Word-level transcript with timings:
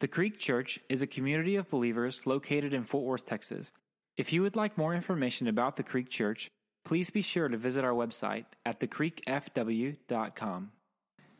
The 0.00 0.08
Creek 0.08 0.38
Church 0.38 0.80
is 0.88 1.02
a 1.02 1.06
community 1.06 1.56
of 1.56 1.68
believers 1.68 2.26
located 2.26 2.72
in 2.72 2.84
Fort 2.84 3.04
Worth, 3.04 3.26
Texas. 3.26 3.70
If 4.16 4.32
you 4.32 4.40
would 4.40 4.56
like 4.56 4.78
more 4.78 4.94
information 4.94 5.46
about 5.46 5.76
the 5.76 5.82
Creek 5.82 6.08
Church, 6.08 6.50
please 6.86 7.10
be 7.10 7.20
sure 7.20 7.48
to 7.48 7.58
visit 7.58 7.84
our 7.84 7.92
website 7.92 8.46
at 8.64 8.80
thecreekfw.com. 8.80 10.70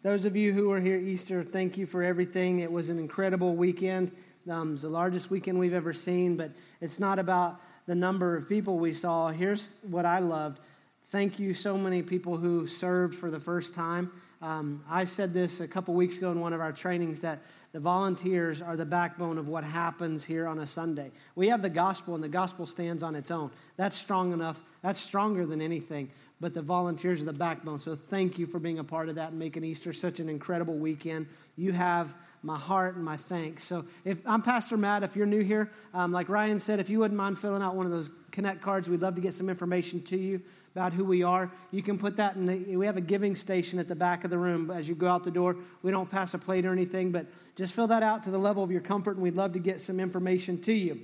Those 0.02 0.26
of 0.26 0.36
you 0.36 0.52
who 0.52 0.70
are 0.72 0.80
here 0.80 0.98
Easter, 0.98 1.42
thank 1.42 1.78
you 1.78 1.86
for 1.86 2.02
everything. 2.02 2.58
It 2.58 2.70
was 2.70 2.90
an 2.90 2.98
incredible 2.98 3.56
weekend. 3.56 4.12
Um, 4.46 4.74
it's 4.74 4.82
the 4.82 4.90
largest 4.90 5.30
weekend 5.30 5.58
we've 5.58 5.72
ever 5.72 5.94
seen, 5.94 6.36
but 6.36 6.50
it's 6.82 6.98
not 6.98 7.18
about 7.18 7.62
the 7.86 7.94
number 7.94 8.36
of 8.36 8.46
people 8.46 8.78
we 8.78 8.92
saw. 8.92 9.28
Here's 9.28 9.70
what 9.84 10.04
I 10.04 10.18
loved. 10.18 10.60
Thank 11.08 11.38
you, 11.38 11.54
so 11.54 11.78
many 11.78 12.02
people 12.02 12.36
who 12.36 12.66
served 12.66 13.14
for 13.14 13.30
the 13.30 13.40
first 13.40 13.74
time. 13.74 14.12
Um, 14.42 14.84
I 14.88 15.04
said 15.06 15.34
this 15.34 15.60
a 15.60 15.68
couple 15.68 15.94
weeks 15.94 16.18
ago 16.18 16.30
in 16.30 16.40
one 16.40 16.52
of 16.52 16.60
our 16.60 16.72
trainings 16.72 17.20
that 17.20 17.42
the 17.72 17.80
volunteers 17.80 18.60
are 18.60 18.76
the 18.76 18.84
backbone 18.84 19.38
of 19.38 19.46
what 19.46 19.62
happens 19.62 20.24
here 20.24 20.46
on 20.48 20.58
a 20.58 20.66
Sunday. 20.66 21.12
We 21.36 21.48
have 21.48 21.62
the 21.62 21.70
gospel, 21.70 22.14
and 22.14 22.24
the 22.24 22.28
gospel 22.28 22.66
stands 22.66 23.02
on 23.02 23.14
its 23.14 23.30
own. 23.30 23.50
That's 23.76 23.96
strong 23.96 24.32
enough. 24.32 24.60
That's 24.82 25.00
stronger 25.00 25.46
than 25.46 25.62
anything. 25.62 26.10
But 26.40 26.54
the 26.54 26.62
volunteers 26.62 27.20
are 27.20 27.26
the 27.26 27.32
backbone. 27.32 27.78
So 27.78 27.94
thank 27.94 28.38
you 28.38 28.46
for 28.46 28.58
being 28.58 28.78
a 28.78 28.84
part 28.84 29.08
of 29.08 29.14
that 29.16 29.30
and 29.30 29.38
making 29.38 29.62
Easter 29.62 29.92
such 29.92 30.20
an 30.20 30.28
incredible 30.28 30.78
weekend. 30.78 31.26
You 31.56 31.72
have 31.72 32.12
my 32.42 32.58
heart 32.58 32.96
and 32.96 33.04
my 33.04 33.16
thanks. 33.16 33.64
So 33.66 33.84
if 34.04 34.18
I'm 34.26 34.42
Pastor 34.42 34.76
Matt, 34.76 35.02
if 35.02 35.14
you're 35.14 35.26
new 35.26 35.42
here, 35.42 35.70
um, 35.92 36.10
like 36.10 36.28
Ryan 36.28 36.58
said, 36.58 36.80
if 36.80 36.88
you 36.88 36.98
wouldn't 36.98 37.18
mind 37.18 37.38
filling 37.38 37.62
out 37.62 37.76
one 37.76 37.84
of 37.84 37.92
those 37.92 38.10
connect 38.30 38.62
cards, 38.62 38.88
we'd 38.88 39.02
love 39.02 39.14
to 39.16 39.20
get 39.20 39.34
some 39.34 39.50
information 39.50 40.02
to 40.04 40.16
you 40.16 40.40
about 40.74 40.92
who 40.92 41.04
we 41.04 41.22
are. 41.22 41.50
You 41.72 41.82
can 41.82 41.98
put 41.98 42.16
that 42.16 42.36
in 42.36 42.46
the, 42.46 42.76
we 42.76 42.86
have 42.86 42.96
a 42.96 43.02
giving 43.02 43.34
station 43.34 43.78
at 43.78 43.88
the 43.88 43.94
back 43.94 44.24
of 44.24 44.30
the 44.30 44.38
room 44.38 44.70
as 44.70 44.88
you 44.88 44.94
go 44.94 45.08
out 45.08 45.24
the 45.24 45.30
door. 45.30 45.56
We 45.82 45.90
don't 45.90 46.08
pass 46.08 46.32
a 46.34 46.38
plate 46.38 46.64
or 46.64 46.72
anything, 46.72 47.10
but 47.10 47.26
just 47.60 47.74
fill 47.74 47.88
that 47.88 48.02
out 48.02 48.22
to 48.22 48.30
the 48.30 48.38
level 48.38 48.64
of 48.64 48.70
your 48.70 48.80
comfort, 48.80 49.16
and 49.16 49.22
we'd 49.22 49.36
love 49.36 49.52
to 49.52 49.58
get 49.58 49.82
some 49.82 50.00
information 50.00 50.62
to 50.62 50.72
you. 50.72 50.98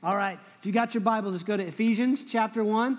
All 0.00 0.16
right, 0.16 0.38
if 0.60 0.64
you 0.64 0.70
got 0.70 0.94
your 0.94 1.00
Bibles, 1.00 1.32
let's 1.32 1.42
go 1.42 1.56
to 1.56 1.66
Ephesians 1.66 2.24
chapter 2.24 2.62
1. 2.62 2.96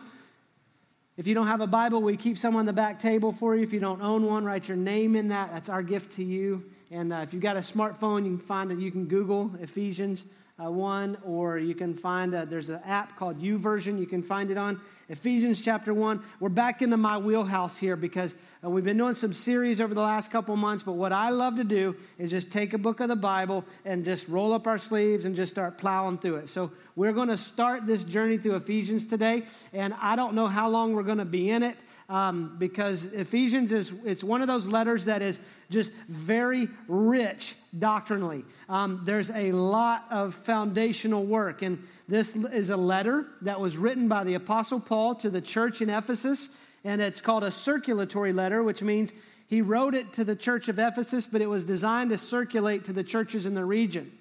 If 1.16 1.26
you 1.26 1.34
don't 1.34 1.48
have 1.48 1.62
a 1.62 1.68
Bible, 1.68 2.02
we 2.02 2.18
keep 2.18 2.38
some 2.38 2.58
on 2.58 2.66
the 2.66 2.74
back 2.74 3.00
table 3.00 3.32
for 3.32 3.56
you. 3.56 3.64
If 3.64 3.72
you 3.72 3.80
don't 3.80 4.02
own 4.02 4.26
one, 4.26 4.44
write 4.44 4.68
your 4.68 4.76
name 4.76 5.16
in 5.16 5.30
that. 5.30 5.54
That's 5.54 5.70
our 5.70 5.82
gift 5.82 6.18
to 6.18 6.26
you. 6.26 6.72
And 6.94 7.12
uh, 7.12 7.18
if 7.18 7.34
you've 7.34 7.42
got 7.42 7.58
a 7.58 7.62
smartphone, 7.62 8.24
you 8.24 8.38
can 8.38 8.46
find 8.46 8.72
it. 8.72 8.78
You 8.78 8.92
can 8.92 9.06
Google 9.06 9.50
Ephesians 9.60 10.24
uh, 10.64 10.70
1, 10.70 11.18
or 11.26 11.58
you 11.58 11.74
can 11.74 11.96
find 11.96 12.36
uh, 12.36 12.46
there's 12.46 12.70
an 12.70 12.82
app 12.86 13.18
called 13.18 13.42
YouVersion. 13.42 14.00
You 14.00 14.06
can 14.06 14.22
find 14.22 14.52
it 14.52 14.58
on 14.58 14.80
Ephesians 15.10 15.60
chapter 15.60 15.92
1. 15.92 16.22
We're 16.40 16.50
back 16.50 16.84
into 16.84 16.98
my 16.98 17.18
wheelhouse 17.18 17.78
here 17.78 17.96
because 17.96 18.36
uh, 18.64 18.70
we've 18.70 18.84
been 18.84 19.00
doing 19.00 19.16
some 19.16 19.34
series 19.34 19.82
over 19.82 19.96
the 19.96 20.02
last 20.02 20.30
couple 20.30 20.56
months. 20.56 20.84
But 20.84 20.92
what 20.92 21.12
I 21.12 21.32
love 21.32 21.56
to 21.56 21.64
do 21.64 21.96
is 22.20 22.30
just 22.30 22.52
take 22.52 22.74
a 22.74 22.78
book 22.78 23.00
of 23.00 23.10
the 23.10 23.16
Bible 23.16 23.66
and 23.86 24.06
just 24.06 24.28
roll 24.28 24.54
up 24.54 24.68
our 24.68 24.78
sleeves 24.78 25.26
and 25.26 25.36
just 25.36 25.52
start 25.52 25.80
plowing 25.80 26.20
through 26.20 26.36
it. 26.36 26.50
So 26.50 26.72
we're 26.96 27.14
going 27.14 27.30
to 27.30 27.38
start 27.38 27.88
this 27.88 28.04
journey 28.04 28.38
through 28.38 28.58
Ephesians 28.58 29.08
today. 29.08 29.48
And 29.74 29.96
I 30.00 30.16
don't 30.16 30.36
know 30.36 30.46
how 30.46 30.70
long 30.70 30.94
we're 30.94 31.02
going 31.02 31.18
to 31.18 31.26
be 31.26 31.50
in 31.50 31.64
it 31.64 31.76
um, 32.10 32.56
because 32.58 33.06
Ephesians 33.06 33.72
is 33.72 33.94
it's 34.06 34.24
one 34.24 34.42
of 34.42 34.48
those 34.48 34.68
letters 34.68 35.06
that 35.06 35.22
is 35.22 35.40
just 35.70 35.92
very 36.08 36.68
rich 36.88 37.56
doctrinally. 37.78 38.46
Um, 38.70 39.02
there's 39.06 39.32
a 39.32 39.52
lot 39.52 40.06
of 40.12 40.34
foundational 40.34 41.26
work, 41.26 41.62
and 41.62 41.82
this 42.08 42.36
is 42.36 42.70
a 42.70 42.78
letter 42.78 43.26
that 43.42 43.60
was 43.60 43.78
written 43.78 44.08
by 44.08 44.24
the 44.24 44.36
Apostle 44.36 44.80
Paul 44.80 45.16
to 45.16 45.30
the 45.30 45.42
church 45.42 45.82
in 45.82 45.90
Ephesus, 45.90 46.50
and 46.84 47.02
it's 47.02 47.22
called 47.22 47.44
a 47.44 47.52
circulatory 47.52 48.34
letter, 48.34 48.62
which 48.62 48.82
means 48.82 49.14
he 49.48 49.62
wrote 49.62 49.96
it 49.96 50.14
to 50.14 50.24
the 50.24 50.36
church 50.36 50.68
of 50.68 50.80
Ephesus, 50.80 51.26
but 51.26 51.42
it 51.42 51.48
was 51.48 51.66
designed 51.66 52.10
to 52.10 52.18
circulate 52.18 52.86
to 52.86 52.94
the 52.94 53.04
churches 53.04 53.46
in 53.46 53.54
the 53.54 53.66
region. 53.66 54.12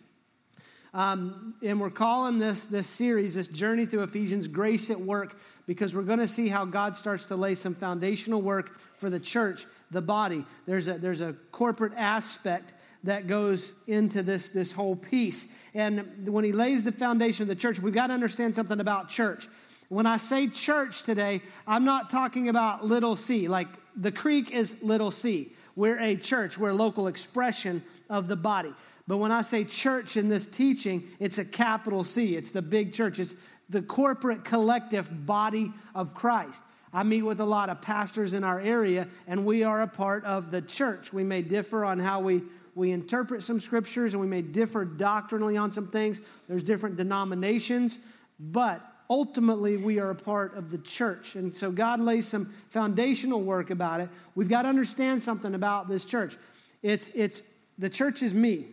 Um, 0.94 1.54
and 1.62 1.80
we're 1.80 1.88
calling 1.90 2.38
this 2.38 2.64
this 2.64 2.86
series, 2.86 3.34
this 3.34 3.48
journey 3.48 3.86
through 3.86 4.02
Ephesians, 4.02 4.46
Grace 4.46 4.90
at 4.90 5.00
Work 5.00 5.34
because 5.66 5.94
we're 5.94 6.02
going 6.02 6.18
to 6.18 6.28
see 6.28 6.48
how 6.48 6.64
God 6.64 6.96
starts 6.96 7.26
to 7.26 7.36
lay 7.36 7.54
some 7.54 7.74
foundational 7.74 8.42
work 8.42 8.78
for 8.96 9.10
the 9.10 9.20
church, 9.20 9.66
the 9.90 10.02
body. 10.02 10.44
There's 10.66 10.88
a, 10.88 10.94
there's 10.94 11.20
a 11.20 11.34
corporate 11.50 11.92
aspect 11.96 12.72
that 13.04 13.26
goes 13.26 13.72
into 13.86 14.22
this, 14.22 14.48
this 14.48 14.72
whole 14.72 14.96
piece. 14.96 15.48
And 15.74 16.28
when 16.28 16.44
he 16.44 16.52
lays 16.52 16.84
the 16.84 16.92
foundation 16.92 17.42
of 17.42 17.48
the 17.48 17.56
church, 17.56 17.80
we've 17.80 17.94
got 17.94 18.08
to 18.08 18.14
understand 18.14 18.54
something 18.54 18.80
about 18.80 19.08
church. 19.08 19.48
When 19.88 20.06
I 20.06 20.16
say 20.16 20.48
church 20.48 21.02
today, 21.02 21.42
I'm 21.66 21.84
not 21.84 22.10
talking 22.10 22.48
about 22.48 22.84
little 22.84 23.16
c, 23.16 23.48
like 23.48 23.68
the 23.96 24.12
creek 24.12 24.50
is 24.52 24.82
little 24.82 25.10
c. 25.10 25.52
We're 25.74 25.98
a 25.98 26.16
church, 26.16 26.58
we're 26.58 26.70
a 26.70 26.74
local 26.74 27.06
expression 27.06 27.82
of 28.10 28.28
the 28.28 28.36
body. 28.36 28.72
But 29.06 29.16
when 29.16 29.32
I 29.32 29.42
say 29.42 29.64
church 29.64 30.16
in 30.16 30.28
this 30.28 30.46
teaching, 30.46 31.08
it's 31.18 31.38
a 31.38 31.44
capital 31.44 32.04
C. 32.04 32.36
It's 32.36 32.52
the 32.52 32.62
big 32.62 32.92
church. 32.92 33.18
It's 33.18 33.34
the 33.68 33.82
corporate 33.82 34.44
collective 34.44 35.26
body 35.26 35.72
of 35.94 36.14
Christ. 36.14 36.62
I 36.92 37.02
meet 37.02 37.22
with 37.22 37.40
a 37.40 37.44
lot 37.44 37.70
of 37.70 37.80
pastors 37.80 38.34
in 38.34 38.44
our 38.44 38.60
area, 38.60 39.08
and 39.26 39.46
we 39.46 39.64
are 39.64 39.80
a 39.80 39.88
part 39.88 40.24
of 40.24 40.50
the 40.50 40.60
church. 40.60 41.12
We 41.12 41.24
may 41.24 41.40
differ 41.40 41.84
on 41.84 41.98
how 41.98 42.20
we, 42.20 42.42
we 42.74 42.92
interpret 42.92 43.42
some 43.42 43.60
scriptures, 43.60 44.12
and 44.12 44.20
we 44.20 44.26
may 44.26 44.42
differ 44.42 44.84
doctrinally 44.84 45.56
on 45.56 45.72
some 45.72 45.88
things. 45.88 46.20
There's 46.48 46.62
different 46.62 46.96
denominations, 46.96 47.98
but 48.38 48.86
ultimately 49.12 49.76
we 49.76 49.98
are 49.98 50.08
a 50.08 50.14
part 50.14 50.56
of 50.56 50.70
the 50.70 50.78
church. 50.78 51.34
And 51.34 51.54
so 51.54 51.70
God 51.70 52.00
lays 52.00 52.26
some 52.26 52.50
foundational 52.70 53.42
work 53.42 53.68
about 53.68 54.00
it. 54.00 54.08
We've 54.34 54.48
got 54.48 54.62
to 54.62 54.70
understand 54.70 55.22
something 55.22 55.54
about 55.54 55.86
this 55.86 56.06
church. 56.06 56.38
It's, 56.82 57.10
it's 57.14 57.42
the 57.76 57.90
church 57.90 58.22
is 58.22 58.32
me, 58.32 58.68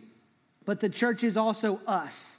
but 0.64 0.80
the 0.80 0.88
church 0.88 1.24
is 1.24 1.36
also 1.36 1.78
us. 1.86 2.38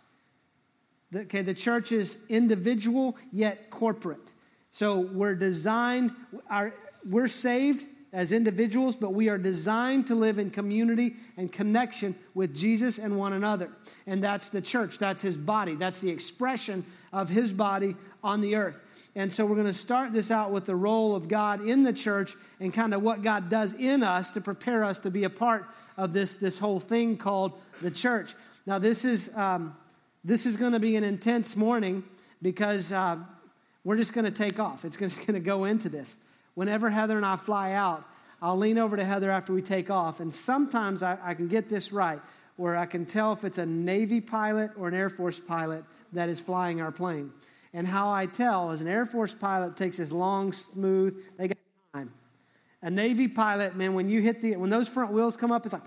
Okay, 1.15 1.43
the 1.43 1.53
church 1.53 1.91
is 1.91 2.17
individual 2.27 3.17
yet 3.31 3.69
corporate. 3.69 4.31
So 4.71 5.01
we're 5.01 5.35
designed, 5.35 6.09
our, 6.49 6.73
we're 7.07 7.27
saved 7.27 7.85
as 8.13 8.31
individuals, 8.31 8.95
but 8.95 9.13
we 9.13 9.29
are 9.29 9.37
designed 9.37 10.07
to 10.07 10.15
live 10.15 10.39
in 10.39 10.49
community 10.49 11.17
and 11.37 11.51
connection 11.51 12.15
with 12.33 12.55
Jesus 12.55 12.97
and 12.97 13.15
one 13.15 13.33
another. 13.33 13.69
And 14.07 14.23
that's 14.23 14.49
the 14.49 14.61
church, 14.61 14.97
that's 14.97 15.21
his 15.21 15.37
body, 15.37 15.75
that's 15.75 15.99
the 15.99 16.09
expression 16.09 16.83
of 17.11 17.29
his 17.29 17.53
body 17.53 17.95
on 18.23 18.41
the 18.41 18.55
earth. 18.55 18.81
And 19.15 19.31
so 19.31 19.45
we're 19.45 19.55
going 19.55 19.67
to 19.67 19.73
start 19.73 20.13
this 20.13 20.31
out 20.31 20.51
with 20.51 20.65
the 20.65 20.75
role 20.75 21.15
of 21.15 21.27
God 21.27 21.65
in 21.65 21.83
the 21.83 21.93
church 21.93 22.35
and 22.59 22.73
kind 22.73 22.93
of 22.93 23.01
what 23.01 23.23
God 23.23 23.49
does 23.49 23.73
in 23.73 24.03
us 24.03 24.31
to 24.31 24.41
prepare 24.41 24.83
us 24.83 24.99
to 24.99 25.11
be 25.11 25.25
a 25.25 25.29
part 25.29 25.65
of 25.97 26.13
this, 26.13 26.35
this 26.35 26.57
whole 26.57 26.79
thing 26.79 27.17
called 27.17 27.53
the 27.81 27.91
church. 27.91 28.33
Now, 28.65 28.79
this 28.79 29.05
is. 29.05 29.35
Um, 29.35 29.75
this 30.23 30.45
is 30.45 30.55
going 30.55 30.73
to 30.73 30.79
be 30.79 30.95
an 30.97 31.03
intense 31.03 31.55
morning 31.55 32.03
because 32.43 32.91
uh, 32.91 33.17
we're 33.83 33.97
just 33.97 34.13
going 34.13 34.25
to 34.25 34.31
take 34.31 34.59
off. 34.59 34.85
It's 34.85 34.95
just 34.95 35.17
going 35.17 35.33
to 35.33 35.39
go 35.39 35.65
into 35.65 35.89
this. 35.89 36.15
Whenever 36.53 36.89
Heather 36.91 37.17
and 37.17 37.25
I 37.25 37.37
fly 37.37 37.71
out, 37.71 38.03
I'll 38.39 38.57
lean 38.57 38.77
over 38.77 38.95
to 38.95 39.03
Heather 39.03 39.31
after 39.31 39.53
we 39.53 39.61
take 39.61 39.89
off, 39.89 40.19
and 40.19 40.33
sometimes 40.33 41.03
I, 41.03 41.17
I 41.23 41.33
can 41.33 41.47
get 41.47 41.69
this 41.69 41.91
right, 41.91 42.19
where 42.55 42.75
I 42.75 42.85
can 42.85 43.05
tell 43.05 43.33
if 43.33 43.43
it's 43.43 43.57
a 43.57 43.65
Navy 43.65 44.21
pilot 44.21 44.71
or 44.77 44.87
an 44.87 44.93
Air 44.93 45.09
Force 45.09 45.39
pilot 45.39 45.83
that 46.13 46.29
is 46.29 46.39
flying 46.39 46.81
our 46.81 46.91
plane. 46.91 47.31
And 47.73 47.87
how 47.87 48.11
I 48.11 48.25
tell 48.25 48.71
is 48.71 48.81
an 48.81 48.87
Air 48.87 49.05
Force 49.05 49.33
pilot 49.33 49.77
takes 49.77 49.97
this 49.97 50.11
long, 50.11 50.51
smooth, 50.51 51.23
they 51.37 51.47
got 51.47 51.57
time. 51.93 52.11
A 52.81 52.89
Navy 52.89 53.27
pilot, 53.27 53.75
man, 53.75 53.93
when 53.93 54.09
you 54.09 54.21
hit 54.21 54.41
the, 54.41 54.55
when 54.57 54.69
those 54.69 54.87
front 54.87 55.11
wheels 55.11 55.37
come 55.37 55.51
up, 55.51 55.65
it's 55.65 55.73
like, 55.73 55.83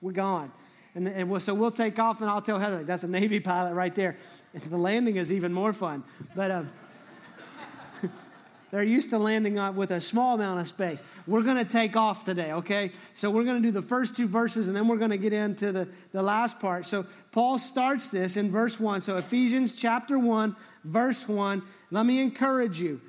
we're 0.00 0.12
gone. 0.12 0.52
And, 0.94 1.08
and 1.08 1.30
we'll, 1.30 1.40
so 1.40 1.54
we'll 1.54 1.70
take 1.70 1.98
off, 1.98 2.20
and 2.20 2.28
I'll 2.28 2.42
tell 2.42 2.58
Heather, 2.58 2.84
that's 2.84 3.04
a 3.04 3.08
Navy 3.08 3.40
pilot 3.40 3.74
right 3.74 3.94
there. 3.94 4.18
the 4.68 4.76
landing 4.76 5.16
is 5.16 5.32
even 5.32 5.52
more 5.52 5.72
fun. 5.72 6.04
But 6.36 6.50
uh, 6.50 6.62
they're 8.70 8.82
used 8.82 9.08
to 9.10 9.18
landing 9.18 9.58
on, 9.58 9.74
with 9.74 9.90
a 9.90 10.00
small 10.00 10.34
amount 10.34 10.60
of 10.60 10.68
space. 10.68 10.98
We're 11.26 11.42
going 11.42 11.56
to 11.56 11.64
take 11.64 11.96
off 11.96 12.24
today, 12.24 12.52
okay? 12.52 12.92
So 13.14 13.30
we're 13.30 13.44
going 13.44 13.62
to 13.62 13.68
do 13.68 13.72
the 13.72 13.82
first 13.82 14.16
two 14.16 14.26
verses, 14.26 14.68
and 14.68 14.76
then 14.76 14.88
we're 14.88 14.96
going 14.96 15.10
to 15.10 15.18
get 15.18 15.32
into 15.32 15.72
the, 15.72 15.88
the 16.12 16.22
last 16.22 16.60
part. 16.60 16.86
So 16.86 17.06
Paul 17.30 17.58
starts 17.58 18.08
this 18.08 18.36
in 18.36 18.50
verse 18.50 18.78
1. 18.80 19.02
So 19.02 19.16
Ephesians 19.16 19.76
chapter 19.76 20.18
1, 20.18 20.56
verse 20.84 21.28
1. 21.28 21.62
Let 21.90 22.06
me 22.06 22.20
encourage 22.20 22.80
you 22.80 23.00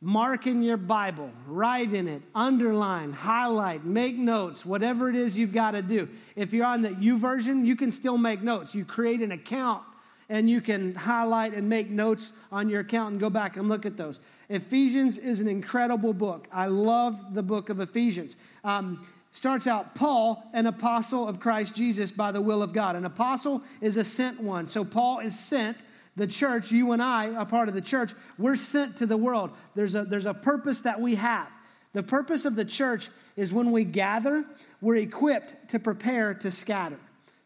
mark 0.00 0.48
in 0.48 0.62
your 0.62 0.76
Bible, 0.76 1.30
write 1.46 1.94
in 1.94 2.08
it, 2.08 2.22
underline, 2.34 3.12
highlight, 3.12 3.84
make 3.84 4.16
notes, 4.16 4.66
whatever 4.66 5.08
it 5.08 5.14
is 5.14 5.38
you've 5.38 5.52
got 5.52 5.70
to 5.70 5.82
do. 5.82 6.08
If 6.34 6.52
you're 6.52 6.66
on 6.66 6.82
the 6.82 6.90
YouVersion, 6.90 7.64
you 7.64 7.76
can 7.76 7.92
still 7.92 8.18
make 8.18 8.42
notes. 8.42 8.74
You 8.74 8.84
create 8.84 9.20
an 9.20 9.30
account 9.30 9.84
and 10.32 10.48
you 10.48 10.62
can 10.62 10.94
highlight 10.94 11.52
and 11.52 11.68
make 11.68 11.90
notes 11.90 12.32
on 12.50 12.70
your 12.70 12.80
account 12.80 13.12
and 13.12 13.20
go 13.20 13.28
back 13.28 13.58
and 13.58 13.68
look 13.68 13.84
at 13.84 13.98
those. 13.98 14.18
Ephesians 14.48 15.18
is 15.18 15.40
an 15.40 15.46
incredible 15.46 16.14
book. 16.14 16.48
I 16.50 16.66
love 16.66 17.34
the 17.34 17.42
book 17.42 17.68
of 17.68 17.80
Ephesians. 17.80 18.34
Um, 18.64 19.06
starts 19.30 19.66
out 19.66 19.94
Paul, 19.94 20.42
an 20.54 20.66
apostle 20.66 21.28
of 21.28 21.38
Christ 21.38 21.76
Jesus 21.76 22.10
by 22.10 22.32
the 22.32 22.40
will 22.40 22.62
of 22.62 22.72
God. 22.72 22.96
An 22.96 23.04
apostle 23.04 23.62
is 23.82 23.98
a 23.98 24.04
sent 24.04 24.40
one. 24.40 24.68
So 24.68 24.86
Paul 24.86 25.18
is 25.18 25.38
sent 25.38 25.76
the 26.16 26.26
church, 26.26 26.72
you 26.72 26.92
and 26.92 27.02
I, 27.02 27.26
a 27.26 27.44
part 27.44 27.68
of 27.68 27.74
the 27.74 27.82
church, 27.82 28.14
we're 28.38 28.56
sent 28.56 28.96
to 28.98 29.06
the 29.06 29.18
world. 29.18 29.50
There's 29.74 29.94
a, 29.94 30.06
there's 30.06 30.24
a 30.24 30.32
purpose 30.32 30.80
that 30.80 30.98
we 30.98 31.16
have. 31.16 31.50
The 31.92 32.02
purpose 32.02 32.46
of 32.46 32.56
the 32.56 32.64
church 32.64 33.10
is 33.36 33.52
when 33.52 33.70
we 33.70 33.84
gather, 33.84 34.46
we're 34.80 34.96
equipped 34.96 35.68
to 35.72 35.78
prepare 35.78 36.32
to 36.32 36.50
scatter. 36.50 36.98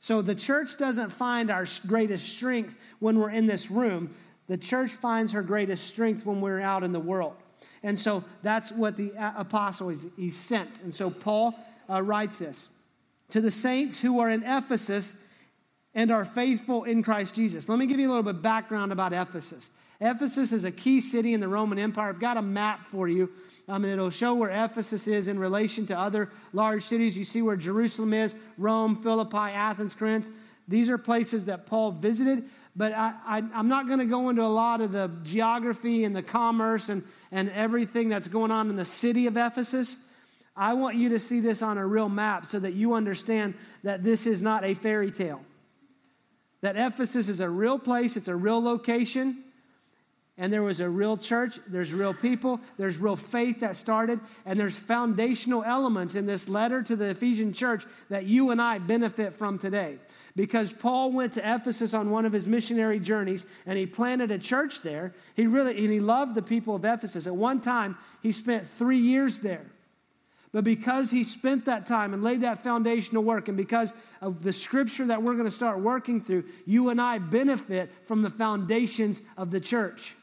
So 0.06 0.22
the 0.22 0.36
church 0.36 0.78
doesn't 0.78 1.10
find 1.10 1.50
our 1.50 1.66
greatest 1.84 2.28
strength 2.28 2.76
when 3.00 3.18
we're 3.18 3.30
in 3.30 3.46
this 3.46 3.72
room. 3.72 4.14
The 4.46 4.56
church 4.56 4.92
finds 4.92 5.32
her 5.32 5.42
greatest 5.42 5.84
strength 5.84 6.24
when 6.24 6.40
we're 6.40 6.60
out 6.60 6.84
in 6.84 6.92
the 6.92 7.00
world. 7.00 7.34
And 7.82 7.98
so 7.98 8.22
that's 8.40 8.70
what 8.70 8.96
the 8.96 9.12
apostle 9.36 9.88
is, 9.88 10.06
he 10.16 10.30
sent. 10.30 10.70
And 10.84 10.94
so 10.94 11.10
Paul 11.10 11.58
uh, 11.90 12.02
writes 12.02 12.38
this 12.38 12.68
to 13.30 13.40
the 13.40 13.50
saints 13.50 13.98
who 13.98 14.20
are 14.20 14.30
in 14.30 14.44
Ephesus 14.44 15.16
and 15.92 16.12
are 16.12 16.24
faithful 16.24 16.84
in 16.84 17.02
Christ 17.02 17.34
Jesus. 17.34 17.68
Let 17.68 17.80
me 17.80 17.86
give 17.86 17.98
you 17.98 18.06
a 18.06 18.10
little 18.10 18.22
bit 18.22 18.36
of 18.36 18.42
background 18.42 18.92
about 18.92 19.12
Ephesus. 19.12 19.70
Ephesus 20.00 20.52
is 20.52 20.64
a 20.64 20.70
key 20.70 21.00
city 21.00 21.32
in 21.32 21.40
the 21.40 21.48
Roman 21.48 21.78
Empire. 21.78 22.10
I've 22.10 22.20
got 22.20 22.36
a 22.36 22.42
map 22.42 22.86
for 22.86 23.08
you. 23.08 23.30
Um, 23.68 23.82
and 23.84 23.92
it'll 23.92 24.10
show 24.10 24.34
where 24.34 24.50
Ephesus 24.50 25.08
is 25.08 25.26
in 25.26 25.38
relation 25.38 25.86
to 25.86 25.98
other 25.98 26.30
large 26.52 26.84
cities. 26.84 27.18
You 27.18 27.24
see 27.24 27.42
where 27.42 27.56
Jerusalem 27.56 28.12
is, 28.12 28.34
Rome, 28.58 28.96
Philippi, 29.02 29.36
Athens, 29.36 29.94
Corinth. 29.94 30.28
These 30.68 30.88
are 30.90 30.98
places 30.98 31.46
that 31.46 31.66
Paul 31.66 31.92
visited. 31.92 32.44
But 32.76 32.92
I, 32.92 33.42
am 33.54 33.68
not 33.68 33.86
going 33.86 34.00
to 34.00 34.04
go 34.04 34.28
into 34.28 34.42
a 34.42 34.44
lot 34.44 34.82
of 34.82 34.92
the 34.92 35.10
geography 35.22 36.04
and 36.04 36.14
the 36.14 36.22
commerce 36.22 36.90
and, 36.90 37.02
and 37.32 37.50
everything 37.50 38.10
that's 38.10 38.28
going 38.28 38.50
on 38.50 38.68
in 38.68 38.76
the 38.76 38.84
city 38.84 39.26
of 39.26 39.36
Ephesus. 39.36 39.96
I 40.54 40.74
want 40.74 40.96
you 40.96 41.08
to 41.10 41.18
see 41.18 41.40
this 41.40 41.62
on 41.62 41.78
a 41.78 41.86
real 41.86 42.10
map 42.10 42.46
so 42.46 42.58
that 42.58 42.74
you 42.74 42.92
understand 42.94 43.54
that 43.82 44.04
this 44.04 44.26
is 44.26 44.42
not 44.42 44.62
a 44.62 44.74
fairy 44.74 45.10
tale. 45.10 45.40
That 46.60 46.76
Ephesus 46.76 47.28
is 47.28 47.40
a 47.40 47.48
real 47.48 47.78
place, 47.78 48.16
it's 48.16 48.28
a 48.28 48.36
real 48.36 48.62
location, 48.62 49.42
and 50.38 50.52
there 50.52 50.62
was 50.62 50.80
a 50.80 50.88
real 50.88 51.16
church, 51.16 51.58
there's 51.66 51.94
real 51.94 52.12
people, 52.12 52.60
there's 52.76 52.98
real 52.98 53.16
faith 53.16 53.60
that 53.60 53.74
started, 53.74 54.20
and 54.44 54.60
there's 54.60 54.76
foundational 54.76 55.64
elements 55.64 56.14
in 56.14 56.26
this 56.26 56.48
letter 56.48 56.82
to 56.82 56.94
the 56.94 57.06
Ephesian 57.06 57.54
church 57.54 57.86
that 58.10 58.26
you 58.26 58.50
and 58.50 58.60
I 58.60 58.78
benefit 58.78 59.32
from 59.32 59.58
today. 59.58 59.98
Because 60.34 60.70
Paul 60.70 61.12
went 61.12 61.32
to 61.34 61.54
Ephesus 61.54 61.94
on 61.94 62.10
one 62.10 62.26
of 62.26 62.32
his 62.34 62.46
missionary 62.46 63.00
journeys 63.00 63.46
and 63.64 63.78
he 63.78 63.86
planted 63.86 64.30
a 64.30 64.38
church 64.38 64.82
there. 64.82 65.14
He 65.34 65.46
really 65.46 65.82
and 65.82 65.90
he 65.90 66.00
loved 66.00 66.34
the 66.34 66.42
people 66.42 66.74
of 66.74 66.84
Ephesus. 66.84 67.26
At 67.26 67.34
one 67.34 67.62
time, 67.62 67.96
he 68.22 68.32
spent 68.32 68.68
three 68.68 68.98
years 68.98 69.38
there. 69.38 69.64
But 70.52 70.64
because 70.64 71.10
he 71.10 71.24
spent 71.24 71.64
that 71.64 71.86
time 71.86 72.12
and 72.12 72.22
laid 72.22 72.42
that 72.42 72.62
foundational 72.62 73.22
work, 73.22 73.48
and 73.48 73.56
because 73.56 73.94
of 74.20 74.42
the 74.42 74.52
scripture 74.52 75.06
that 75.06 75.22
we're 75.22 75.34
going 75.34 75.48
to 75.48 75.54
start 75.54 75.80
working 75.80 76.20
through, 76.20 76.44
you 76.66 76.90
and 76.90 77.00
I 77.00 77.18
benefit 77.18 77.90
from 78.06 78.22
the 78.22 78.30
foundations 78.30 79.22
of 79.38 79.50
the 79.50 79.60
church. 79.60 80.14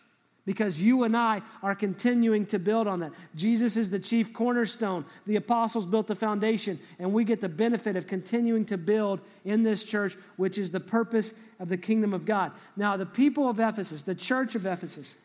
Because 0.45 0.81
you 0.81 1.04
and 1.04 1.16
I 1.16 1.42
are 1.62 1.74
continuing 1.74 2.45
to 2.48 2.60
build 2.60 2.86
on 2.86 3.00
that. 3.00 3.13
Jesus 3.36 3.78
is 3.78 3.90
the 3.90 4.00
chief 4.00 4.34
cornerstone. 4.34 5.06
The 5.25 5.38
apostles 5.38 5.86
built 5.86 6.07
the 6.07 6.16
foundation, 6.16 6.80
and 7.00 7.13
we 7.13 7.24
get 7.24 7.40
the 7.40 7.48
benefit 7.48 7.95
of 7.95 8.07
continuing 8.07 8.66
to 8.66 8.78
build 8.78 9.22
in 9.45 9.63
this 9.63 9.84
church, 9.86 10.18
which 10.36 10.57
is 10.57 10.72
the 10.72 10.81
purpose 10.81 11.31
of 11.60 11.69
the 11.69 11.78
kingdom 11.78 12.13
of 12.13 12.25
God. 12.25 12.51
Now, 12.75 12.98
the 12.98 13.06
people 13.06 13.50
of 13.50 13.60
Ephesus, 13.60 14.01
the 14.01 14.16
church 14.16 14.56
of 14.56 14.66
Ephesus, 14.66 15.16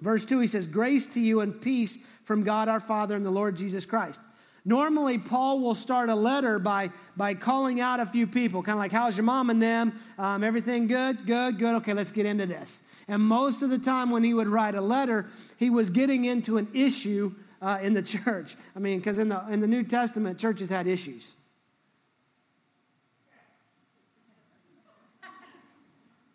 verse 0.00 0.24
2, 0.24 0.38
he 0.38 0.46
says, 0.46 0.68
Grace 0.68 1.06
to 1.14 1.20
you 1.20 1.40
and 1.40 1.60
peace 1.60 1.98
from 2.24 2.44
God 2.44 2.68
our 2.68 2.80
Father 2.80 3.16
and 3.16 3.26
the 3.26 3.30
Lord 3.30 3.56
Jesus 3.56 3.84
Christ. 3.84 4.20
Normally, 4.64 5.18
Paul 5.18 5.60
will 5.60 5.74
start 5.74 6.10
a 6.10 6.14
letter 6.14 6.60
by, 6.60 6.90
by 7.16 7.34
calling 7.34 7.80
out 7.80 7.98
a 7.98 8.06
few 8.06 8.26
people, 8.26 8.62
kind 8.62 8.74
of 8.74 8.78
like, 8.78 8.92
How's 8.92 9.16
your 9.16 9.24
mom 9.24 9.50
and 9.50 9.60
them? 9.60 9.98
Um, 10.16 10.44
everything 10.44 10.86
good? 10.86 11.26
Good, 11.26 11.58
good. 11.58 11.74
Okay, 11.76 11.94
let's 11.94 12.12
get 12.12 12.26
into 12.26 12.46
this. 12.46 12.80
And 13.10 13.22
most 13.22 13.60
of 13.60 13.68
the 13.68 13.78
time, 13.78 14.10
when 14.10 14.24
he 14.24 14.32
would 14.32 14.48
write 14.48 14.74
a 14.74 14.80
letter, 14.80 15.26
he 15.58 15.68
was 15.68 15.90
getting 15.90 16.24
into 16.24 16.56
an 16.56 16.68
issue 16.72 17.34
uh, 17.60 17.78
in 17.82 17.92
the 17.92 18.02
church. 18.24 18.56
I 18.74 18.78
mean, 18.78 18.98
because 18.98 19.18
in 19.18 19.28
the, 19.28 19.44
in 19.50 19.60
the 19.60 19.66
New 19.66 19.82
Testament, 19.82 20.38
churches 20.38 20.70
had 20.70 20.86
issues. 20.86 21.32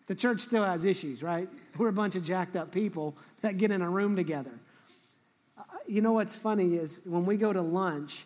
The 0.05 0.15
church 0.15 0.41
still 0.41 0.63
has 0.63 0.85
issues, 0.85 1.23
right? 1.23 1.49
We're 1.77 1.87
a 1.87 1.93
bunch 1.93 2.15
of 2.15 2.23
jacked 2.23 2.55
up 2.55 2.71
people 2.71 3.15
that 3.41 3.57
get 3.57 3.71
in 3.71 3.81
a 3.81 3.89
room 3.89 4.15
together 4.15 4.51
you 5.87 6.01
know 6.01 6.13
what's 6.13 6.35
funny 6.35 6.75
is 6.75 7.01
when 7.05 7.25
we 7.25 7.37
go 7.37 7.53
to 7.53 7.61
lunch, 7.61 8.25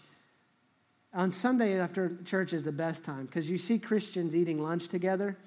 on 1.14 1.32
Sunday 1.32 1.80
after 1.80 2.18
church 2.26 2.54
is 2.54 2.64
the 2.64 2.72
best 2.72 3.04
time 3.04 3.26
because 3.26 3.50
you 3.50 3.58
see 3.58 3.80
Christians 3.80 4.36
eating 4.36 4.62
lunch 4.62 4.88
together, 4.88 5.38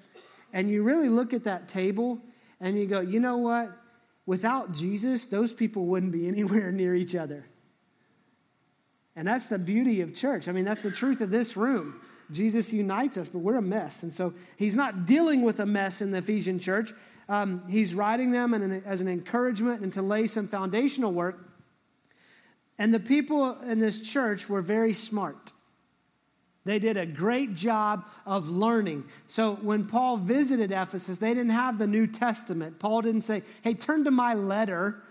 and 0.51 0.69
you 0.69 0.83
really 0.83 1.09
look 1.09 1.33
at 1.33 1.45
that 1.45 1.67
table 1.67 2.19
and 2.59 2.77
you 2.77 2.85
go, 2.87 2.99
you 2.99 3.19
know 3.19 3.37
what? 3.37 3.71
Without 4.25 4.71
Jesus, 4.71 5.25
those 5.25 5.51
people 5.51 5.85
wouldn't 5.85 6.11
be 6.11 6.27
anywhere 6.33 6.71
near 6.71 6.95
each 6.95 7.15
other. 7.15 7.45
And 9.15 9.27
that's 9.27 9.47
the 9.47 9.59
beauty 9.59 10.01
of 10.01 10.15
church. 10.15 10.47
I 10.47 10.51
mean, 10.51 10.65
that's 10.65 10.83
the 10.83 10.91
truth 10.91 11.21
of 11.21 11.29
this 11.29 11.55
room. 11.55 12.01
Jesus 12.31 12.73
unites 12.73 13.17
us, 13.17 13.27
but 13.27 13.39
we're 13.39 13.57
a 13.57 13.61
mess. 13.61 14.01
And 14.01 14.13
so 14.13 14.33
he's 14.57 14.75
not 14.75 15.05
dealing 15.05 15.43
with 15.43 15.59
a 15.59 15.65
mess 15.65 16.01
in 16.01 16.11
the 16.11 16.17
Ephesian 16.17 16.57
church. 16.57 16.93
Um, 17.29 17.63
he's 17.69 17.93
writing 17.93 18.31
them 18.31 18.53
as 18.85 19.01
an 19.01 19.07
encouragement 19.07 19.81
and 19.81 19.93
to 19.93 20.01
lay 20.01 20.25
some 20.25 20.47
foundational 20.47 21.11
work 21.11 21.53
and 22.77 22.93
the 22.93 22.99
people 22.99 23.59
in 23.61 23.79
this 23.79 24.01
church 24.01 24.49
were 24.49 24.61
very 24.61 24.93
smart. 24.93 25.51
They 26.65 26.79
did 26.79 26.95
a 26.95 27.05
great 27.05 27.55
job 27.55 28.05
of 28.25 28.49
learning. 28.49 29.03
So 29.27 29.55
when 29.55 29.85
Paul 29.85 30.17
visited 30.17 30.71
Ephesus, 30.71 31.17
they 31.17 31.33
didn't 31.33 31.51
have 31.51 31.77
the 31.77 31.87
New 31.87 32.07
Testament. 32.07 32.79
Paul 32.79 33.01
didn't 33.01 33.23
say, 33.23 33.43
hey, 33.63 33.73
turn 33.73 34.05
to 34.05 34.11
my 34.11 34.33
letter, 34.33 35.03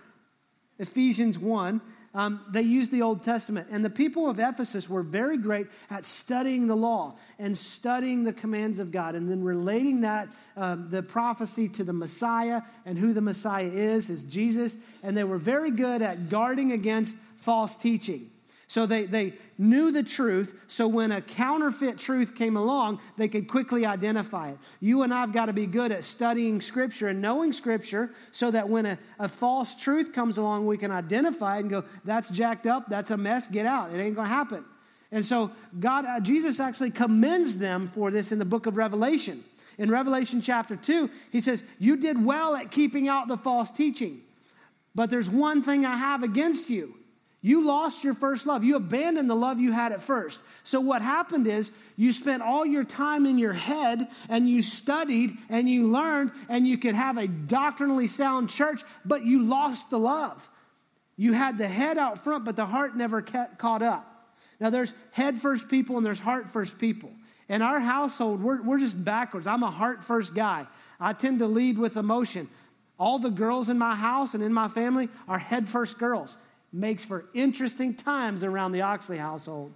Ephesians 0.79 1.37
1. 1.37 1.79
Um, 2.15 2.41
they 2.49 2.61
used 2.61 2.91
the 2.91 3.01
Old 3.01 3.23
Testament. 3.23 3.67
And 3.71 3.83
the 3.83 3.89
people 3.89 4.29
of 4.29 4.39
Ephesus 4.39 4.87
were 4.87 5.03
very 5.03 5.37
great 5.37 5.67
at 5.89 6.05
studying 6.05 6.67
the 6.67 6.75
law 6.75 7.15
and 7.39 7.57
studying 7.57 8.23
the 8.23 8.33
commands 8.33 8.79
of 8.79 8.91
God 8.91 9.15
and 9.15 9.29
then 9.29 9.43
relating 9.43 10.01
that, 10.01 10.29
um, 10.55 10.89
the 10.89 11.01
prophecy 11.01 11.67
to 11.69 11.83
the 11.83 11.93
Messiah 11.93 12.61
and 12.85 12.97
who 12.97 13.13
the 13.13 13.21
Messiah 13.21 13.69
is, 13.69 14.09
is 14.09 14.23
Jesus. 14.23 14.77
And 15.01 15.17
they 15.17 15.23
were 15.23 15.39
very 15.39 15.71
good 15.71 16.01
at 16.03 16.29
guarding 16.29 16.71
against 16.71 17.15
false 17.37 17.75
teaching. 17.75 18.29
So 18.73 18.87
they, 18.87 19.05
they 19.05 19.33
knew 19.59 19.91
the 19.91 20.01
truth, 20.01 20.59
so 20.65 20.87
when 20.87 21.11
a 21.11 21.21
counterfeit 21.21 21.99
truth 21.99 22.33
came 22.33 22.57
along, 22.57 23.01
they 23.17 23.27
could 23.27 23.47
quickly 23.47 23.85
identify 23.85 24.49
it. 24.49 24.57
You 24.79 25.03
and 25.03 25.13
I 25.13 25.19
have 25.19 25.31
got 25.31 25.45
to 25.45 25.53
be 25.53 25.67
good 25.67 25.91
at 25.91 26.03
studying 26.03 26.59
Scripture 26.59 27.09
and 27.09 27.21
knowing 27.21 27.53
Scripture 27.53 28.09
so 28.31 28.49
that 28.49 28.67
when 28.67 28.87
a, 28.87 28.97
a 29.19 29.27
false 29.27 29.75
truth 29.75 30.11
comes 30.11 30.39
along, 30.39 30.65
we 30.65 30.79
can 30.79 30.89
identify 30.89 31.57
it 31.57 31.59
and 31.59 31.69
go, 31.69 31.83
that's 32.03 32.31
jacked 32.31 32.65
up, 32.65 32.89
that's 32.89 33.11
a 33.11 33.15
mess, 33.15 33.45
get 33.45 33.67
out. 33.67 33.93
It 33.93 33.99
ain't 33.99 34.15
going 34.15 34.27
to 34.27 34.33
happen. 34.33 34.65
And 35.11 35.23
so 35.23 35.51
God, 35.79 36.07
uh, 36.07 36.19
Jesus 36.19 36.59
actually 36.59 36.89
commends 36.89 37.59
them 37.59 37.87
for 37.89 38.09
this 38.09 38.31
in 38.31 38.39
the 38.39 38.43
book 38.43 38.65
of 38.65 38.75
Revelation. 38.75 39.43
In 39.77 39.91
Revelation 39.91 40.41
chapter 40.41 40.75
2, 40.75 41.11
he 41.31 41.41
says, 41.41 41.63
You 41.77 41.95
did 41.95 42.25
well 42.25 42.55
at 42.55 42.71
keeping 42.71 43.07
out 43.07 43.27
the 43.27 43.37
false 43.37 43.69
teaching, 43.69 44.21
but 44.95 45.11
there's 45.11 45.29
one 45.29 45.61
thing 45.61 45.85
I 45.85 45.95
have 45.97 46.23
against 46.23 46.71
you 46.71 46.95
you 47.45 47.65
lost 47.65 48.05
your 48.05 48.13
first 48.13 48.47
love. 48.47 48.63
You 48.63 48.77
abandoned 48.77 49.29
the 49.29 49.35
love 49.35 49.59
you 49.59 49.73
had 49.73 49.91
at 49.91 50.01
first. 50.01 50.39
So, 50.63 50.79
what 50.79 51.01
happened 51.01 51.45
is 51.45 51.71
you 51.97 52.13
spent 52.13 52.41
all 52.41 52.65
your 52.65 52.85
time 52.85 53.25
in 53.25 53.37
your 53.37 53.51
head 53.51 54.07
and 54.29 54.49
you 54.49 54.61
studied 54.61 55.37
and 55.49 55.69
you 55.69 55.91
learned 55.91 56.31
and 56.47 56.65
you 56.65 56.77
could 56.77 56.95
have 56.95 57.17
a 57.17 57.27
doctrinally 57.27 58.07
sound 58.07 58.49
church, 58.49 58.81
but 59.03 59.25
you 59.25 59.43
lost 59.43 59.89
the 59.89 59.99
love. 59.99 60.49
You 61.17 61.33
had 61.33 61.57
the 61.57 61.67
head 61.67 61.97
out 61.97 62.23
front, 62.23 62.45
but 62.45 62.55
the 62.55 62.65
heart 62.65 62.95
never 62.95 63.21
caught 63.21 63.81
up. 63.81 64.09
Now, 64.61 64.69
there's 64.69 64.93
head 65.11 65.41
first 65.41 65.67
people 65.67 65.97
and 65.97 66.05
there's 66.05 66.21
heart 66.21 66.49
first 66.49 66.79
people. 66.79 67.11
In 67.49 67.61
our 67.61 67.81
household, 67.81 68.41
we're, 68.41 68.61
we're 68.61 68.79
just 68.79 69.03
backwards. 69.03 69.47
I'm 69.47 69.63
a 69.63 69.69
heart 69.69 70.01
first 70.01 70.33
guy. 70.33 70.65
I 70.97 71.11
tend 71.11 71.39
to 71.39 71.47
lead 71.47 71.77
with 71.77 71.97
emotion. 71.97 72.47
All 72.97 73.19
the 73.19 73.29
girls 73.29 73.67
in 73.67 73.77
my 73.77 73.95
house 73.95 74.33
and 74.33 74.41
in 74.41 74.53
my 74.53 74.69
family 74.69 75.09
are 75.27 75.39
head 75.39 75.67
first 75.67 75.97
girls 75.97 76.37
makes 76.73 77.05
for 77.05 77.25
interesting 77.33 77.93
times 77.93 78.43
around 78.43 78.71
the 78.71 78.81
Oxley 78.81 79.17
household. 79.17 79.71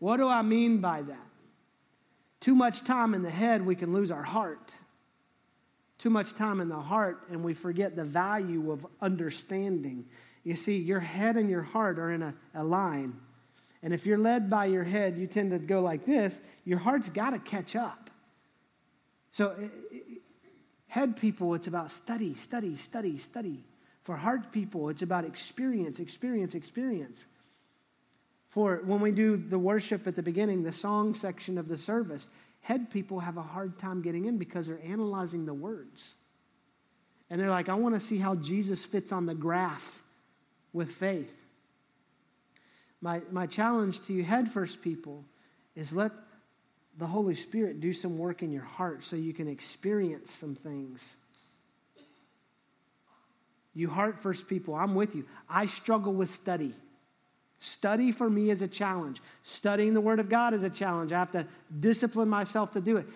What 0.00 0.18
do 0.18 0.28
I 0.28 0.42
mean 0.42 0.78
by 0.78 1.02
that? 1.02 1.26
Too 2.40 2.54
much 2.54 2.84
time 2.84 3.14
in 3.14 3.22
the 3.22 3.30
head, 3.30 3.64
we 3.64 3.74
can 3.74 3.92
lose 3.92 4.10
our 4.10 4.22
heart. 4.22 4.74
Too 5.98 6.10
much 6.10 6.34
time 6.34 6.60
in 6.60 6.68
the 6.68 6.80
heart, 6.80 7.24
and 7.30 7.42
we 7.42 7.54
forget 7.54 7.96
the 7.96 8.04
value 8.04 8.70
of 8.70 8.86
understanding. 9.00 10.06
You 10.44 10.54
see, 10.54 10.78
your 10.78 11.00
head 11.00 11.36
and 11.36 11.50
your 11.50 11.62
heart 11.62 11.98
are 11.98 12.12
in 12.12 12.22
a, 12.22 12.34
a 12.54 12.62
line. 12.62 13.16
And 13.82 13.92
if 13.92 14.06
you're 14.06 14.18
led 14.18 14.48
by 14.48 14.66
your 14.66 14.84
head, 14.84 15.18
you 15.18 15.26
tend 15.26 15.50
to 15.50 15.58
go 15.58 15.80
like 15.80 16.04
this, 16.04 16.40
your 16.64 16.78
heart's 16.78 17.10
got 17.10 17.30
to 17.30 17.38
catch 17.38 17.74
up. 17.74 18.10
So, 19.30 19.50
eh, 19.60 19.64
eh, 19.94 19.98
head 20.86 21.16
people, 21.16 21.54
it's 21.54 21.66
about 21.66 21.90
study, 21.90 22.34
study, 22.34 22.76
study, 22.76 23.18
study. 23.18 23.64
For 24.08 24.16
heart 24.16 24.52
people, 24.52 24.88
it's 24.88 25.02
about 25.02 25.26
experience, 25.26 26.00
experience, 26.00 26.54
experience. 26.54 27.26
For 28.48 28.80
when 28.86 29.02
we 29.02 29.10
do 29.10 29.36
the 29.36 29.58
worship 29.58 30.06
at 30.06 30.16
the 30.16 30.22
beginning, 30.22 30.62
the 30.62 30.72
song 30.72 31.12
section 31.12 31.58
of 31.58 31.68
the 31.68 31.76
service, 31.76 32.30
head 32.62 32.90
people 32.90 33.20
have 33.20 33.36
a 33.36 33.42
hard 33.42 33.78
time 33.78 34.00
getting 34.00 34.24
in 34.24 34.38
because 34.38 34.66
they're 34.66 34.80
analyzing 34.82 35.44
the 35.44 35.52
words. 35.52 36.14
And 37.28 37.38
they're 37.38 37.50
like, 37.50 37.68
I 37.68 37.74
want 37.74 37.96
to 37.96 38.00
see 38.00 38.16
how 38.16 38.34
Jesus 38.36 38.82
fits 38.82 39.12
on 39.12 39.26
the 39.26 39.34
graph 39.34 40.02
with 40.72 40.90
faith. 40.90 41.36
My, 43.02 43.20
my 43.30 43.44
challenge 43.44 44.00
to 44.06 44.14
you, 44.14 44.24
head 44.24 44.50
first 44.50 44.80
people, 44.80 45.22
is 45.76 45.92
let 45.92 46.12
the 46.96 47.06
Holy 47.06 47.34
Spirit 47.34 47.80
do 47.80 47.92
some 47.92 48.16
work 48.16 48.42
in 48.42 48.52
your 48.52 48.64
heart 48.64 49.04
so 49.04 49.16
you 49.16 49.34
can 49.34 49.48
experience 49.48 50.30
some 50.30 50.54
things. 50.54 51.12
You 53.78 53.88
heart 53.88 54.18
first 54.18 54.48
people, 54.48 54.74
I'm 54.74 54.96
with 54.96 55.14
you. 55.14 55.24
I 55.48 55.66
struggle 55.66 56.12
with 56.12 56.28
study. 56.28 56.74
Study 57.60 58.10
for 58.10 58.28
me 58.28 58.50
is 58.50 58.60
a 58.60 58.66
challenge. 58.66 59.22
Studying 59.44 59.94
the 59.94 60.00
Word 60.00 60.18
of 60.18 60.28
God 60.28 60.52
is 60.52 60.64
a 60.64 60.68
challenge. 60.68 61.12
I 61.12 61.20
have 61.20 61.30
to 61.30 61.46
discipline 61.78 62.28
myself 62.28 62.72
to 62.72 62.80
do 62.80 62.96
it. 62.96 63.06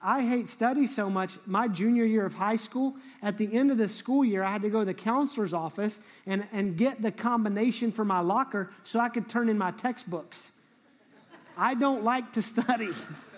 I 0.00 0.22
hate 0.22 0.48
study 0.48 0.86
so 0.86 1.10
much. 1.10 1.36
My 1.46 1.66
junior 1.66 2.04
year 2.04 2.24
of 2.24 2.32
high 2.32 2.54
school, 2.54 2.94
at 3.24 3.38
the 3.38 3.52
end 3.52 3.72
of 3.72 3.76
the 3.76 3.88
school 3.88 4.24
year, 4.24 4.44
I 4.44 4.52
had 4.52 4.62
to 4.62 4.70
go 4.70 4.78
to 4.78 4.84
the 4.84 4.94
counselor's 4.94 5.52
office 5.52 5.98
and, 6.26 6.46
and 6.52 6.76
get 6.76 7.02
the 7.02 7.10
combination 7.10 7.90
for 7.90 8.04
my 8.04 8.20
locker 8.20 8.70
so 8.84 9.00
I 9.00 9.08
could 9.08 9.28
turn 9.28 9.48
in 9.48 9.58
my 9.58 9.72
textbooks. 9.72 10.52
I 11.58 11.74
don't 11.74 12.04
like 12.04 12.34
to 12.34 12.42
study. 12.42 12.90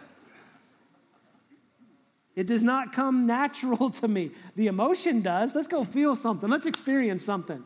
It 2.37 2.47
does 2.47 2.63
not 2.63 2.93
come 2.93 3.27
natural 3.27 3.91
to 4.03 4.07
me. 4.07 4.31
The 4.55 4.69
emotion 4.69 5.23
does. 5.23 5.55
Let's 5.55 5.67
go 5.67 5.83
feel 5.83 6.15
something. 6.15 6.49
Let's 6.49 6.67
experience 6.67 7.25
something. 7.25 7.65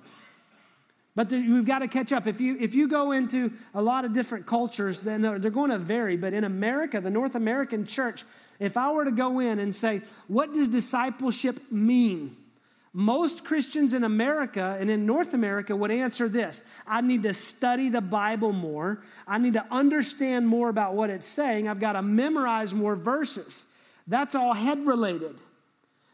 But 1.17 1.31
we've 1.33 1.67
got 1.67 1.81
to 1.81 1.89
catch 1.89 2.13
up. 2.13 2.29
If 2.29 2.41
you, 2.41 2.57
if 2.59 2.75
you 2.75 2.89
go 2.89 3.11
into 3.11 3.53
a 3.75 3.83
lot 3.83 4.05
of 4.05 4.15
different 4.15 4.47
cultures, 4.47 5.01
then 5.01 5.23
they're 5.23 5.39
going 5.39 5.71
to 5.71 5.79
vary. 5.79 6.17
But 6.17 6.33
in 6.33 6.45
America, 6.45 7.01
the 7.01 7.11
North 7.11 7.35
American 7.35 7.85
church, 7.85 8.25
if 8.61 8.77
I 8.77 8.93
were 8.93 9.05
to 9.05 9.11
go 9.11 9.41
in 9.41 9.59
and 9.59 9.75
say, 9.75 10.03
what 10.29 10.55
does 10.55 10.69
discipleship 10.69 11.61
mean? 11.71 12.37
Most 12.93 13.45
Christians 13.45 13.93
in 13.93 14.03
America 14.03 14.77
and 14.81 14.91
in 14.91 15.07
North 15.07 15.35
America 15.35 15.77
would 15.77 15.93
answer 15.93 16.29
this 16.29 16.63
I 16.87 17.01
need 17.01 17.23
to 17.25 17.35
study 17.35 17.89
the 17.89 18.01
Bible 18.01 18.53
more. 18.53 19.03
I 19.27 19.39
need 19.39 19.55
to 19.55 19.67
understand 19.71 20.49
more 20.49 20.69
about 20.69 20.95
what 20.95 21.11
it's 21.11 21.27
saying. 21.27 21.69
I've 21.69 21.81
got 21.81 21.93
to 21.93 22.03
memorize 22.03 22.73
more 22.73 22.97
verses. 22.97 23.65
That's 24.07 24.35
all 24.35 24.55
head 24.55 24.87
related. 24.87 25.37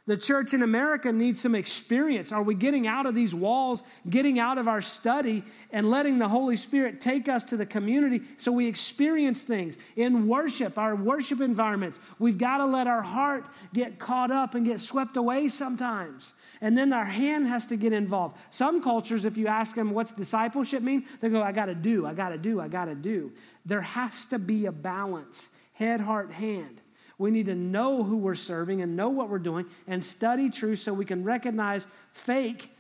The 0.07 0.17
church 0.17 0.55
in 0.55 0.63
America 0.63 1.11
needs 1.11 1.41
some 1.41 1.57
experience. 1.57 2.31
Are 2.31 2.43
we 2.43 2.55
getting 2.55 2.87
out 2.87 3.07
of 3.07 3.17
these 3.17 3.35
walls, 3.35 3.83
getting 4.09 4.39
out 4.39 4.57
of 4.57 4.69
our 4.69 4.81
study, 4.81 5.43
and 5.73 5.91
letting 5.91 6.19
the 6.19 6.29
Holy 6.29 6.55
Spirit 6.55 7.01
take 7.01 7.29
us 7.29 7.43
to 7.45 7.57
the 7.57 7.67
community 7.67 8.23
so 8.39 8.53
we 8.53 8.69
experience 8.69 9.43
things 9.43 9.77
in 9.97 10.29
worship, 10.29 10.79
our 10.79 10.95
worship 10.95 11.41
environments? 11.41 11.99
We've 12.21 12.39
got 12.39 12.59
to 12.59 12.67
let 12.67 12.87
our 12.87 13.03
heart 13.03 13.47
get 13.75 13.99
caught 13.99 14.31
up 14.31 14.55
and 14.55 14.65
get 14.65 14.79
swept 14.79 15.17
away 15.17 15.49
sometimes. 15.49 16.35
And 16.61 16.79
then 16.79 16.93
our 16.93 17.05
hand 17.05 17.49
has 17.49 17.67
to 17.67 17.77
get 17.77 17.93
involved. 17.93 18.39
Some 18.51 18.81
cultures, 18.81 19.25
if 19.25 19.37
you 19.37 19.49
ask 19.49 19.75
them 19.75 19.91
what's 19.91 20.13
discipleship 20.13 20.85
mean, 20.85 21.05
they 21.21 21.29
go, 21.31 21.43
I 21.43 21.51
got 21.51 21.67
to 21.67 21.75
do, 21.75 22.07
I 22.07 22.15
got 22.15 22.29
to 22.29 22.39
do, 22.39 22.61
I 22.61 22.69
got 22.69 22.85
to 22.85 22.95
do. 22.95 23.33
There 23.65 23.83
has 23.83 24.27
to 24.27 24.39
be 24.39 24.67
a 24.67 24.73
balance 24.73 25.49
head, 25.73 26.01
heart, 26.01 26.33
hand. 26.33 26.81
We 27.19 27.31
need 27.31 27.47
to 27.47 27.55
know 27.55 28.03
who 28.03 28.19
we're 28.19 28.35
serving 28.35 28.83
and 28.83 28.97
know 28.97 29.09
what 29.09 29.31
we're 29.31 29.39
doing 29.39 29.67
and 29.87 30.05
study 30.05 30.51
truth 30.51 30.81
so 30.81 30.93
we 30.93 31.05
can 31.05 31.25
recognize 31.25 31.87
fake. 32.13 32.71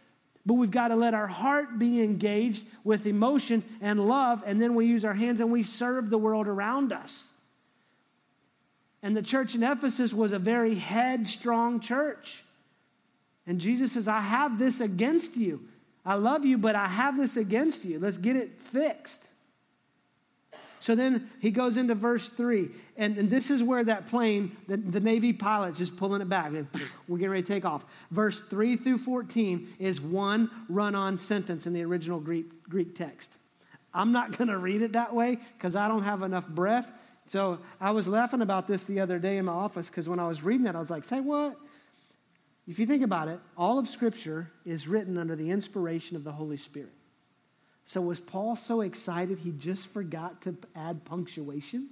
But 0.44 0.54
we've 0.54 0.70
got 0.70 0.88
to 0.88 0.96
let 0.96 1.14
our 1.14 1.26
heart 1.26 1.78
be 1.78 2.02
engaged 2.02 2.64
with 2.84 3.06
emotion 3.06 3.64
and 3.80 4.06
love, 4.06 4.44
and 4.46 4.60
then 4.60 4.74
we 4.74 4.86
use 4.86 5.04
our 5.04 5.14
hands 5.14 5.40
and 5.40 5.50
we 5.50 5.62
serve 5.62 6.10
the 6.10 6.18
world 6.18 6.46
around 6.46 6.92
us. 6.92 7.30
And 9.02 9.16
the 9.16 9.22
church 9.22 9.54
in 9.54 9.62
Ephesus 9.62 10.12
was 10.12 10.32
a 10.32 10.38
very 10.38 10.74
headstrong 10.74 11.80
church. 11.80 12.44
And 13.46 13.60
Jesus 13.60 13.92
says, 13.92 14.08
I 14.08 14.20
have 14.20 14.58
this 14.58 14.80
against 14.80 15.36
you. 15.36 15.62
I 16.04 16.14
love 16.14 16.44
you, 16.44 16.58
but 16.58 16.76
I 16.76 16.86
have 16.86 17.16
this 17.16 17.36
against 17.36 17.84
you. 17.84 17.98
Let's 17.98 18.18
get 18.18 18.36
it 18.36 18.60
fixed. 18.60 19.28
So 20.86 20.94
then 20.94 21.28
he 21.40 21.50
goes 21.50 21.76
into 21.76 21.96
verse 21.96 22.28
3, 22.28 22.68
and, 22.96 23.18
and 23.18 23.28
this 23.28 23.50
is 23.50 23.60
where 23.60 23.82
that 23.82 24.06
plane, 24.06 24.56
the, 24.68 24.76
the 24.76 25.00
Navy 25.00 25.32
pilot's 25.32 25.78
just 25.78 25.96
pulling 25.96 26.22
it 26.22 26.28
back. 26.28 26.52
We're 27.08 27.18
getting 27.18 27.30
ready 27.30 27.42
to 27.42 27.52
take 27.52 27.64
off. 27.64 27.84
Verse 28.12 28.38
3 28.38 28.76
through 28.76 28.98
14 28.98 29.66
is 29.80 30.00
one 30.00 30.48
run 30.68 30.94
on 30.94 31.18
sentence 31.18 31.66
in 31.66 31.72
the 31.72 31.82
original 31.82 32.20
Greek, 32.20 32.46
Greek 32.68 32.94
text. 32.94 33.32
I'm 33.92 34.12
not 34.12 34.38
going 34.38 34.46
to 34.46 34.58
read 34.58 34.80
it 34.80 34.92
that 34.92 35.12
way 35.12 35.38
because 35.58 35.74
I 35.74 35.88
don't 35.88 36.04
have 36.04 36.22
enough 36.22 36.46
breath. 36.46 36.92
So 37.26 37.58
I 37.80 37.90
was 37.90 38.06
laughing 38.06 38.40
about 38.40 38.68
this 38.68 38.84
the 38.84 39.00
other 39.00 39.18
day 39.18 39.38
in 39.38 39.46
my 39.46 39.54
office 39.54 39.88
because 39.88 40.08
when 40.08 40.20
I 40.20 40.28
was 40.28 40.44
reading 40.44 40.66
that, 40.66 40.76
I 40.76 40.78
was 40.78 40.90
like, 40.90 41.04
say 41.04 41.18
what? 41.18 41.56
If 42.68 42.78
you 42.78 42.86
think 42.86 43.02
about 43.02 43.26
it, 43.26 43.40
all 43.58 43.80
of 43.80 43.88
Scripture 43.88 44.52
is 44.64 44.86
written 44.86 45.18
under 45.18 45.34
the 45.34 45.50
inspiration 45.50 46.16
of 46.16 46.22
the 46.22 46.30
Holy 46.30 46.56
Spirit. 46.56 46.92
So 47.86 48.00
was 48.00 48.18
Paul 48.18 48.56
so 48.56 48.80
excited 48.80 49.38
he 49.38 49.52
just 49.52 49.86
forgot 49.86 50.42
to 50.42 50.56
add 50.74 51.04
punctuation? 51.04 51.88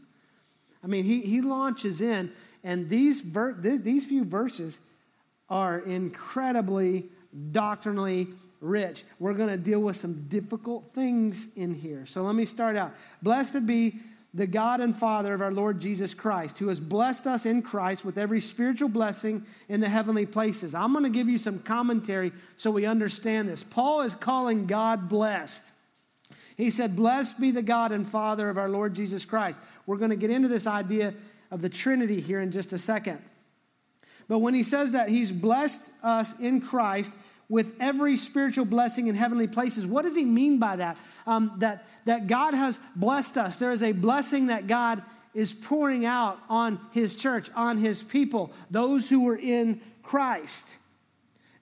I 0.83 0.89
mean, 0.89 1.05
he, 1.05 1.23
he 1.23 1.41
launches 1.41 2.01
in, 2.01 2.31
and 2.63 2.91
these, 2.91 3.21
ver- 3.21 3.55
these 3.55 4.05
few 4.05 4.25
verses 4.25 4.79
are 5.49 5.79
incredibly 5.79 7.07
doctrinally 7.53 8.29
rich. 8.61 9.05
We're 9.21 9.35
going 9.35 9.51
to 9.51 9.57
deal 9.57 9.81
with 9.81 9.97
some 9.97 10.27
difficult 10.29 10.93
things 10.93 11.49
in 11.55 11.75
here. 11.75 12.07
So 12.07 12.23
let 12.23 12.35
me 12.35 12.45
start 12.45 12.77
out. 12.77 12.93
Blessed 13.23 13.65
be 13.65 13.95
the 14.35 14.49
God 14.49 14.81
and 14.81 14.97
Father 14.97 15.33
of 15.33 15.41
our 15.41 15.53
Lord 15.53 15.81
Jesus 15.81 16.13
Christ, 16.13 16.59
who 16.59 16.69
has 16.69 16.81
blessed 16.81 17.29
us 17.29 17.47
in 17.47 17.63
Christ 17.63 18.05
with 18.05 18.19
every 18.19 18.41
spiritual 18.41 18.89
blessing 18.89 19.47
in 19.69 19.81
the 19.81 19.89
heavenly 19.89 20.27
places. 20.27 20.75
I'm 20.75 20.93
going 20.93 21.05
to 21.05 21.11
give 21.11 21.29
you 21.29 21.39
some 21.39 21.61
commentary 21.61 22.33
so 22.57 22.73
we 22.73 22.85
understand 22.85 23.49
this. 23.49 23.63
Paul 23.63 24.01
is 24.01 24.17
calling 24.17 24.67
God 24.67 25.09
blessed. 25.09 25.71
He 26.57 26.71
said, 26.71 26.97
Blessed 26.97 27.41
be 27.41 27.51
the 27.51 27.63
God 27.63 27.93
and 27.93 28.09
Father 28.09 28.49
of 28.49 28.59
our 28.59 28.69
Lord 28.69 28.95
Jesus 28.95 29.25
Christ. 29.25 29.61
We're 29.87 29.97
going 29.97 30.11
to 30.11 30.17
get 30.17 30.31
into 30.31 30.49
this 30.49 30.67
idea 30.67 31.15
of 31.51 31.61
the 31.63 31.69
Trinity 31.69 32.21
here 32.21 32.41
in 32.41 32.53
just 32.53 32.73
a 32.73 32.79
second. 32.79 33.19
But 34.29 34.39
when 34.39 34.55
he 34.55 34.63
says 34.63 34.93
that 34.93 35.09
he's 35.09 35.31
blessed 35.31 35.83
us 36.03 36.39
in 36.39 36.61
Christ 36.61 37.13
with 37.49 37.75
every 37.79 38.17
spiritual 38.17 38.65
blessing 38.65 39.09
in 39.09 39.15
heavenly 39.15 39.47
places, 39.47 39.87
what 39.87 40.03
does 40.03 40.17
he 40.17 40.25
mean 40.25 40.59
by 40.59 40.77
that? 40.77 40.97
Um, 41.27 41.53
that, 41.59 41.87
that 42.07 42.27
God 42.27 42.55
has 42.55 42.79
blessed 42.97 43.37
us. 43.37 43.59
There 43.59 43.73
is 43.73 43.83
a 43.83 43.93
blessing 43.93 44.47
that 44.47 44.67
God 44.67 45.03
is 45.35 45.53
pouring 45.53 46.07
out 46.07 46.39
on 46.49 46.79
his 46.93 47.17
church, 47.17 47.51
on 47.55 47.77
his 47.77 48.03
people, 48.03 48.53
those 48.71 49.11
who 49.11 49.29
are 49.29 49.37
in 49.37 49.81
Christ. 50.03 50.65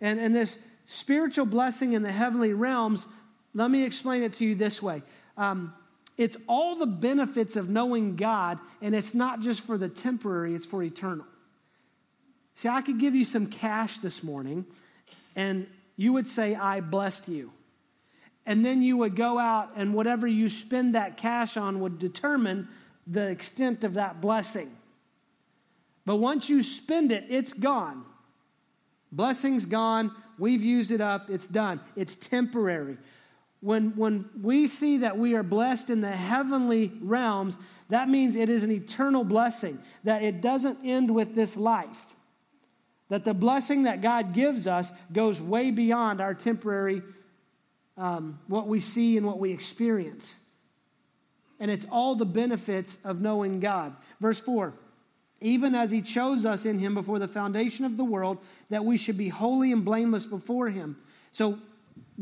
And, 0.00 0.20
and 0.20 0.34
this 0.34 0.58
spiritual 0.86 1.46
blessing 1.46 1.94
in 1.94 2.02
the 2.02 2.12
heavenly 2.12 2.52
realms 2.52 3.06
let 3.54 3.70
me 3.70 3.84
explain 3.84 4.22
it 4.22 4.34
to 4.34 4.44
you 4.44 4.54
this 4.54 4.82
way. 4.82 5.02
Um, 5.36 5.74
it's 6.16 6.36
all 6.46 6.76
the 6.76 6.86
benefits 6.86 7.56
of 7.56 7.68
knowing 7.68 8.16
God, 8.16 8.58
and 8.80 8.94
it's 8.94 9.14
not 9.14 9.40
just 9.40 9.62
for 9.62 9.78
the 9.78 9.88
temporary, 9.88 10.54
it's 10.54 10.66
for 10.66 10.82
eternal. 10.82 11.26
See, 12.54 12.68
I 12.68 12.82
could 12.82 12.98
give 12.98 13.14
you 13.14 13.24
some 13.24 13.46
cash 13.46 13.98
this 13.98 14.22
morning, 14.22 14.66
and 15.34 15.66
you 15.96 16.12
would 16.12 16.28
say, 16.28 16.54
I 16.54 16.80
blessed 16.80 17.28
you. 17.28 17.50
And 18.44 18.64
then 18.64 18.82
you 18.82 18.98
would 18.98 19.16
go 19.16 19.38
out, 19.38 19.70
and 19.76 19.94
whatever 19.94 20.26
you 20.26 20.48
spend 20.48 20.94
that 20.94 21.16
cash 21.16 21.56
on 21.56 21.80
would 21.80 21.98
determine 21.98 22.68
the 23.06 23.28
extent 23.28 23.84
of 23.84 23.94
that 23.94 24.20
blessing. 24.20 24.70
But 26.04 26.16
once 26.16 26.48
you 26.48 26.62
spend 26.62 27.12
it, 27.12 27.24
it's 27.28 27.52
gone. 27.52 28.04
Blessing's 29.12 29.64
gone. 29.64 30.10
We've 30.38 30.62
used 30.62 30.90
it 30.90 31.00
up. 31.00 31.30
It's 31.30 31.46
done. 31.46 31.80
It's 31.96 32.14
temporary 32.14 32.96
when, 33.62 33.94
when 33.94 34.28
we 34.42 34.66
see 34.66 34.98
that 34.98 35.16
we 35.16 35.34
are 35.34 35.44
blessed 35.44 35.88
in 35.88 36.00
the 36.00 36.10
heavenly 36.10 36.92
realms, 37.00 37.56
that 37.90 38.08
means 38.08 38.34
it 38.34 38.48
is 38.48 38.64
an 38.64 38.72
eternal 38.72 39.22
blessing, 39.22 39.78
that 40.02 40.24
it 40.24 40.40
doesn't 40.40 40.80
end 40.84 41.14
with 41.14 41.36
this 41.36 41.56
life. 41.56 42.00
That 43.08 43.24
the 43.24 43.34
blessing 43.34 43.84
that 43.84 44.02
God 44.02 44.34
gives 44.34 44.66
us 44.66 44.90
goes 45.12 45.40
way 45.40 45.70
beyond 45.70 46.20
our 46.20 46.34
temporary, 46.34 47.02
um, 47.96 48.40
what 48.48 48.66
we 48.66 48.80
see 48.80 49.16
and 49.16 49.24
what 49.24 49.38
we 49.38 49.52
experience. 49.52 50.36
And 51.60 51.70
it's 51.70 51.86
all 51.88 52.16
the 52.16 52.26
benefits 52.26 52.98
of 53.04 53.20
knowing 53.20 53.60
God. 53.60 53.94
Verse 54.20 54.40
4 54.40 54.74
Even 55.40 55.76
as 55.76 55.92
He 55.92 56.02
chose 56.02 56.44
us 56.44 56.66
in 56.66 56.80
Him 56.80 56.94
before 56.94 57.20
the 57.20 57.28
foundation 57.28 57.84
of 57.84 57.96
the 57.96 58.04
world, 58.04 58.38
that 58.70 58.84
we 58.84 58.96
should 58.96 59.16
be 59.16 59.28
holy 59.28 59.70
and 59.70 59.84
blameless 59.84 60.26
before 60.26 60.68
Him. 60.68 60.96
So 61.30 61.60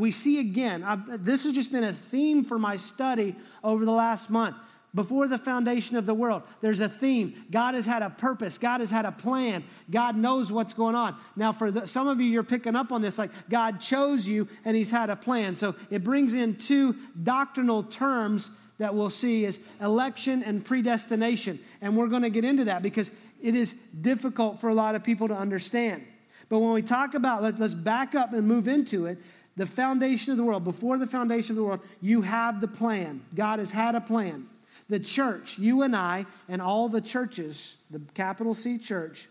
we 0.00 0.10
see 0.10 0.40
again, 0.40 0.82
I've, 0.82 1.24
this 1.24 1.44
has 1.44 1.54
just 1.54 1.70
been 1.70 1.84
a 1.84 1.92
theme 1.92 2.42
for 2.42 2.58
my 2.58 2.76
study 2.76 3.36
over 3.62 3.84
the 3.84 3.92
last 3.92 4.30
month. 4.30 4.56
Before 4.92 5.28
the 5.28 5.38
foundation 5.38 5.96
of 5.96 6.04
the 6.04 6.14
world, 6.14 6.42
there's 6.60 6.80
a 6.80 6.88
theme. 6.88 7.44
God 7.48 7.74
has 7.74 7.86
had 7.86 8.02
a 8.02 8.10
purpose. 8.10 8.58
God 8.58 8.80
has 8.80 8.90
had 8.90 9.04
a 9.04 9.12
plan. 9.12 9.62
God 9.88 10.16
knows 10.16 10.50
what's 10.50 10.72
going 10.72 10.96
on. 10.96 11.14
Now, 11.36 11.52
for 11.52 11.70
the, 11.70 11.86
some 11.86 12.08
of 12.08 12.20
you, 12.20 12.26
you're 12.26 12.42
picking 12.42 12.74
up 12.74 12.90
on 12.90 13.00
this 13.00 13.16
like 13.16 13.30
God 13.48 13.80
chose 13.80 14.26
you 14.26 14.48
and 14.64 14.76
He's 14.76 14.90
had 14.90 15.08
a 15.08 15.14
plan. 15.14 15.54
So 15.54 15.76
it 15.90 16.02
brings 16.02 16.34
in 16.34 16.56
two 16.56 16.96
doctrinal 17.22 17.84
terms 17.84 18.50
that 18.78 18.94
we'll 18.94 19.10
see 19.10 19.44
is 19.44 19.60
election 19.80 20.42
and 20.42 20.64
predestination. 20.64 21.60
And 21.80 21.96
we're 21.96 22.08
going 22.08 22.22
to 22.22 22.30
get 22.30 22.44
into 22.44 22.64
that 22.64 22.82
because 22.82 23.12
it 23.40 23.54
is 23.54 23.74
difficult 24.00 24.60
for 24.60 24.70
a 24.70 24.74
lot 24.74 24.96
of 24.96 25.04
people 25.04 25.28
to 25.28 25.34
understand. 25.34 26.04
But 26.48 26.58
when 26.58 26.72
we 26.72 26.82
talk 26.82 27.14
about, 27.14 27.42
let, 27.44 27.60
us 27.60 27.74
back 27.74 28.16
up 28.16 28.32
and 28.32 28.48
move 28.48 28.66
into 28.66 29.06
it 29.06 29.18
the 29.60 29.66
foundation 29.66 30.30
of 30.30 30.38
the 30.38 30.42
world, 30.42 30.64
before 30.64 30.96
the 30.96 31.06
foundation 31.06 31.50
of 31.50 31.56
the 31.56 31.62
world, 31.62 31.80
you 32.00 32.22
have 32.22 32.62
the 32.62 32.66
plan. 32.66 33.20
God 33.34 33.58
has 33.58 33.70
had 33.70 33.94
a 33.94 34.00
plan. 34.00 34.46
The 34.88 34.98
church, 34.98 35.58
you 35.58 35.82
and 35.82 35.94
I, 35.94 36.24
and 36.48 36.62
all 36.62 36.88
the 36.88 37.02
churches, 37.02 37.76
the 37.90 38.00
capital 38.14 38.54
C 38.54 38.78
church, 38.78 39.28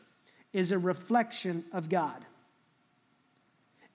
is 0.53 0.71
a 0.71 0.77
reflection 0.77 1.63
of 1.73 1.89
God. 1.89 2.23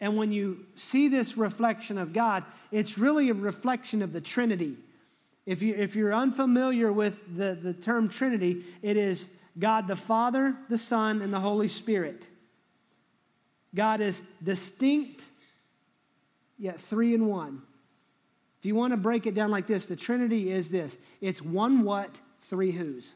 And 0.00 0.16
when 0.16 0.32
you 0.32 0.66
see 0.74 1.06
this 1.06 1.36
reflection 1.36 1.98
of 1.98 2.12
God, 2.12 2.42
it's 2.72 2.98
really 2.98 3.28
a 3.28 3.34
reflection 3.34 4.02
of 4.02 4.12
the 4.12 4.20
Trinity. 4.20 4.76
If, 5.46 5.62
you, 5.62 5.76
if 5.76 5.94
you're 5.94 6.12
unfamiliar 6.12 6.92
with 6.92 7.16
the, 7.36 7.54
the 7.54 7.74
term 7.74 8.08
Trinity, 8.08 8.64
it 8.82 8.96
is 8.96 9.28
God 9.56 9.86
the 9.86 9.94
Father, 9.94 10.56
the 10.68 10.78
Son, 10.78 11.22
and 11.22 11.32
the 11.32 11.38
Holy 11.38 11.68
Spirit. 11.68 12.28
God 13.72 14.00
is 14.00 14.20
distinct, 14.42 15.28
yet 16.64 16.80
three 16.80 17.14
in 17.14 17.26
one. 17.26 17.60
If 18.58 18.64
you 18.64 18.74
want 18.74 18.94
to 18.94 18.96
break 18.96 19.26
it 19.26 19.34
down 19.34 19.50
like 19.50 19.66
this, 19.66 19.84
the 19.84 19.96
Trinity 19.96 20.50
is 20.50 20.70
this 20.70 20.96
it's 21.20 21.42
one 21.42 21.82
what, 21.82 22.10
three 22.40 22.72
who's. 22.72 23.12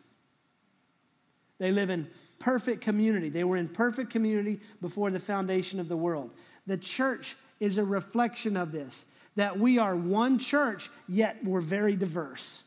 They 1.59 1.73
live 1.73 1.89
in 1.89 2.09
perfect 2.39 2.83
community. 2.83 3.31
They 3.31 3.45
were 3.45 3.57
in 3.57 3.69
perfect 3.69 4.11
community 4.11 4.61
before 4.83 5.11
the 5.11 5.19
foundation 5.19 5.81
of 5.81 5.89
the 5.89 5.97
world. 5.97 6.31
The 6.67 6.77
church 6.77 7.37
is 7.59 7.79
a 7.79 7.85
reflection 7.85 8.57
of 8.57 8.71
this 8.71 9.07
that 9.37 9.59
we 9.59 9.79
are 9.79 9.97
one 9.97 10.39
church, 10.39 10.91
yet 11.09 11.43
we're 11.43 11.61
very 11.61 11.97
diverse. 11.97 12.61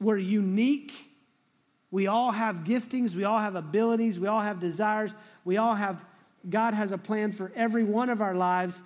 We're 0.00 0.18
unique. 0.18 0.92
We 1.90 2.06
all 2.06 2.30
have 2.30 2.56
giftings. 2.56 3.14
We 3.14 3.24
all 3.24 3.40
have 3.40 3.56
abilities. 3.56 4.20
We 4.20 4.28
all 4.28 4.42
have 4.42 4.60
desires. 4.60 5.10
We 5.44 5.56
all 5.56 5.74
have, 5.74 6.04
God 6.48 6.74
has 6.74 6.92
a 6.92 6.98
plan 6.98 7.32
for 7.32 7.50
every 7.56 7.82
one 7.82 8.10
of 8.10 8.20
our 8.20 8.34
lives, 8.34 8.80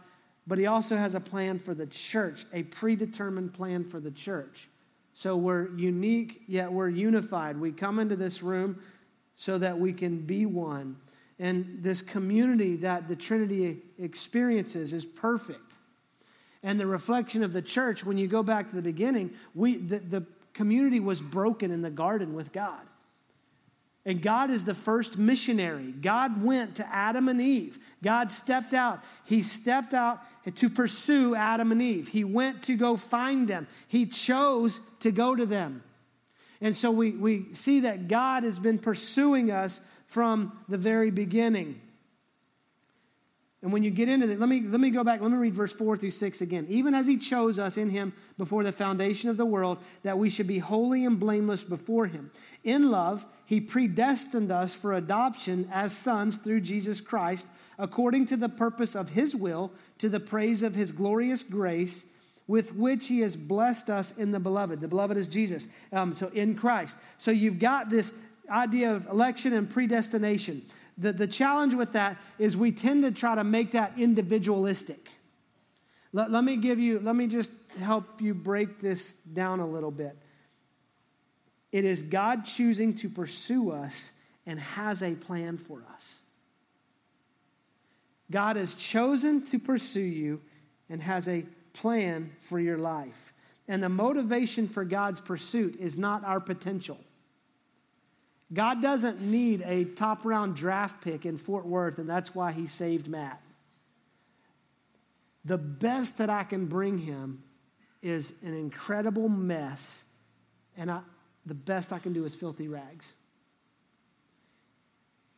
but 0.46 0.58
He 0.58 0.66
also 0.66 0.96
has 0.96 1.14
a 1.14 1.20
plan 1.20 1.58
for 1.58 1.74
the 1.74 1.86
church, 1.86 2.46
a 2.52 2.62
predetermined 2.64 3.52
plan 3.52 3.84
for 3.84 4.00
the 4.00 4.10
church. 4.10 4.68
So 5.14 5.36
we're 5.36 5.68
unique, 5.76 6.42
yet 6.46 6.72
we're 6.72 6.88
unified. 6.88 7.58
We 7.58 7.72
come 7.72 7.98
into 7.98 8.16
this 8.16 8.42
room 8.42 8.80
so 9.36 9.58
that 9.58 9.78
we 9.78 9.92
can 9.92 10.18
be 10.18 10.46
one. 10.46 10.96
And 11.38 11.78
this 11.82 12.02
community 12.02 12.76
that 12.76 13.08
the 13.08 13.16
Trinity 13.16 13.82
experiences 13.98 14.92
is 14.92 15.04
perfect. 15.04 15.72
And 16.62 16.78
the 16.78 16.86
reflection 16.86 17.42
of 17.42 17.52
the 17.52 17.62
church, 17.62 18.04
when 18.04 18.16
you 18.16 18.28
go 18.28 18.42
back 18.42 18.70
to 18.70 18.76
the 18.76 18.82
beginning, 18.82 19.32
we, 19.54 19.76
the, 19.76 19.98
the 19.98 20.26
community 20.54 21.00
was 21.00 21.20
broken 21.20 21.70
in 21.70 21.82
the 21.82 21.90
garden 21.90 22.34
with 22.34 22.52
God. 22.52 22.80
And 24.04 24.20
God 24.20 24.50
is 24.50 24.64
the 24.64 24.74
first 24.74 25.16
missionary. 25.16 25.92
God 25.92 26.42
went 26.42 26.76
to 26.76 26.94
Adam 26.94 27.28
and 27.28 27.40
Eve. 27.40 27.78
God 28.02 28.32
stepped 28.32 28.74
out. 28.74 29.00
He 29.24 29.44
stepped 29.44 29.94
out 29.94 30.20
to 30.56 30.68
pursue 30.68 31.36
Adam 31.36 31.70
and 31.70 31.80
Eve. 31.80 32.08
He 32.08 32.24
went 32.24 32.64
to 32.64 32.76
go 32.76 32.96
find 32.96 33.46
them. 33.46 33.68
He 33.86 34.06
chose 34.06 34.80
to 35.00 35.12
go 35.12 35.36
to 35.36 35.46
them. 35.46 35.84
And 36.60 36.76
so 36.76 36.90
we, 36.90 37.12
we 37.12 37.54
see 37.54 37.80
that 37.80 38.08
God 38.08 38.42
has 38.42 38.58
been 38.58 38.78
pursuing 38.78 39.52
us 39.52 39.80
from 40.06 40.58
the 40.68 40.78
very 40.78 41.10
beginning. 41.10 41.80
And 43.62 43.72
when 43.72 43.84
you 43.84 43.90
get 43.90 44.08
into 44.08 44.28
it, 44.28 44.40
let 44.40 44.48
me, 44.48 44.60
let 44.60 44.80
me 44.80 44.90
go 44.90 45.04
back. 45.04 45.20
Let 45.20 45.30
me 45.30 45.36
read 45.36 45.54
verse 45.54 45.72
4 45.72 45.96
through 45.96 46.10
6 46.10 46.40
again. 46.40 46.66
Even 46.68 46.94
as 46.94 47.06
he 47.06 47.16
chose 47.16 47.60
us 47.60 47.76
in 47.76 47.90
him 47.90 48.12
before 48.36 48.64
the 48.64 48.72
foundation 48.72 49.30
of 49.30 49.36
the 49.36 49.46
world, 49.46 49.78
that 50.02 50.18
we 50.18 50.30
should 50.30 50.48
be 50.48 50.58
holy 50.58 51.04
and 51.04 51.20
blameless 51.20 51.62
before 51.62 52.06
him. 52.06 52.32
In 52.64 52.90
love, 52.90 53.24
he 53.46 53.60
predestined 53.60 54.50
us 54.50 54.74
for 54.74 54.94
adoption 54.94 55.68
as 55.70 55.96
sons 55.96 56.36
through 56.36 56.62
Jesus 56.62 57.00
Christ, 57.00 57.46
according 57.78 58.26
to 58.26 58.36
the 58.36 58.48
purpose 58.48 58.96
of 58.96 59.10
his 59.10 59.36
will, 59.36 59.70
to 59.98 60.08
the 60.08 60.20
praise 60.20 60.64
of 60.64 60.74
his 60.74 60.90
glorious 60.90 61.44
grace, 61.44 62.04
with 62.48 62.74
which 62.74 63.06
he 63.06 63.20
has 63.20 63.36
blessed 63.36 63.88
us 63.88 64.16
in 64.18 64.32
the 64.32 64.40
beloved. 64.40 64.80
The 64.80 64.88
beloved 64.88 65.16
is 65.16 65.28
Jesus. 65.28 65.68
Um, 65.92 66.14
so 66.14 66.28
in 66.34 66.56
Christ. 66.56 66.96
So 67.18 67.30
you've 67.30 67.60
got 67.60 67.90
this 67.90 68.12
idea 68.50 68.92
of 68.92 69.06
election 69.06 69.52
and 69.52 69.70
predestination. 69.70 70.62
The, 70.98 71.12
the 71.12 71.26
challenge 71.26 71.74
with 71.74 71.92
that 71.92 72.18
is 72.38 72.56
we 72.56 72.72
tend 72.72 73.04
to 73.04 73.10
try 73.10 73.34
to 73.34 73.44
make 73.44 73.72
that 73.72 73.94
individualistic. 73.96 75.10
Let, 76.12 76.30
let 76.30 76.44
me 76.44 76.56
give 76.56 76.78
you, 76.78 77.00
let 77.00 77.16
me 77.16 77.26
just 77.26 77.50
help 77.78 78.20
you 78.20 78.34
break 78.34 78.80
this 78.80 79.14
down 79.32 79.60
a 79.60 79.66
little 79.66 79.90
bit. 79.90 80.16
It 81.70 81.84
is 81.86 82.02
God 82.02 82.44
choosing 82.44 82.94
to 82.96 83.08
pursue 83.08 83.70
us 83.70 84.10
and 84.46 84.60
has 84.60 85.02
a 85.02 85.14
plan 85.14 85.56
for 85.56 85.82
us. 85.94 86.20
God 88.30 88.56
has 88.56 88.74
chosen 88.74 89.46
to 89.46 89.58
pursue 89.58 90.00
you 90.00 90.40
and 90.90 91.02
has 91.02 91.28
a 91.28 91.44
plan 91.72 92.30
for 92.40 92.60
your 92.60 92.78
life. 92.78 93.32
And 93.68 93.82
the 93.82 93.88
motivation 93.88 94.68
for 94.68 94.84
God's 94.84 95.20
pursuit 95.20 95.76
is 95.80 95.96
not 95.96 96.24
our 96.24 96.40
potential. 96.40 96.98
God 98.52 98.82
doesn't 98.82 99.20
need 99.20 99.62
a 99.64 99.84
top 99.84 100.24
round 100.24 100.56
draft 100.56 101.02
pick 101.02 101.24
in 101.24 101.38
Fort 101.38 101.66
Worth, 101.66 101.98
and 101.98 102.08
that's 102.08 102.34
why 102.34 102.52
he 102.52 102.66
saved 102.66 103.08
Matt. 103.08 103.40
The 105.44 105.58
best 105.58 106.18
that 106.18 106.30
I 106.30 106.44
can 106.44 106.66
bring 106.66 106.98
him 106.98 107.42
is 108.02 108.32
an 108.42 108.54
incredible 108.54 109.28
mess, 109.28 110.02
and 110.76 110.90
I, 110.90 111.00
the 111.46 111.54
best 111.54 111.92
I 111.92 111.98
can 111.98 112.12
do 112.12 112.24
is 112.24 112.34
filthy 112.34 112.68
rags. 112.68 113.12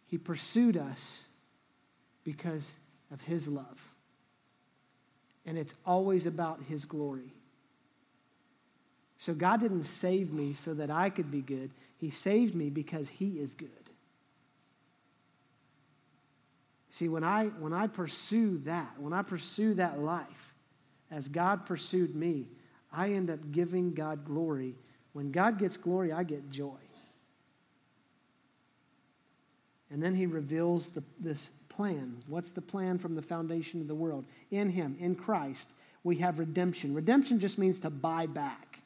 He 0.06 0.18
pursued 0.18 0.76
us 0.76 1.20
because 2.24 2.70
of 3.12 3.20
his 3.22 3.46
love. 3.46 3.80
And 5.46 5.58
it's 5.58 5.74
always 5.86 6.26
about 6.26 6.60
his 6.68 6.84
glory. 6.84 7.32
So 9.18 9.34
God 9.34 9.60
didn't 9.60 9.84
save 9.84 10.32
me 10.32 10.54
so 10.54 10.74
that 10.74 10.90
I 10.90 11.10
could 11.10 11.30
be 11.30 11.40
good. 11.40 11.70
He 11.96 12.10
saved 12.10 12.54
me 12.54 12.70
because 12.70 13.08
He 13.08 13.38
is 13.38 13.52
good. 13.52 13.70
See, 16.90 17.08
when 17.08 17.24
I, 17.24 17.46
when 17.46 17.72
I 17.72 17.88
pursue 17.88 18.58
that, 18.66 19.00
when 19.00 19.12
I 19.12 19.22
pursue 19.22 19.74
that 19.74 19.98
life, 19.98 20.54
as 21.10 21.26
God 21.26 21.66
pursued 21.66 22.14
me, 22.14 22.46
I 22.92 23.10
end 23.10 23.30
up 23.30 23.40
giving 23.50 23.94
God 23.94 24.24
glory. 24.24 24.76
When 25.12 25.32
God 25.32 25.58
gets 25.58 25.76
glory, 25.76 26.12
I 26.12 26.22
get 26.22 26.50
joy. 26.50 26.78
And 29.90 30.02
then 30.02 30.14
he 30.14 30.26
reveals 30.26 30.88
the, 30.88 31.02
this 31.20 31.50
plan. 31.68 32.16
What's 32.28 32.52
the 32.52 32.60
plan 32.60 32.98
from 32.98 33.14
the 33.14 33.22
foundation 33.22 33.80
of 33.80 33.88
the 33.88 33.94
world? 33.94 34.24
In 34.50 34.70
him, 34.70 34.96
in 35.00 35.14
Christ, 35.14 35.70
we 36.04 36.16
have 36.16 36.38
redemption. 36.38 36.94
Redemption 36.94 37.40
just 37.40 37.58
means 37.58 37.80
to 37.80 37.90
buy 37.90 38.26
back 38.26 38.80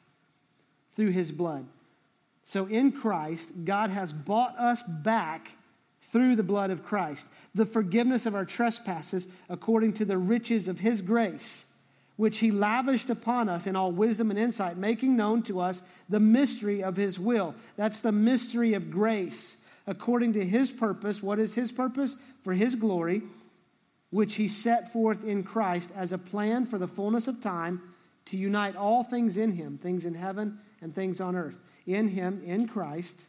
through 0.93 1.11
his 1.11 1.31
blood. 1.31 1.65
So 2.49 2.65
in 2.65 2.93
Christ, 2.93 3.63
God 3.63 3.91
has 3.91 4.11
bought 4.11 4.57
us 4.57 4.81
back 4.81 5.51
through 6.11 6.35
the 6.35 6.41
blood 6.41 6.71
of 6.71 6.83
Christ, 6.83 7.27
the 7.53 7.67
forgiveness 7.67 8.25
of 8.25 8.33
our 8.33 8.43
trespasses 8.43 9.27
according 9.49 9.93
to 9.93 10.05
the 10.05 10.17
riches 10.17 10.67
of 10.67 10.79
his 10.79 11.01
grace, 11.01 11.67
which 12.15 12.39
he 12.39 12.49
lavished 12.49 13.11
upon 13.11 13.49
us 13.49 13.67
in 13.67 13.75
all 13.75 13.91
wisdom 13.91 14.31
and 14.31 14.39
insight, 14.39 14.77
making 14.77 15.15
known 15.15 15.43
to 15.43 15.59
us 15.59 15.83
the 16.09 16.19
mystery 16.19 16.81
of 16.83 16.97
his 16.97 17.19
will. 17.19 17.53
That's 17.75 17.99
the 17.99 18.11
mystery 18.11 18.73
of 18.73 18.89
grace, 18.89 19.55
according 19.85 20.33
to 20.33 20.43
his 20.43 20.71
purpose. 20.71 21.21
What 21.21 21.37
is 21.37 21.53
his 21.53 21.71
purpose? 21.71 22.15
For 22.43 22.53
his 22.53 22.73
glory, 22.73 23.21
which 24.09 24.33
he 24.37 24.47
set 24.47 24.91
forth 24.91 25.23
in 25.23 25.43
Christ 25.43 25.91
as 25.95 26.13
a 26.13 26.17
plan 26.17 26.65
for 26.65 26.79
the 26.79 26.87
fullness 26.87 27.27
of 27.27 27.41
time 27.41 27.79
to 28.25 28.37
unite 28.37 28.75
all 28.75 29.03
things 29.03 29.37
in 29.37 29.51
him, 29.51 29.77
things 29.77 30.03
in 30.03 30.15
heaven 30.15 30.57
and 30.81 30.95
things 30.95 31.21
on 31.21 31.35
earth 31.35 31.59
in 31.89 32.07
him, 32.07 32.41
in 32.45 32.67
Christ, 32.67 33.25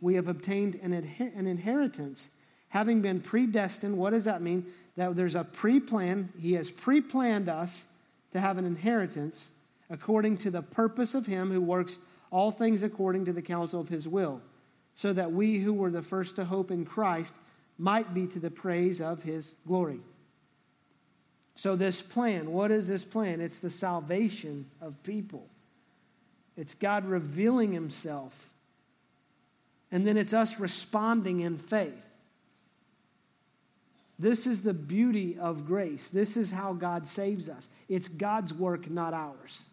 we 0.00 0.14
have 0.16 0.28
obtained 0.28 0.74
an, 0.82 0.92
an 0.92 1.46
inheritance. 1.46 2.28
Having 2.68 3.02
been 3.02 3.20
predestined, 3.20 3.96
what 3.96 4.10
does 4.10 4.24
that 4.24 4.42
mean? 4.42 4.66
That 4.96 5.14
there's 5.16 5.36
a 5.36 5.44
pre 5.44 5.78
plan. 5.78 6.30
He 6.38 6.54
has 6.54 6.70
pre 6.70 7.00
planned 7.00 7.48
us 7.48 7.84
to 8.32 8.40
have 8.40 8.58
an 8.58 8.64
inheritance 8.64 9.48
according 9.88 10.38
to 10.38 10.50
the 10.50 10.62
purpose 10.62 11.14
of 11.14 11.26
Him 11.26 11.50
who 11.50 11.60
works 11.60 11.98
all 12.30 12.50
things 12.50 12.82
according 12.82 13.24
to 13.26 13.32
the 13.32 13.42
counsel 13.42 13.80
of 13.80 13.88
His 13.88 14.06
will, 14.06 14.40
so 14.94 15.12
that 15.12 15.32
we 15.32 15.58
who 15.58 15.72
were 15.72 15.90
the 15.90 16.02
first 16.02 16.36
to 16.36 16.44
hope 16.44 16.70
in 16.70 16.84
Christ 16.84 17.34
might 17.78 18.12
be 18.14 18.26
to 18.28 18.38
the 18.38 18.50
praise 18.50 19.00
of 19.00 19.22
His 19.22 19.52
glory. 19.66 20.00
So, 21.54 21.76
this 21.76 22.00
plan, 22.00 22.52
what 22.52 22.70
is 22.70 22.88
this 22.88 23.04
plan? 23.04 23.40
It's 23.40 23.58
the 23.58 23.70
salvation 23.70 24.66
of 24.80 25.02
people. 25.02 25.46
It's 26.60 26.74
God 26.74 27.06
revealing 27.06 27.72
himself. 27.72 28.50
And 29.90 30.06
then 30.06 30.18
it's 30.18 30.34
us 30.34 30.60
responding 30.60 31.40
in 31.40 31.56
faith. 31.56 32.06
This 34.18 34.46
is 34.46 34.60
the 34.60 34.74
beauty 34.74 35.38
of 35.38 35.66
grace. 35.66 36.10
This 36.10 36.36
is 36.36 36.50
how 36.50 36.74
God 36.74 37.08
saves 37.08 37.48
us. 37.48 37.66
It's 37.88 38.08
God's 38.08 38.52
work, 38.52 38.90
not 38.90 39.14
ours. 39.14 39.64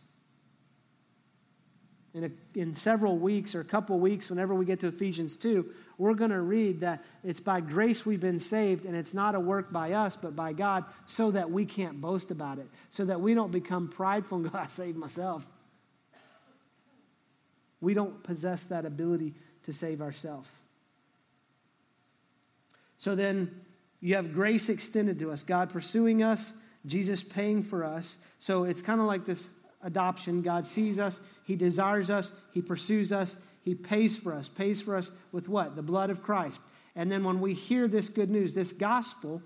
In, 2.13 2.23
a, 2.23 2.31
in 2.57 2.73
several 2.73 3.17
weeks 3.17 3.53
or 3.53 3.59
a 3.59 3.65
couple 3.65 3.99
weeks, 3.99 4.29
whenever 4.29 4.55
we 4.55 4.63
get 4.65 4.79
to 4.79 4.87
Ephesians 4.87 5.35
2, 5.35 5.69
we're 5.97 6.13
going 6.13 6.31
to 6.31 6.39
read 6.39 6.79
that 6.79 7.03
it's 7.21 7.41
by 7.41 7.59
grace 7.59 8.05
we've 8.05 8.21
been 8.21 8.39
saved, 8.39 8.85
and 8.85 8.95
it's 8.95 9.13
not 9.13 9.35
a 9.35 9.39
work 9.41 9.73
by 9.73 9.91
us, 9.91 10.15
but 10.15 10.37
by 10.37 10.53
God, 10.53 10.85
so 11.05 11.31
that 11.31 11.51
we 11.51 11.65
can't 11.65 11.99
boast 11.99 12.31
about 12.31 12.59
it, 12.59 12.69
so 12.89 13.03
that 13.03 13.19
we 13.19 13.33
don't 13.33 13.51
become 13.51 13.89
prideful 13.89 14.37
and 14.37 14.49
go, 14.49 14.57
I 14.57 14.67
saved 14.67 14.97
myself. 14.97 15.45
We 17.81 17.93
don't 17.93 18.23
possess 18.23 18.63
that 18.65 18.85
ability 18.85 19.33
to 19.63 19.73
save 19.73 20.01
ourselves. 20.01 20.47
So 22.97 23.15
then 23.15 23.61
you 23.99 24.15
have 24.15 24.33
grace 24.33 24.69
extended 24.69 25.19
to 25.19 25.31
us, 25.31 25.43
God 25.43 25.69
pursuing 25.69 26.23
us, 26.23 26.53
Jesus 26.85 27.21
paying 27.21 27.63
for 27.63 27.83
us. 27.83 28.17
So 28.39 28.63
it's 28.63 28.81
kind 28.81 28.99
of 28.99 29.07
like 29.07 29.25
this 29.25 29.49
adoption. 29.83 30.41
God 30.41 30.67
sees 30.67 30.99
us, 30.99 31.21
He 31.45 31.55
desires 31.55 32.09
us, 32.09 32.31
He 32.53 32.61
pursues 32.61 33.11
us, 33.11 33.35
He 33.63 33.75
pays 33.75 34.17
for 34.17 34.33
us. 34.33 34.47
Pays 34.47 34.81
for 34.81 34.95
us 34.95 35.11
with 35.31 35.49
what? 35.49 35.75
The 35.75 35.81
blood 35.81 36.09
of 36.09 36.23
Christ. 36.23 36.61
And 36.95 37.11
then 37.11 37.23
when 37.23 37.39
we 37.39 37.53
hear 37.53 37.87
this 37.87 38.09
good 38.09 38.31
news, 38.31 38.53
this 38.53 38.71
gospel, 38.71 39.43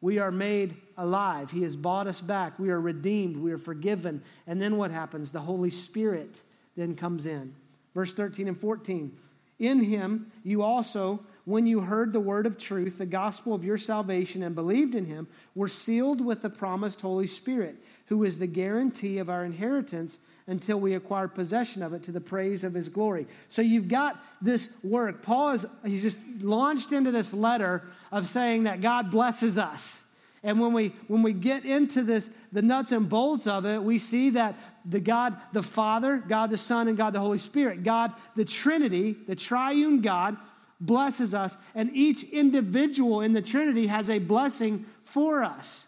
we 0.00 0.18
are 0.18 0.30
made 0.30 0.76
alive. 0.96 1.50
He 1.50 1.62
has 1.62 1.76
bought 1.76 2.06
us 2.06 2.20
back. 2.20 2.58
We 2.58 2.70
are 2.70 2.80
redeemed. 2.80 3.36
We 3.36 3.52
are 3.52 3.58
forgiven. 3.58 4.22
And 4.46 4.60
then 4.60 4.76
what 4.76 4.90
happens? 4.90 5.30
The 5.30 5.40
Holy 5.40 5.70
Spirit 5.70 6.42
then 6.76 6.94
comes 6.94 7.26
in. 7.26 7.54
Verse 7.94 8.12
13 8.12 8.48
and 8.48 8.60
14. 8.60 9.16
In 9.58 9.80
him 9.80 10.32
you 10.42 10.62
also 10.62 11.20
when 11.44 11.66
you 11.66 11.80
heard 11.80 12.12
the 12.12 12.20
word 12.20 12.46
of 12.46 12.56
truth, 12.56 12.98
the 12.98 13.06
gospel 13.06 13.52
of 13.52 13.64
your 13.64 13.78
salvation, 13.78 14.42
and 14.42 14.54
believed 14.54 14.94
in 14.94 15.06
him, 15.06 15.26
were 15.54 15.68
sealed 15.68 16.24
with 16.24 16.42
the 16.42 16.50
promised 16.50 17.00
Holy 17.00 17.26
Spirit, 17.26 17.76
who 18.06 18.22
is 18.22 18.38
the 18.38 18.46
guarantee 18.46 19.18
of 19.18 19.28
our 19.28 19.44
inheritance 19.44 20.18
until 20.46 20.78
we 20.78 20.94
acquire 20.94 21.28
possession 21.28 21.82
of 21.82 21.92
it 21.94 22.02
to 22.04 22.12
the 22.12 22.20
praise 22.20 22.62
of 22.62 22.74
his 22.74 22.88
glory. 22.88 23.26
So 23.48 23.62
you've 23.62 23.88
got 23.88 24.22
this 24.40 24.68
work. 24.82 25.22
Paul 25.22 25.50
is 25.50 25.66
he's 25.84 26.02
just 26.02 26.18
launched 26.40 26.92
into 26.92 27.10
this 27.10 27.32
letter 27.32 27.82
of 28.12 28.26
saying 28.26 28.64
that 28.64 28.80
God 28.80 29.10
blesses 29.10 29.58
us. 29.58 30.06
And 30.44 30.60
when 30.60 30.72
we 30.72 30.88
when 31.06 31.22
we 31.22 31.32
get 31.32 31.64
into 31.64 32.02
this 32.02 32.28
the 32.52 32.62
nuts 32.62 32.92
and 32.92 33.08
bolts 33.08 33.46
of 33.46 33.64
it, 33.64 33.82
we 33.82 33.98
see 33.98 34.30
that 34.30 34.56
the 34.84 35.00
God 35.00 35.36
the 35.52 35.62
Father, 35.62 36.18
God 36.18 36.50
the 36.50 36.56
Son 36.56 36.88
and 36.88 36.96
God 36.96 37.12
the 37.12 37.20
Holy 37.20 37.38
Spirit, 37.38 37.82
God 37.84 38.12
the 38.36 38.44
Trinity, 38.44 39.16
the 39.26 39.36
triune 39.36 40.00
God 40.00 40.36
blesses 40.80 41.32
us, 41.32 41.56
and 41.74 41.90
each 41.94 42.24
individual 42.24 43.20
in 43.20 43.32
the 43.32 43.42
Trinity 43.42 43.86
has 43.86 44.10
a 44.10 44.18
blessing 44.18 44.84
for 45.04 45.42
us. 45.44 45.86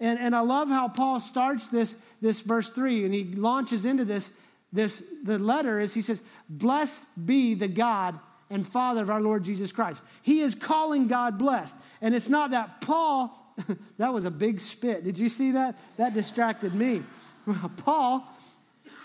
And, 0.00 0.18
and 0.18 0.34
I 0.34 0.40
love 0.40 0.68
how 0.68 0.88
Paul 0.88 1.18
starts 1.18 1.68
this, 1.68 1.96
this 2.22 2.40
verse 2.40 2.70
3, 2.70 3.04
and 3.04 3.12
he 3.12 3.24
launches 3.24 3.84
into 3.84 4.04
this, 4.04 4.30
this 4.72 5.02
the 5.24 5.38
letter 5.38 5.80
is 5.80 5.92
he 5.92 6.02
says, 6.02 6.22
Blessed 6.48 7.04
be 7.26 7.54
the 7.54 7.68
God 7.68 8.18
and 8.50 8.66
Father 8.66 9.02
of 9.02 9.10
our 9.10 9.20
Lord 9.20 9.44
Jesus 9.44 9.72
Christ. 9.72 10.02
He 10.22 10.40
is 10.40 10.54
calling 10.54 11.08
God 11.08 11.38
blessed. 11.38 11.76
And 12.00 12.14
it's 12.14 12.28
not 12.28 12.52
that 12.52 12.80
Paul, 12.80 13.37
that 13.98 14.12
was 14.12 14.24
a 14.24 14.30
big 14.30 14.60
spit. 14.60 15.04
Did 15.04 15.18
you 15.18 15.28
see 15.28 15.52
that? 15.52 15.78
That 15.96 16.14
distracted 16.14 16.74
me. 16.74 17.02
Paul, 17.84 18.26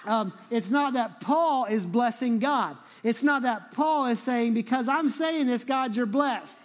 um, 0.05 0.33
it's 0.49 0.69
not 0.69 0.93
that 0.93 1.21
Paul 1.21 1.65
is 1.65 1.85
blessing 1.85 2.39
God. 2.39 2.77
It's 3.03 3.23
not 3.23 3.43
that 3.43 3.71
Paul 3.71 4.07
is 4.07 4.19
saying, 4.19 4.53
because 4.53 4.87
I'm 4.87 5.09
saying 5.09 5.47
this, 5.47 5.63
God, 5.63 5.95
you're 5.95 6.05
blessed. 6.05 6.57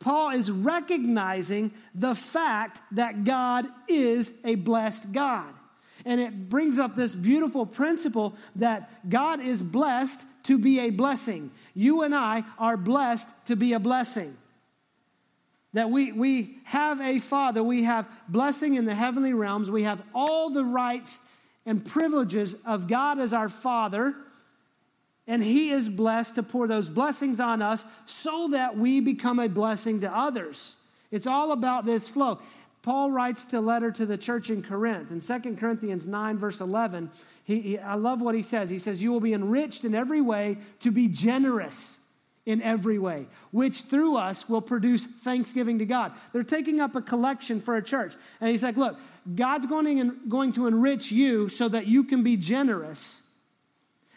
Paul 0.00 0.30
is 0.30 0.50
recognizing 0.50 1.72
the 1.94 2.14
fact 2.14 2.80
that 2.92 3.24
God 3.24 3.66
is 3.88 4.32
a 4.44 4.54
blessed 4.56 5.12
God. 5.12 5.52
And 6.04 6.20
it 6.20 6.50
brings 6.50 6.78
up 6.78 6.94
this 6.94 7.14
beautiful 7.14 7.64
principle 7.64 8.36
that 8.56 9.08
God 9.08 9.40
is 9.40 9.62
blessed 9.62 10.20
to 10.44 10.58
be 10.58 10.80
a 10.80 10.90
blessing. 10.90 11.50
You 11.74 12.02
and 12.02 12.14
I 12.14 12.44
are 12.58 12.76
blessed 12.76 13.28
to 13.46 13.56
be 13.56 13.72
a 13.72 13.78
blessing. 13.78 14.36
That 15.74 15.90
we, 15.90 16.12
we 16.12 16.56
have 16.64 17.00
a 17.00 17.18
Father, 17.18 17.62
we 17.62 17.84
have 17.84 18.08
blessing 18.28 18.74
in 18.74 18.84
the 18.84 18.94
heavenly 18.94 19.34
realms, 19.34 19.70
we 19.70 19.84
have 19.84 20.02
all 20.14 20.50
the 20.50 20.64
rights 20.64 21.20
and 21.66 21.84
privileges 21.84 22.56
of 22.66 22.88
God 22.88 23.18
as 23.18 23.32
our 23.32 23.48
Father 23.48 24.14
and 25.26 25.42
He 25.42 25.70
is 25.70 25.88
blessed 25.88 26.34
to 26.36 26.42
pour 26.42 26.66
those 26.66 26.88
blessings 26.88 27.40
on 27.40 27.62
us 27.62 27.84
so 28.04 28.48
that 28.48 28.76
we 28.76 29.00
become 29.00 29.38
a 29.38 29.48
blessing 29.48 30.00
to 30.00 30.14
others. 30.14 30.76
It's 31.10 31.26
all 31.26 31.52
about 31.52 31.86
this 31.86 32.08
flow. 32.08 32.40
Paul 32.82 33.10
writes 33.10 33.50
a 33.54 33.60
letter 33.60 33.90
to 33.92 34.04
the 34.04 34.18
church 34.18 34.50
in 34.50 34.62
Corinth. 34.62 35.10
In 35.10 35.22
2 35.22 35.56
Corinthians 35.56 36.06
9, 36.06 36.36
verse 36.36 36.60
11, 36.60 37.10
he, 37.44 37.60
he, 37.60 37.78
I 37.78 37.94
love 37.94 38.20
what 38.20 38.34
he 38.34 38.42
says. 38.42 38.68
He 38.68 38.78
says, 38.78 39.02
You 39.02 39.12
will 39.12 39.20
be 39.20 39.32
enriched 39.32 39.84
in 39.84 39.94
every 39.94 40.20
way 40.20 40.58
to 40.80 40.90
be 40.90 41.08
generous 41.08 41.98
in 42.46 42.60
every 42.62 42.98
way, 42.98 43.26
which 43.52 43.82
through 43.82 44.16
us 44.16 44.48
will 44.48 44.60
produce 44.60 45.06
thanksgiving 45.06 45.78
to 45.78 45.86
God. 45.86 46.12
They're 46.32 46.42
taking 46.42 46.80
up 46.80 46.94
a 46.94 47.02
collection 47.02 47.60
for 47.60 47.76
a 47.76 47.82
church. 47.82 48.14
And 48.40 48.50
he's 48.50 48.62
like, 48.62 48.76
Look, 48.76 48.98
God's 49.34 49.66
going 49.66 49.98
to, 49.98 50.16
going 50.28 50.52
to 50.52 50.66
enrich 50.66 51.10
you 51.10 51.48
so 51.48 51.68
that 51.68 51.86
you 51.86 52.04
can 52.04 52.22
be 52.22 52.36
generous 52.36 53.22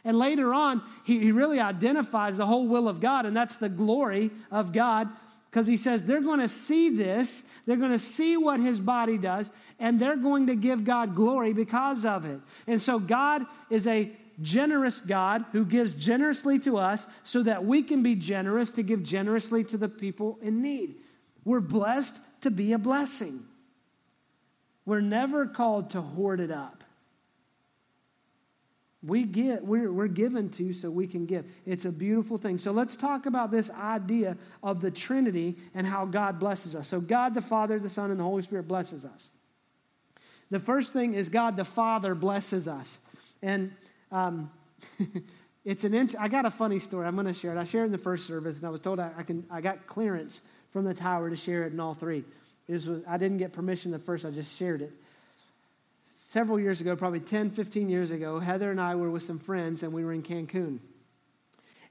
and 0.08 0.18
later 0.18 0.54
on, 0.54 0.82
he, 1.04 1.20
he 1.20 1.32
really 1.34 1.60
identifies 1.60 2.38
the 2.38 2.46
whole 2.46 2.66
will 2.66 2.88
of 2.88 3.02
God, 3.02 3.26
and 3.26 3.36
that's 3.36 3.58
the 3.58 3.68
glory 3.68 4.32
of 4.50 4.72
God, 4.72 5.10
because 5.52 5.68
he 5.68 5.76
says 5.76 6.04
they're 6.04 6.22
going 6.22 6.40
to 6.40 6.48
see 6.48 6.96
this, 6.96 7.44
they're 7.66 7.76
going 7.76 7.92
to 7.92 8.00
see 8.00 8.38
what 8.38 8.62
his 8.62 8.80
body 8.80 9.18
does, 9.18 9.52
and 9.80 10.00
they're 10.00 10.16
going 10.16 10.48
to 10.48 10.56
give 10.56 10.86
God 10.86 11.14
glory 11.14 11.52
because 11.52 12.06
of 12.06 12.24
it. 12.24 12.40
And 12.68 12.82
so, 12.82 13.00
God 13.00 13.46
is 13.70 13.86
a 13.86 14.10
generous 14.42 15.02
God 15.02 15.46
who 15.52 15.66
gives 15.66 15.94
generously 15.94 16.60
to 16.60 16.78
us 16.78 17.06
so 17.24 17.44
that 17.44 17.66
we 17.66 17.82
can 17.84 18.04
be 18.04 18.16
generous 18.16 18.72
to 18.72 18.84
give 18.84 19.04
generously 19.04 19.64
to 19.66 19.78
the 19.78 19.90
people 19.90 20.38
in 20.42 20.62
need. 20.62 20.96
We're 21.44 21.60
blessed 21.60 22.18
to 22.42 22.52
be 22.52 22.74
a 22.74 22.78
blessing. 22.78 23.44
We're 24.86 25.02
never 25.02 25.48
called 25.48 25.92
to 25.92 26.02
hoard 26.02 26.40
it 26.40 26.52
up. 26.52 26.84
We 29.04 29.24
get, 29.24 29.64
we're, 29.64 29.92
we're 29.92 30.08
given 30.08 30.50
to 30.52 30.74
so 30.74 30.90
we 30.90 31.08
can 31.08 31.26
give. 31.26 31.46
It's 31.66 31.86
a 31.86 31.92
beautiful 31.92 32.38
thing. 32.38 32.58
So 32.58 32.72
let's 32.72 32.96
talk 32.96 33.26
about 33.26 33.52
this 33.52 33.70
idea 33.70 34.38
of 34.64 34.82
the 34.82 34.92
Trinity 34.92 35.56
and 35.74 35.86
how 35.86 36.06
God 36.06 36.40
blesses 36.40 36.76
us. 36.76 36.88
So 36.88 37.00
God 37.00 37.34
the 37.34 37.42
Father, 37.42 37.80
the 37.80 37.90
Son, 37.90 38.12
and 38.12 38.20
the 38.20 38.24
Holy 38.24 38.42
Spirit 38.42 38.68
blesses 38.68 39.06
us. 39.06 39.30
The 40.50 40.60
first 40.60 40.94
thing 40.94 41.14
is 41.14 41.30
God 41.30 41.58
the 41.58 41.64
Father 41.64 42.16
blesses 42.16 42.68
us. 42.68 43.00
And 43.42 43.72
um, 44.12 44.52
it's 45.66 45.84
an 45.84 45.94
int- 45.94 46.16
I 46.20 46.28
got 46.28 46.46
a 46.46 46.52
funny 46.52 46.80
story. 46.80 47.08
I'm 47.08 47.16
going 47.16 47.28
to 47.28 47.34
share 47.34 47.56
it. 47.56 47.60
I 47.60 47.64
shared 47.64 47.88
in 47.88 47.92
the 47.92 47.98
first 47.98 48.28
service, 48.28 48.58
and 48.58 48.66
I 48.66 48.70
was 48.70 48.82
told 48.82 49.00
I, 49.00 49.12
I, 49.18 49.24
can, 49.24 49.46
I 49.50 49.62
got 49.62 49.88
clearance 49.88 50.42
from 50.72 50.86
the 50.86 50.94
tower 50.94 51.30
to 51.30 51.36
share 51.36 51.64
it 51.64 51.74
in 51.74 51.80
all 51.80 51.94
three. 51.94 52.24
It 52.68 52.74
was, 52.74 52.90
I 53.08 53.18
didn't 53.18 53.38
get 53.38 53.54
permission 53.54 53.92
the 53.92 54.00
first, 54.00 54.26
I 54.26 54.32
just 54.32 54.58
shared 54.58 54.82
it 54.82 54.92
several 56.30 56.60
years 56.60 56.82
ago, 56.82 56.96
probably 56.96 57.20
10, 57.20 57.52
15 57.52 57.90
years 57.90 58.12
ago, 58.12 58.40
Heather 58.40 58.70
and 58.70 58.82
I 58.82 58.96
were 58.96 59.10
with 59.10 59.24
some 59.24 59.40
friends 59.40 59.84
and 59.84 59.94
we 59.94 60.04
were 60.04 60.14
in 60.14 60.24
Cancun. 60.24 60.80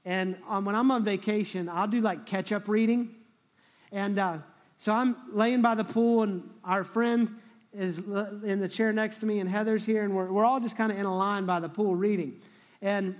And 0.05 0.37
um, 0.47 0.63
when 0.63 0.75
I'm 0.75 0.89
on 0.91 1.03
vacation, 1.03 1.67
I'll 1.67 1.87
do 1.87 1.99
like 1.99 2.25
catch 2.25 2.51
up 2.51 2.67
reading. 2.67 3.15
And 3.91 4.17
uh, 4.17 4.37
so 4.77 4.93
I'm 4.93 5.15
laying 5.31 5.61
by 5.61 5.75
the 5.75 5.83
pool, 5.83 6.23
and 6.23 6.49
our 6.63 6.83
friend 6.83 7.35
is 7.77 7.99
in 7.99 8.59
the 8.59 8.67
chair 8.67 8.91
next 8.91 9.17
to 9.17 9.25
me, 9.25 9.39
and 9.39 9.49
Heather's 9.49 9.85
here, 9.85 10.03
and 10.03 10.15
we're, 10.15 10.31
we're 10.31 10.45
all 10.45 10.59
just 10.59 10.75
kind 10.75 10.91
of 10.91 10.97
in 10.97 11.05
a 11.05 11.15
line 11.15 11.45
by 11.45 11.59
the 11.59 11.69
pool 11.69 11.95
reading. 11.95 12.39
And 12.81 13.15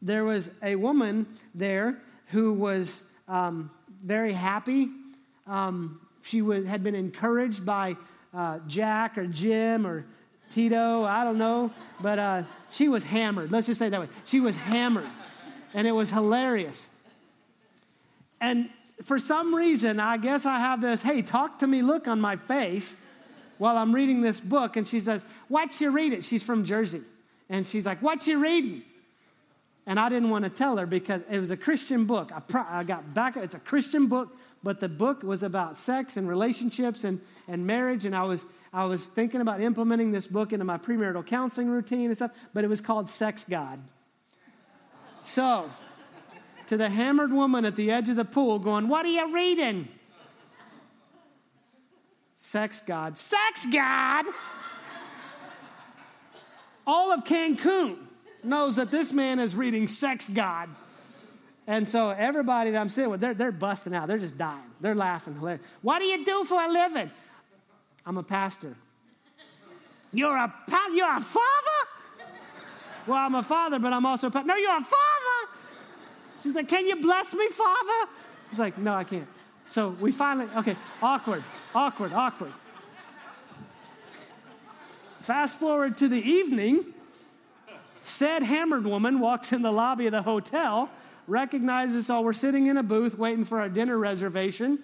there 0.00 0.24
was 0.24 0.50
a 0.62 0.74
woman 0.74 1.26
there 1.54 1.98
who 2.26 2.52
was 2.52 3.04
um, 3.28 3.70
very 4.02 4.32
happy. 4.32 4.88
Um, 5.46 6.00
she 6.22 6.42
was, 6.42 6.66
had 6.66 6.82
been 6.82 6.96
encouraged 6.96 7.64
by 7.64 7.96
uh, 8.34 8.58
Jack 8.66 9.18
or 9.18 9.26
Jim 9.26 9.86
or 9.86 10.04
Tito, 10.50 11.04
I 11.04 11.22
don't 11.22 11.38
know. 11.38 11.70
But 12.00 12.18
uh, 12.18 12.42
she 12.70 12.88
was 12.88 13.04
hammered. 13.04 13.52
Let's 13.52 13.68
just 13.68 13.78
say 13.78 13.88
that 13.88 14.00
way. 14.00 14.08
She 14.24 14.40
was 14.40 14.56
hammered. 14.56 15.08
And 15.74 15.86
it 15.86 15.92
was 15.92 16.10
hilarious. 16.10 16.88
And 18.40 18.68
for 19.04 19.18
some 19.18 19.54
reason, 19.54 20.00
I 20.00 20.16
guess 20.16 20.44
I 20.44 20.58
have 20.58 20.80
this, 20.80 21.02
hey, 21.02 21.22
talk 21.22 21.60
to 21.60 21.66
me 21.66 21.82
look 21.82 22.08
on 22.08 22.20
my 22.20 22.36
face 22.36 22.96
while 23.62 23.78
I'm 23.78 23.94
reading 23.94 24.22
this 24.22 24.40
book. 24.40 24.76
And 24.76 24.88
she 24.88 24.98
says, 24.98 25.24
What 25.46 25.80
you 25.80 25.92
reading? 25.92 26.20
She's 26.20 26.42
from 26.42 26.64
Jersey. 26.64 27.02
And 27.48 27.64
she's 27.64 27.86
like, 27.86 28.02
What 28.02 28.26
you 28.26 28.42
reading? 28.42 28.82
And 29.86 30.00
I 30.00 30.08
didn't 30.08 30.30
want 30.30 30.44
to 30.44 30.50
tell 30.50 30.76
her 30.78 30.86
because 30.86 31.22
it 31.30 31.38
was 31.38 31.52
a 31.52 31.56
Christian 31.56 32.04
book. 32.04 32.32
I, 32.34 32.40
pro- 32.40 32.66
I 32.68 32.82
got 32.82 33.14
back, 33.14 33.36
it's 33.36 33.54
a 33.54 33.60
Christian 33.60 34.08
book, 34.08 34.36
but 34.64 34.80
the 34.80 34.88
book 34.88 35.22
was 35.22 35.44
about 35.44 35.76
sex 35.76 36.16
and 36.16 36.28
relationships 36.28 37.04
and, 37.04 37.20
and 37.46 37.64
marriage. 37.64 38.04
And 38.04 38.16
I 38.16 38.24
was, 38.24 38.44
I 38.72 38.84
was 38.86 39.06
thinking 39.06 39.40
about 39.40 39.60
implementing 39.60 40.10
this 40.10 40.26
book 40.26 40.52
into 40.52 40.64
my 40.64 40.78
premarital 40.78 41.24
counseling 41.24 41.68
routine 41.68 42.06
and 42.06 42.16
stuff, 42.16 42.32
but 42.52 42.64
it 42.64 42.68
was 42.68 42.80
called 42.80 43.08
Sex 43.08 43.44
God. 43.48 43.78
So, 45.22 45.70
to 46.66 46.76
the 46.76 46.88
hammered 46.88 47.32
woman 47.32 47.64
at 47.64 47.76
the 47.76 47.92
edge 47.92 48.08
of 48.08 48.16
the 48.16 48.24
pool 48.24 48.58
going, 48.58 48.88
What 48.88 49.06
are 49.06 49.10
you 49.10 49.32
reading? 49.32 49.86
Sex 52.44 52.82
God. 52.84 53.16
Sex 53.18 53.64
God! 53.72 54.24
All 56.84 57.12
of 57.12 57.22
Cancun 57.22 57.98
knows 58.42 58.74
that 58.76 58.90
this 58.90 59.12
man 59.12 59.38
is 59.38 59.54
reading 59.54 59.86
Sex 59.86 60.28
God. 60.28 60.68
And 61.68 61.86
so 61.86 62.10
everybody 62.10 62.72
that 62.72 62.80
I'm 62.80 62.88
sitting 62.88 63.12
with, 63.12 63.20
they're, 63.20 63.34
they're 63.34 63.52
busting 63.52 63.94
out. 63.94 64.08
They're 64.08 64.18
just 64.18 64.36
dying. 64.36 64.58
They're 64.80 64.96
laughing. 64.96 65.36
Hilarious. 65.36 65.62
What 65.82 66.00
do 66.00 66.06
you 66.06 66.24
do 66.24 66.42
for 66.42 66.60
a 66.60 66.68
living? 66.68 67.12
I'm 68.04 68.18
a 68.18 68.24
pastor. 68.24 68.74
You're 70.12 70.36
a 70.36 70.52
pa- 70.68 70.90
you're 70.92 71.16
a 71.16 71.20
father? 71.20 71.46
Well, 73.06 73.18
I'm 73.18 73.36
a 73.36 73.44
father, 73.44 73.78
but 73.78 73.92
I'm 73.92 74.04
also 74.04 74.26
a 74.26 74.30
pastor. 74.32 74.48
No, 74.48 74.56
you're 74.56 74.76
a 74.76 74.80
father. 74.80 75.52
She's 76.42 76.56
like, 76.56 76.68
Can 76.68 76.88
you 76.88 76.96
bless 76.96 77.34
me, 77.34 77.46
father? 77.50 78.10
He's 78.50 78.58
like, 78.58 78.78
No, 78.78 78.94
I 78.94 79.04
can't. 79.04 79.28
So 79.72 79.88
we 79.88 80.12
finally, 80.12 80.50
okay, 80.54 80.76
awkward, 81.00 81.42
awkward, 81.74 82.12
awkward. 82.12 82.52
Fast 85.22 85.58
forward 85.58 85.96
to 85.96 86.08
the 86.08 86.20
evening, 86.20 86.84
said 88.02 88.42
hammered 88.42 88.84
woman 88.84 89.18
walks 89.18 89.50
in 89.50 89.62
the 89.62 89.72
lobby 89.72 90.04
of 90.04 90.12
the 90.12 90.20
hotel, 90.20 90.90
recognizes 91.26 92.10
all, 92.10 92.22
we're 92.22 92.34
sitting 92.34 92.66
in 92.66 92.76
a 92.76 92.82
booth 92.82 93.16
waiting 93.16 93.46
for 93.46 93.60
our 93.60 93.70
dinner 93.70 93.96
reservation. 93.96 94.78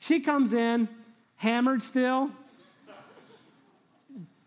She 0.00 0.18
comes 0.18 0.52
in, 0.52 0.88
hammered 1.36 1.80
still, 1.80 2.32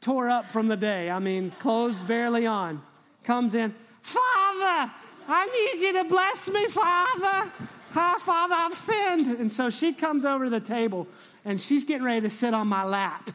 tore 0.01 0.27
up 0.29 0.51
from 0.51 0.67
the 0.67 0.75
day. 0.75 1.09
I 1.09 1.19
mean, 1.19 1.51
clothes 1.59 2.01
barely 2.01 2.45
on. 2.45 2.81
Comes 3.23 3.55
in, 3.55 3.73
Father, 4.01 4.91
I 5.29 5.45
need 5.45 5.81
you 5.81 5.93
to 6.03 6.09
bless 6.09 6.49
me, 6.49 6.67
Father. 6.67 7.53
Hi, 7.91 8.17
Father, 8.19 8.55
I've 8.55 8.73
sinned. 8.73 9.39
And 9.39 9.51
so 9.51 9.69
she 9.69 9.93
comes 9.93 10.23
over 10.23 10.45
to 10.45 10.49
the 10.49 10.59
table 10.59 11.07
and 11.43 11.59
she's 11.59 11.85
getting 11.85 12.03
ready 12.03 12.21
to 12.21 12.29
sit 12.29 12.53
on 12.53 12.67
my 12.67 12.83
lap. 12.83 13.29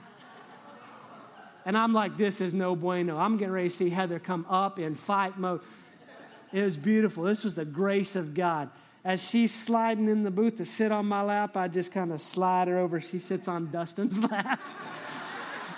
And 1.66 1.76
I'm 1.76 1.92
like, 1.92 2.16
this 2.16 2.40
is 2.40 2.54
no 2.54 2.76
bueno. 2.76 3.18
I'm 3.18 3.36
getting 3.36 3.52
ready 3.52 3.68
to 3.68 3.74
see 3.74 3.90
Heather 3.90 4.18
come 4.18 4.46
up 4.48 4.78
in 4.78 4.94
fight 4.94 5.38
mode. 5.38 5.60
It 6.52 6.62
was 6.62 6.76
beautiful. 6.76 7.24
This 7.24 7.42
was 7.42 7.54
the 7.54 7.64
grace 7.64 8.16
of 8.16 8.34
God. 8.34 8.70
As 9.04 9.28
she's 9.28 9.52
sliding 9.52 10.08
in 10.08 10.22
the 10.22 10.30
booth 10.30 10.56
to 10.58 10.64
sit 10.64 10.92
on 10.92 11.06
my 11.06 11.22
lap, 11.22 11.56
I 11.56 11.68
just 11.68 11.92
kind 11.92 12.12
of 12.12 12.20
slide 12.20 12.68
her 12.68 12.78
over. 12.78 13.00
She 13.00 13.18
sits 13.18 13.48
on 13.48 13.70
Dustin's 13.70 14.18
lap. 14.30 14.60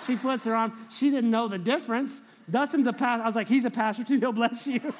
she 0.05 0.15
puts 0.15 0.45
her 0.45 0.55
arm. 0.55 0.87
She 0.91 1.09
didn't 1.09 1.31
know 1.31 1.47
the 1.47 1.57
difference. 1.57 2.21
Dustin's 2.49 2.87
a 2.87 2.93
pastor. 2.93 3.23
I 3.23 3.25
was 3.25 3.35
like, 3.35 3.47
he's 3.47 3.65
a 3.65 3.71
pastor 3.71 4.03
too. 4.03 4.19
He'll 4.19 4.31
bless 4.31 4.67
you. 4.67 4.93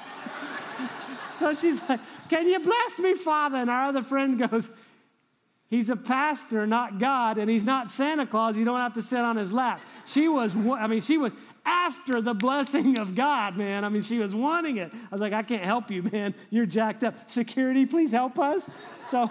so 1.36 1.54
she's 1.54 1.82
like, 1.88 2.00
can 2.30 2.48
you 2.48 2.60
bless 2.60 3.00
me, 3.00 3.14
Father? 3.16 3.58
And 3.58 3.70
our 3.70 3.86
other 3.88 4.02
friend 4.02 4.40
goes, 4.50 4.70
He's 5.70 5.90
a 5.90 5.98
pastor, 5.98 6.66
not 6.66 6.98
God, 6.98 7.38
and 7.38 7.50
he's 7.50 7.66
not 7.66 7.92
Santa 7.92 8.26
Claus. 8.26 8.56
You 8.56 8.64
don't 8.64 8.80
have 8.80 8.94
to 8.94 9.02
sit 9.02 9.20
on 9.20 9.36
his 9.36 9.52
lap. 9.52 9.82
She 10.06 10.30
was, 10.30 10.56
I 10.56 10.88
mean, 10.88 11.02
she 11.02 11.18
was 11.18 11.34
after 11.66 12.22
the 12.22 12.34
blessing 12.34 12.98
of 12.98 13.16
God, 13.16 13.58
man. 13.58 13.84
I 13.84 13.90
mean, 13.90 14.02
she 14.02 14.20
was 14.20 14.34
wanting 14.34 14.78
it. 14.78 14.90
I 14.94 15.08
was 15.12 15.20
like, 15.20 15.34
I 15.34 15.44
can't 15.44 15.64
help 15.64 15.92
you, 15.92 16.04
man. 16.04 16.34
You're 16.50 16.66
jacked 16.66 17.04
up. 17.04 17.30
Security, 17.30 17.86
please 17.86 18.12
help 18.12 18.40
us. 18.40 18.70
So, 19.12 19.30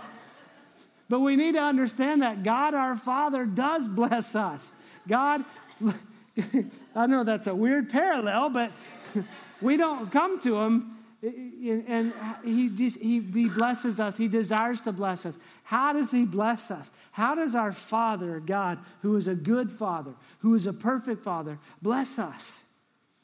but 1.09 1.21
we 1.21 1.37
need 1.37 1.53
to 1.53 1.63
understand 1.63 2.21
that 2.21 2.43
God 2.43 2.75
our 2.75 2.97
Father 2.97 3.47
does 3.47 3.89
bless 3.89 4.37
us. 4.37 4.73
God, 5.09 5.43
I 6.95 7.07
know 7.07 7.25
that's 7.25 7.47
a 7.47 7.55
weird 7.55 7.89
parallel, 7.89 8.51
but 8.51 8.73
we 9.63 9.79
don't 9.79 10.13
come 10.13 10.39
to 10.41 10.61
Him 10.61 10.96
and 11.23 12.13
he, 12.45 12.69
just, 12.69 13.01
he, 13.01 13.21
he 13.21 13.49
blesses 13.49 13.99
us. 13.99 14.17
He 14.17 14.29
desires 14.29 14.81
to 14.83 14.93
bless 14.93 15.27
us. 15.27 15.39
How 15.65 15.93
does 15.93 16.11
he 16.11 16.25
bless 16.25 16.71
us? 16.71 16.91
How 17.13 17.35
does 17.35 17.55
our 17.55 17.73
Father, 17.73 18.41
God, 18.41 18.79
who 19.03 19.17
is 19.17 19.27
a 19.27 19.35
good 19.35 19.71
Father, 19.71 20.13
who 20.41 20.55
is 20.55 20.67
a 20.67 20.73
perfect 20.73 21.25
Father, 21.25 21.59
bless 21.81 22.19
us? 22.19 22.65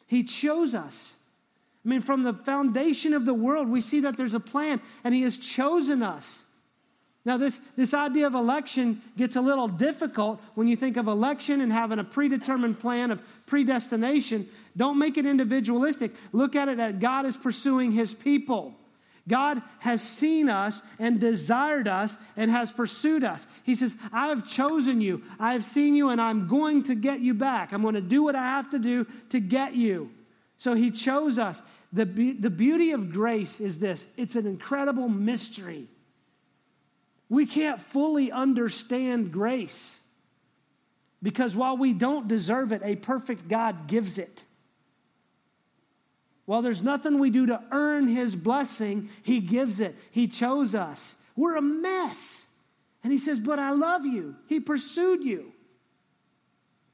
He 0.06 0.24
chose 0.24 0.74
us. 0.74 1.14
I 1.84 1.88
mean, 1.88 2.00
from 2.00 2.22
the 2.22 2.32
foundation 2.32 3.12
of 3.12 3.24
the 3.24 3.34
world, 3.34 3.68
we 3.68 3.80
see 3.80 4.00
that 4.00 4.16
there's 4.16 4.34
a 4.34 4.40
plan, 4.40 4.80
and 5.04 5.14
he 5.14 5.22
has 5.22 5.36
chosen 5.36 6.02
us. 6.02 6.44
Now, 7.24 7.36
this, 7.36 7.60
this 7.76 7.94
idea 7.94 8.26
of 8.26 8.34
election 8.34 9.00
gets 9.16 9.36
a 9.36 9.40
little 9.40 9.68
difficult 9.68 10.40
when 10.54 10.66
you 10.66 10.74
think 10.74 10.96
of 10.96 11.06
election 11.06 11.60
and 11.60 11.72
having 11.72 12.00
a 12.00 12.04
predetermined 12.04 12.80
plan 12.80 13.12
of 13.12 13.22
predestination. 13.46 14.48
Don't 14.76 14.98
make 14.98 15.16
it 15.16 15.26
individualistic. 15.26 16.12
Look 16.32 16.56
at 16.56 16.68
it 16.68 16.78
that 16.78 16.98
God 16.98 17.24
is 17.26 17.36
pursuing 17.36 17.92
his 17.92 18.12
people. 18.12 18.74
God 19.28 19.62
has 19.78 20.02
seen 20.02 20.48
us 20.48 20.82
and 20.98 21.20
desired 21.20 21.86
us 21.86 22.16
and 22.36 22.50
has 22.50 22.72
pursued 22.72 23.22
us. 23.22 23.46
He 23.62 23.76
says, 23.76 23.96
I 24.12 24.28
have 24.28 24.48
chosen 24.48 25.00
you, 25.00 25.22
I 25.38 25.52
have 25.52 25.64
seen 25.64 25.94
you, 25.94 26.08
and 26.08 26.20
I'm 26.20 26.48
going 26.48 26.82
to 26.84 26.96
get 26.96 27.20
you 27.20 27.34
back. 27.34 27.72
I'm 27.72 27.82
going 27.82 27.94
to 27.94 28.00
do 28.00 28.24
what 28.24 28.34
I 28.34 28.42
have 28.42 28.70
to 28.70 28.80
do 28.80 29.06
to 29.28 29.38
get 29.38 29.76
you. 29.76 30.10
So 30.56 30.74
he 30.74 30.90
chose 30.90 31.38
us. 31.38 31.62
The, 31.92 32.06
be- 32.06 32.32
the 32.32 32.50
beauty 32.50 32.92
of 32.92 33.12
grace 33.12 33.60
is 33.60 33.78
this 33.78 34.06
it's 34.16 34.34
an 34.34 34.46
incredible 34.46 35.08
mystery. 35.08 35.86
We 37.32 37.46
can't 37.46 37.80
fully 37.80 38.30
understand 38.30 39.32
grace 39.32 39.98
because 41.22 41.56
while 41.56 41.78
we 41.78 41.94
don't 41.94 42.28
deserve 42.28 42.72
it, 42.72 42.82
a 42.84 42.94
perfect 42.94 43.48
God 43.48 43.86
gives 43.86 44.18
it. 44.18 44.44
While 46.44 46.60
there's 46.60 46.82
nothing 46.82 47.18
we 47.18 47.30
do 47.30 47.46
to 47.46 47.62
earn 47.70 48.06
his 48.06 48.36
blessing, 48.36 49.08
he 49.22 49.40
gives 49.40 49.80
it. 49.80 49.96
He 50.10 50.28
chose 50.28 50.74
us. 50.74 51.14
We're 51.34 51.56
a 51.56 51.62
mess. 51.62 52.46
And 53.02 53.10
he 53.10 53.18
says, 53.18 53.40
But 53.40 53.58
I 53.58 53.70
love 53.70 54.04
you. 54.04 54.36
He 54.46 54.60
pursued 54.60 55.24
you. 55.24 55.51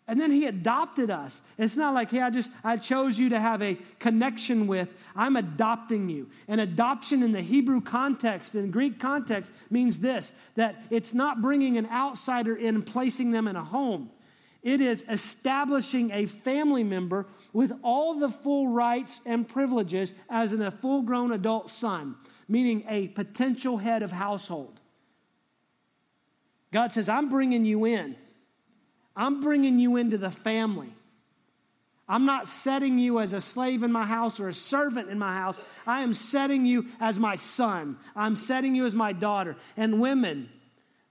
And 0.09 0.18
then 0.18 0.31
he 0.31 0.47
adopted 0.47 1.11
us. 1.11 1.42
It's 1.59 1.77
not 1.77 1.92
like, 1.92 2.11
hey, 2.11 2.23
I 2.23 2.31
just 2.31 2.51
I 2.64 2.79
chose 2.79 3.18
you 3.18 3.29
to 3.29 3.38
have 3.38 3.62
a 3.62 3.77
connection 3.99 4.66
with. 4.66 4.88
I'm 5.14 5.37
adopting 5.37 6.09
you. 6.09 6.31
And 6.49 6.62
adoption 6.62 7.23
in 7.23 7.33
the 7.33 7.42
Hebrew 7.42 7.83
context, 7.83 8.55
in 8.55 8.71
Greek 8.71 8.99
context, 8.99 9.53
means 9.68 9.99
this 9.99 10.33
that 10.55 10.83
it's 10.90 11.12
not 11.12 11.42
bringing 11.42 11.77
an 11.77 11.87
outsider 11.87 12.57
in 12.57 12.77
and 12.77 12.87
placing 12.87 13.33
them 13.33 13.47
in 13.47 13.55
a 13.55 13.62
home. 13.62 14.11
It 14.62 14.81
is 14.81 15.05
establishing 15.11 16.11
a 16.11 16.25
family 16.25 16.85
member 16.85 17.27
with 17.53 17.79
all 17.83 18.14
the 18.14 18.31
full 18.31 18.68
rights 18.68 19.21
and 19.27 19.47
privileges 19.47 20.14
as 20.31 20.55
in 20.55 20.62
a 20.62 20.71
full 20.71 21.03
grown 21.03 21.33
adult 21.33 21.68
son, 21.68 22.16
meaning 22.49 22.83
a 22.88 23.09
potential 23.09 23.77
head 23.77 24.03
of 24.03 24.11
household. 24.11 24.81
God 26.73 26.92
says, 26.92 27.11
I'm 27.11 27.29
bringing 27.29 27.66
you 27.66 27.85
in. 27.85 28.16
I'm 29.18 29.40
bringing 29.40 29.81
you 29.81 29.96
into 29.96 30.16
the 30.16 30.31
family. 30.31 30.92
I'm 32.09 32.24
not 32.24 32.46
setting 32.46 32.98
you 32.98 33.18
as 33.18 33.33
a 33.35 33.40
slave 33.40 33.83
in 33.83 33.92
my 33.92 34.07
house 34.07 34.40
or 34.40 34.48
a 34.48 34.54
servant 34.54 35.11
in 35.11 35.18
my 35.18 35.35
house. 35.35 35.61
I 35.87 36.02
am 36.02 36.14
setting 36.14 36.64
you 36.64 36.87
as 37.00 37.18
my 37.18 37.35
son. 37.35 37.98
I'm 38.16 38.37
setting 38.37 38.74
you 38.74 38.87
as 38.87 38.94
my 38.94 39.12
daughter. 39.12 39.57
And 39.76 40.00
women, 40.00 40.48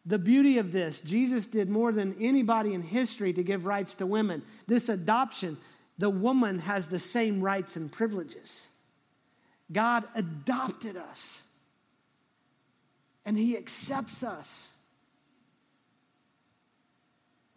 the 0.06 0.17
beauty 0.17 0.58
of 0.58 0.72
this, 0.72 1.02
Jesus 1.02 1.46
did 1.46 1.70
more 1.70 1.91
than 1.91 2.15
anybody 2.20 2.74
in 2.74 2.82
history 2.82 3.34
to 3.34 3.43
give 3.43 3.65
rights 3.65 3.93
to 3.96 4.08
women. 4.08 4.41
This 4.65 4.88
adoption, 4.89 5.58
the 5.98 6.10
woman 6.10 6.60
has 6.60 6.88
the 6.88 7.00
same 7.00 7.41
rights 7.41 7.76
and 7.76 7.91
privileges. 7.91 8.67
God 9.72 10.06
adopted 10.15 10.96
us, 10.96 11.43
and 13.26 13.38
He 13.38 13.58
accepts 13.58 14.24
us. 14.24 14.72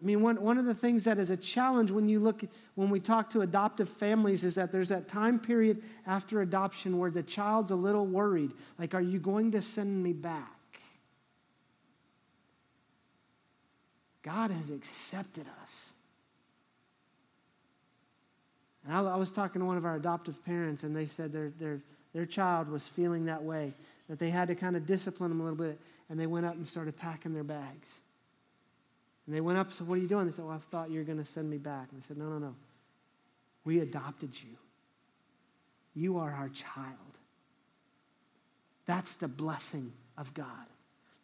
I 0.00 0.06
mean, 0.06 0.22
one, 0.22 0.40
one 0.40 0.56
of 0.56 0.64
the 0.64 0.74
things 0.74 1.04
that 1.04 1.18
is 1.18 1.30
a 1.30 1.36
challenge 1.36 1.90
when 1.90 2.08
you 2.08 2.20
look, 2.20 2.42
when 2.74 2.88
we 2.88 3.00
talk 3.00 3.30
to 3.30 3.42
adoptive 3.42 3.88
families, 3.88 4.44
is 4.44 4.54
that 4.54 4.72
there's 4.72 4.88
that 4.88 5.08
time 5.08 5.38
period 5.38 5.82
after 6.06 6.40
adoption 6.40 6.98
where 6.98 7.10
the 7.10 7.22
child's 7.22 7.70
a 7.70 7.76
little 7.76 8.06
worried. 8.06 8.52
Like, 8.78 8.94
are 8.94 9.00
you 9.00 9.18
going 9.18 9.52
to 9.52 9.60
send 9.60 10.02
me 10.02 10.14
back? 10.14 10.56
God 14.22 14.50
has 14.50 14.70
accepted 14.70 15.46
us. 15.62 15.90
And 18.86 18.94
I, 18.94 19.02
I 19.02 19.16
was 19.16 19.30
talking 19.30 19.60
to 19.60 19.66
one 19.66 19.76
of 19.76 19.84
our 19.84 19.96
adoptive 19.96 20.42
parents, 20.46 20.82
and 20.82 20.96
they 20.96 21.06
said 21.06 21.32
their, 21.32 21.50
their, 21.58 21.80
their 22.14 22.26
child 22.26 22.70
was 22.70 22.88
feeling 22.88 23.26
that 23.26 23.42
way, 23.42 23.74
that 24.08 24.18
they 24.18 24.30
had 24.30 24.48
to 24.48 24.54
kind 24.54 24.76
of 24.76 24.86
discipline 24.86 25.28
them 25.28 25.40
a 25.40 25.44
little 25.44 25.58
bit, 25.58 25.78
and 26.08 26.18
they 26.18 26.26
went 26.26 26.46
up 26.46 26.54
and 26.54 26.66
started 26.66 26.96
packing 26.96 27.34
their 27.34 27.44
bags. 27.44 28.00
And 29.30 29.36
they 29.36 29.40
went 29.40 29.58
up 29.58 29.68
and 29.68 29.76
said, 29.76 29.86
What 29.86 29.94
are 29.96 30.02
you 30.02 30.08
doing? 30.08 30.26
They 30.26 30.32
said, 30.32 30.44
Well, 30.44 30.56
I 30.56 30.58
thought 30.72 30.90
you 30.90 30.98
were 30.98 31.04
going 31.04 31.18
to 31.18 31.24
send 31.24 31.48
me 31.48 31.56
back. 31.56 31.86
And 31.92 32.02
I 32.02 32.08
said, 32.08 32.16
No, 32.16 32.24
no, 32.24 32.38
no. 32.38 32.56
We 33.64 33.78
adopted 33.78 34.30
you. 34.34 34.56
You 35.94 36.18
are 36.18 36.32
our 36.32 36.48
child. 36.48 36.96
That's 38.86 39.14
the 39.14 39.28
blessing 39.28 39.92
of 40.18 40.34
God. 40.34 40.66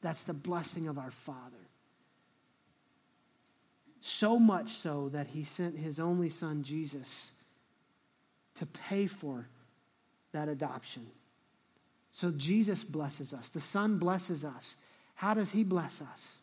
That's 0.03 0.23
the 0.23 0.35
blessing 0.35 0.87
of 0.87 0.99
our 0.99 1.11
Father. 1.11 1.57
So 4.01 4.39
much 4.39 4.75
so 4.75 5.09
that 5.09 5.27
he 5.27 5.43
sent 5.43 5.77
his 5.77 5.99
only 5.99 6.31
son, 6.31 6.63
Jesus, 6.63 7.33
to 8.55 8.67
pay 8.67 9.09
for 9.09 9.49
that 10.31 10.49
adoption. 10.49 11.09
So 12.13 12.31
Jesus 12.31 12.85
blesses 12.85 13.35
us. 13.35 13.49
The 13.49 13.59
Son 13.59 13.99
blesses 13.99 14.45
us. 14.45 14.77
How 15.17 15.35
does 15.35 15.51
he 15.51 15.65
bless 15.65 16.01
us? 16.01 16.37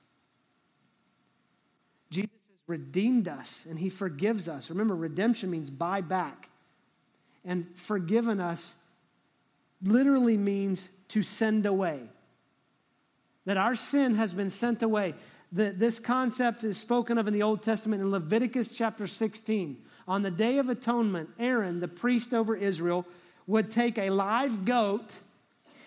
Jesus 2.14 2.32
has 2.32 2.68
redeemed 2.68 3.28
us 3.28 3.66
and 3.70 3.78
he 3.78 3.90
forgives 3.90 4.48
us. 4.48 4.70
Remember, 4.70 4.96
redemption 4.96 5.50
means 5.50 5.70
buy 5.70 6.02
back. 6.02 6.50
And 7.44 7.68
forgiven 7.76 8.40
us 8.40 8.74
literally 9.82 10.38
means 10.38 10.90
to 11.10 11.24
send 11.24 11.66
away. 11.66 12.00
That 13.46 13.58
our 13.58 13.76
sin 13.76 14.16
has 14.16 14.32
been 14.34 14.50
sent 14.50 14.82
away. 14.84 15.16
The, 15.52 15.72
this 15.72 16.00
concept 16.00 16.64
is 16.64 16.78
spoken 16.78 17.18
of 17.18 17.28
in 17.28 17.34
the 17.34 17.44
Old 17.44 17.62
Testament 17.62 18.02
in 18.02 18.12
Leviticus 18.12 18.70
chapter 18.70 19.08
16. 19.08 19.78
On 20.08 20.22
the 20.22 20.32
Day 20.32 20.58
of 20.60 20.70
Atonement, 20.70 21.30
Aaron, 21.40 21.80
the 21.80 21.88
priest 21.88 22.34
over 22.34 22.56
Israel, 22.56 23.06
would 23.48 23.72
take 23.72 23.98
a 23.98 24.10
live 24.10 24.64
goat. 24.64 25.12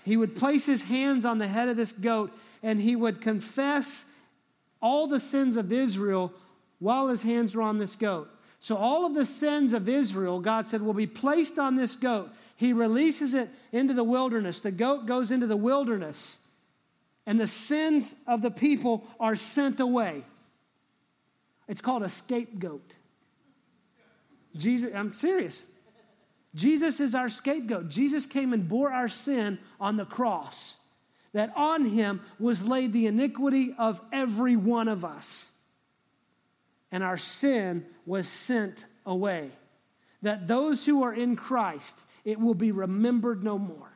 He 0.05 0.17
would 0.17 0.37
place 0.37 0.67
his 0.67 0.83
hands 0.83 1.25
on 1.25 1.39
the 1.39 1.49
head 1.49 1.69
of 1.69 1.77
this 1.77 1.93
goat 1.93 2.37
and 2.63 2.81
he 2.81 2.97
would 2.97 3.21
confess 3.21 4.05
all 4.81 5.07
the 5.07 5.21
sins 5.21 5.57
of 5.57 5.73
Israel 5.73 6.33
while 6.79 7.09
his 7.09 7.23
hands 7.23 7.55
were 7.55 7.63
on 7.63 7.79
this 7.79 7.97
goat. 7.97 8.29
So, 8.61 8.77
all 8.77 9.07
of 9.07 9.15
the 9.15 9.25
sins 9.25 9.73
of 9.73 9.89
Israel, 9.89 10.41
God 10.41 10.67
said, 10.67 10.83
will 10.83 10.95
be 10.95 11.07
placed 11.07 11.59
on 11.59 11.77
this 11.77 11.95
goat. 11.95 12.31
He 12.57 12.73
releases 12.73 13.35
it 13.35 13.49
into 13.71 13.95
the 13.95 14.05
wilderness. 14.05 14.61
The 14.61 14.71
goat 14.71 15.07
goes 15.07 15.31
into 15.31 15.47
the 15.47 15.57
wilderness, 15.57 16.39
and 17.27 17.39
the 17.39 17.47
sins 17.47 18.15
of 18.27 18.43
the 18.43 18.51
people 18.51 19.07
are 19.21 19.37
sent 19.37 19.81
away. 19.81 20.25
It's 21.69 21.81
called 21.81 22.03
a 22.03 22.09
scapegoat. 22.09 22.97
Jesus, 24.57 24.91
I'm 24.95 25.13
serious. 25.13 25.67
Jesus 26.55 27.01
is 27.01 27.15
our 27.15 27.29
scapegoat. 27.29 27.89
Jesus 27.89 28.25
came 28.25 28.53
and 28.55 28.67
bore 28.67 28.91
our 28.91 29.09
sin 29.09 29.59
on 29.79 29.97
the 29.97 30.07
cross. 30.07 30.77
That 31.37 31.53
on 31.55 31.85
him 31.85 32.23
was 32.39 32.67
laid 32.67 32.95
the 32.95 33.09
iniquity 33.09 33.75
of 33.77 34.01
every 34.11 34.57
one 34.57 34.89
of 34.89 35.05
us. 35.05 35.47
And 36.91 37.05
our 37.05 37.19
sin 37.19 37.85
was 38.07 38.27
sent 38.27 38.87
away. 39.05 39.51
That 40.23 40.49
those 40.49 40.87
who 40.87 41.03
are 41.03 41.13
in 41.13 41.37
Christ, 41.37 41.95
it 42.25 42.41
will 42.41 42.55
be 42.55 42.73
remembered 42.73 43.45
no 43.45 43.59
more. 43.59 43.93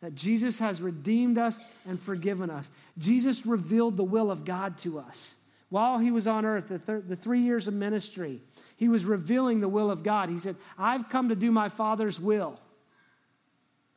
That 0.00 0.14
Jesus 0.14 0.60
has 0.60 0.80
redeemed 0.80 1.36
us 1.36 1.60
and 1.86 2.00
forgiven 2.00 2.48
us. 2.48 2.70
Jesus 2.96 3.44
revealed 3.44 3.98
the 3.98 4.02
will 4.02 4.30
of 4.30 4.46
God 4.46 4.78
to 4.78 5.00
us. 5.00 5.34
While 5.68 5.98
he 5.98 6.10
was 6.10 6.26
on 6.26 6.46
earth, 6.46 6.68
the, 6.68 6.78
thir- 6.78 7.04
the 7.06 7.16
three 7.16 7.40
years 7.40 7.68
of 7.68 7.74
ministry, 7.74 8.40
he 8.78 8.88
was 8.88 9.04
revealing 9.04 9.60
the 9.60 9.68
will 9.68 9.90
of 9.90 10.02
God. 10.02 10.30
He 10.30 10.38
said, 10.38 10.56
I've 10.78 11.10
come 11.10 11.28
to 11.28 11.36
do 11.36 11.50
my 11.50 11.68
Father's 11.68 12.18
will. 12.18 12.58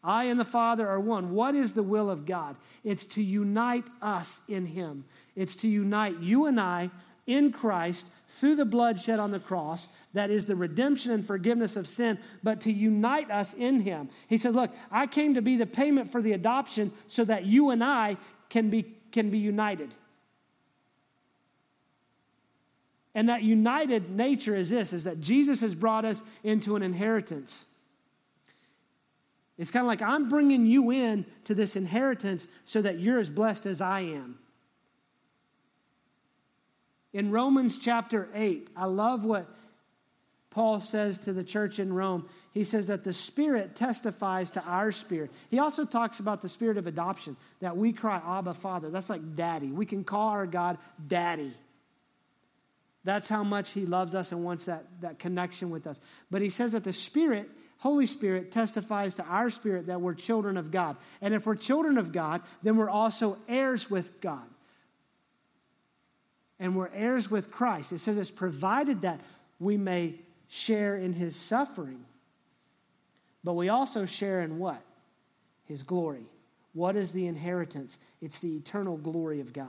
I 0.03 0.25
and 0.25 0.39
the 0.39 0.45
Father 0.45 0.87
are 0.87 0.99
one. 0.99 1.31
What 1.31 1.55
is 1.55 1.73
the 1.73 1.83
will 1.83 2.09
of 2.09 2.25
God? 2.25 2.55
It's 2.83 3.05
to 3.05 3.23
unite 3.23 3.85
us 4.01 4.41
in 4.47 4.65
Him. 4.65 5.05
It's 5.35 5.55
to 5.57 5.67
unite 5.67 6.19
you 6.19 6.45
and 6.45 6.59
I 6.59 6.91
in 7.25 7.51
Christ 7.51 8.05
through 8.27 8.55
the 8.55 8.65
blood 8.65 9.01
shed 9.01 9.19
on 9.19 9.31
the 9.31 9.39
cross. 9.39 9.87
That 10.13 10.29
is 10.29 10.45
the 10.45 10.55
redemption 10.55 11.11
and 11.11 11.25
forgiveness 11.25 11.75
of 11.75 11.87
sin, 11.87 12.17
but 12.41 12.61
to 12.61 12.71
unite 12.71 13.29
us 13.29 13.53
in 13.53 13.81
Him. 13.81 14.09
He 14.27 14.37
said, 14.37 14.55
Look, 14.55 14.71
I 14.91 15.07
came 15.07 15.33
to 15.33 15.41
be 15.41 15.57
the 15.57 15.65
payment 15.65 16.09
for 16.09 16.21
the 16.21 16.33
adoption 16.33 16.91
so 17.07 17.25
that 17.25 17.45
you 17.45 17.69
and 17.69 17.83
I 17.83 18.17
can 18.49 18.69
be, 18.69 18.83
can 19.11 19.29
be 19.29 19.39
united. 19.39 19.93
And 23.13 23.29
that 23.29 23.41
united 23.41 24.11
nature 24.11 24.55
is 24.55 24.69
this 24.69 24.93
is 24.93 25.05
that 25.05 25.19
Jesus 25.19 25.59
has 25.61 25.73
brought 25.73 26.05
us 26.05 26.21
into 26.43 26.75
an 26.75 26.83
inheritance. 26.83 27.65
It's 29.57 29.71
kind 29.71 29.83
of 29.83 29.87
like 29.87 30.01
I'm 30.01 30.29
bringing 30.29 30.65
you 30.65 30.91
in 30.91 31.25
to 31.45 31.55
this 31.55 31.75
inheritance 31.75 32.47
so 32.65 32.81
that 32.81 32.99
you're 32.99 33.19
as 33.19 33.29
blessed 33.29 33.65
as 33.65 33.81
I 33.81 34.01
am. 34.01 34.37
In 37.13 37.31
Romans 37.31 37.77
chapter 37.77 38.29
8, 38.35 38.69
I 38.75 38.85
love 38.85 39.25
what 39.25 39.47
Paul 40.51 40.79
says 40.79 41.19
to 41.19 41.33
the 41.33 41.43
church 41.43 41.79
in 41.79 41.93
Rome. 41.93 42.27
He 42.51 42.63
says 42.63 42.87
that 42.87 43.03
the 43.03 43.13
Spirit 43.13 43.75
testifies 43.75 44.51
to 44.51 44.63
our 44.63 44.91
spirit. 44.91 45.31
He 45.49 45.59
also 45.59 45.85
talks 45.85 46.19
about 46.19 46.41
the 46.41 46.49
spirit 46.49 46.77
of 46.77 46.87
adoption, 46.87 47.37
that 47.59 47.77
we 47.77 47.93
cry, 47.93 48.21
Abba, 48.25 48.53
Father. 48.53 48.89
That's 48.89 49.09
like 49.09 49.35
daddy. 49.35 49.67
We 49.67 49.85
can 49.85 50.03
call 50.03 50.29
our 50.29 50.47
God 50.47 50.77
daddy. 51.07 51.53
That's 53.03 53.29
how 53.29 53.43
much 53.43 53.71
he 53.71 53.85
loves 53.85 54.15
us 54.15 54.31
and 54.31 54.43
wants 54.43 54.65
that, 54.65 54.85
that 55.01 55.19
connection 55.19 55.69
with 55.69 55.87
us. 55.87 55.99
But 56.29 56.41
he 56.41 56.49
says 56.49 56.73
that 56.73 56.83
the 56.83 56.93
Spirit, 56.93 57.49
Holy 57.79 58.07
Spirit, 58.07 58.51
testifies 58.51 59.15
to 59.15 59.23
our 59.23 59.49
spirit 59.49 59.87
that 59.87 60.01
we're 60.01 60.15
children 60.15 60.57
of 60.57 60.71
God. 60.71 60.97
And 61.21 61.33
if 61.33 61.45
we're 61.45 61.55
children 61.55 61.97
of 61.97 62.11
God, 62.11 62.41
then 62.63 62.75
we're 62.75 62.89
also 62.89 63.37
heirs 63.47 63.89
with 63.89 64.19
God. 64.19 64.47
And 66.59 66.75
we're 66.75 66.89
heirs 66.93 67.29
with 67.29 67.51
Christ. 67.51 67.91
It 67.91 67.99
says 67.99 68.17
it's 68.17 68.31
provided 68.31 69.01
that 69.01 69.21
we 69.59 69.77
may 69.77 70.15
share 70.47 70.95
in 70.97 71.13
his 71.13 71.35
suffering. 71.35 72.03
But 73.43 73.53
we 73.53 73.69
also 73.69 74.05
share 74.05 74.41
in 74.41 74.57
what? 74.57 74.81
His 75.65 75.83
glory. 75.83 76.25
What 76.73 76.95
is 76.95 77.11
the 77.11 77.27
inheritance? 77.27 77.97
It's 78.21 78.39
the 78.39 78.55
eternal 78.55 78.97
glory 78.97 79.39
of 79.39 79.53
God. 79.53 79.67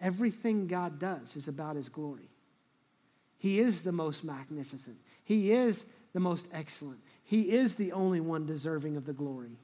Everything 0.00 0.66
God 0.66 0.98
does 0.98 1.36
is 1.36 1.46
about 1.46 1.76
his 1.76 1.90
glory. 1.90 2.30
He 3.38 3.60
is 3.60 3.82
the 3.82 3.92
most 3.92 4.24
magnificent. 4.24 4.96
He 5.24 5.52
is 5.52 5.84
the 6.12 6.20
most 6.20 6.46
excellent. 6.52 7.00
He 7.24 7.52
is 7.52 7.74
the 7.74 7.92
only 7.92 8.20
one 8.20 8.46
deserving 8.46 8.96
of 8.96 9.06
the 9.06 9.12
glory. 9.12 9.58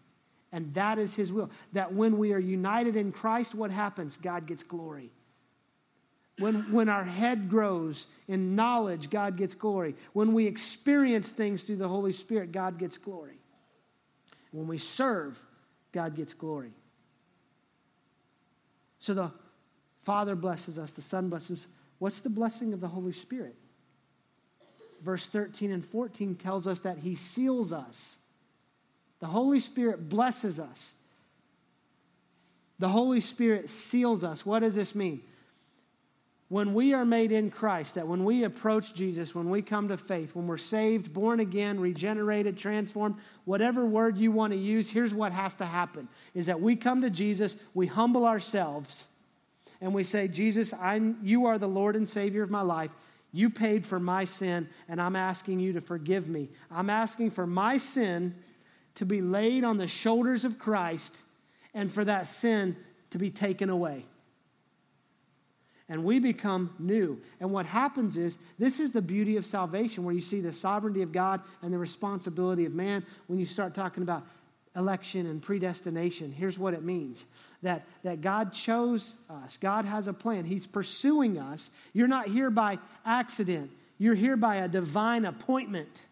And 0.52 0.72
that 0.74 0.98
is 0.98 1.14
his 1.14 1.32
will. 1.32 1.50
That 1.72 1.92
when 1.92 2.18
we 2.18 2.32
are 2.32 2.38
united 2.38 2.96
in 2.96 3.12
Christ, 3.12 3.54
what 3.54 3.70
happens? 3.70 4.16
God 4.16 4.46
gets 4.46 4.62
glory. 4.62 5.10
When, 6.38 6.70
when 6.70 6.88
our 6.88 7.04
head 7.04 7.48
grows 7.48 8.06
in 8.28 8.54
knowledge, 8.54 9.10
God 9.10 9.36
gets 9.36 9.54
glory. 9.54 9.96
When 10.12 10.34
we 10.34 10.46
experience 10.46 11.30
things 11.30 11.62
through 11.62 11.76
the 11.76 11.88
Holy 11.88 12.12
Spirit, 12.12 12.52
God 12.52 12.78
gets 12.78 12.98
glory. 12.98 13.38
When 14.52 14.66
we 14.68 14.78
serve, 14.78 15.42
God 15.92 16.14
gets 16.14 16.34
glory. 16.34 16.72
So 18.98 19.14
the 19.14 19.30
Father 20.02 20.36
blesses 20.36 20.78
us, 20.78 20.92
the 20.92 21.02
Son 21.02 21.28
blesses. 21.28 21.66
What's 21.98 22.20
the 22.20 22.30
blessing 22.30 22.72
of 22.72 22.80
the 22.80 22.88
Holy 22.88 23.12
Spirit? 23.12 23.56
Verse 25.06 25.24
13 25.24 25.70
and 25.70 25.86
14 25.86 26.34
tells 26.34 26.66
us 26.66 26.80
that 26.80 26.98
He 26.98 27.14
seals 27.14 27.72
us. 27.72 28.16
The 29.20 29.26
Holy 29.26 29.60
Spirit 29.60 30.08
blesses 30.08 30.58
us. 30.58 30.94
The 32.80 32.88
Holy 32.88 33.20
Spirit 33.20 33.70
seals 33.70 34.24
us. 34.24 34.44
What 34.44 34.58
does 34.60 34.74
this 34.74 34.96
mean? 34.96 35.22
When 36.48 36.74
we 36.74 36.92
are 36.92 37.04
made 37.04 37.30
in 37.30 37.50
Christ, 37.50 37.94
that 37.94 38.08
when 38.08 38.24
we 38.24 38.42
approach 38.42 38.94
Jesus, 38.94 39.32
when 39.32 39.48
we 39.48 39.62
come 39.62 39.88
to 39.88 39.96
faith, 39.96 40.34
when 40.34 40.48
we're 40.48 40.56
saved, 40.56 41.12
born 41.12 41.38
again, 41.38 41.78
regenerated, 41.78 42.58
transformed, 42.58 43.14
whatever 43.44 43.86
word 43.86 44.16
you 44.16 44.32
want 44.32 44.54
to 44.54 44.58
use, 44.58 44.90
here's 44.90 45.14
what 45.14 45.30
has 45.30 45.54
to 45.54 45.66
happen 45.66 46.08
is 46.34 46.46
that 46.46 46.60
we 46.60 46.74
come 46.74 47.02
to 47.02 47.10
Jesus, 47.10 47.54
we 47.74 47.86
humble 47.86 48.26
ourselves, 48.26 49.06
and 49.80 49.94
we 49.94 50.02
say, 50.02 50.26
Jesus, 50.26 50.74
I, 50.74 51.00
you 51.22 51.46
are 51.46 51.58
the 51.58 51.68
Lord 51.68 51.94
and 51.94 52.08
Savior 52.08 52.42
of 52.42 52.50
my 52.50 52.62
life. 52.62 52.90
You 53.32 53.50
paid 53.50 53.84
for 53.84 54.00
my 54.00 54.24
sin, 54.24 54.68
and 54.88 55.00
I'm 55.00 55.16
asking 55.16 55.60
you 55.60 55.74
to 55.74 55.80
forgive 55.80 56.28
me. 56.28 56.48
I'm 56.70 56.88
asking 56.88 57.32
for 57.32 57.46
my 57.46 57.78
sin 57.78 58.34
to 58.96 59.04
be 59.04 59.20
laid 59.20 59.62
on 59.62 59.76
the 59.76 59.86
shoulders 59.86 60.44
of 60.44 60.58
Christ 60.58 61.14
and 61.74 61.92
for 61.92 62.04
that 62.04 62.28
sin 62.28 62.76
to 63.10 63.18
be 63.18 63.30
taken 63.30 63.68
away. 63.68 64.06
And 65.88 66.02
we 66.02 66.18
become 66.18 66.74
new. 66.78 67.20
And 67.38 67.52
what 67.52 67.66
happens 67.66 68.16
is, 68.16 68.38
this 68.58 68.80
is 68.80 68.90
the 68.90 69.02
beauty 69.02 69.36
of 69.36 69.46
salvation, 69.46 70.02
where 70.02 70.14
you 70.14 70.20
see 70.20 70.40
the 70.40 70.52
sovereignty 70.52 71.02
of 71.02 71.12
God 71.12 71.42
and 71.62 71.72
the 71.72 71.78
responsibility 71.78 72.64
of 72.64 72.74
man. 72.74 73.04
When 73.28 73.38
you 73.38 73.46
start 73.46 73.74
talking 73.74 74.02
about 74.02 74.26
election 74.76 75.26
and 75.26 75.42
predestination, 75.42 76.32
here's 76.32 76.58
what 76.58 76.74
it 76.74 76.82
means 76.82 77.24
that, 77.62 77.84
that 78.04 78.20
God 78.20 78.52
chose 78.52 79.14
us. 79.28 79.56
God 79.56 79.84
has 79.84 80.08
a 80.08 80.12
plan. 80.12 80.44
He's 80.44 80.66
pursuing 80.66 81.38
us. 81.38 81.70
You're 81.92 82.08
not 82.08 82.28
here 82.28 82.50
by 82.50 82.78
accident, 83.04 83.70
you're 83.98 84.14
here 84.14 84.36
by 84.36 84.56
a 84.56 84.68
divine 84.68 85.24
appointment 85.24 86.06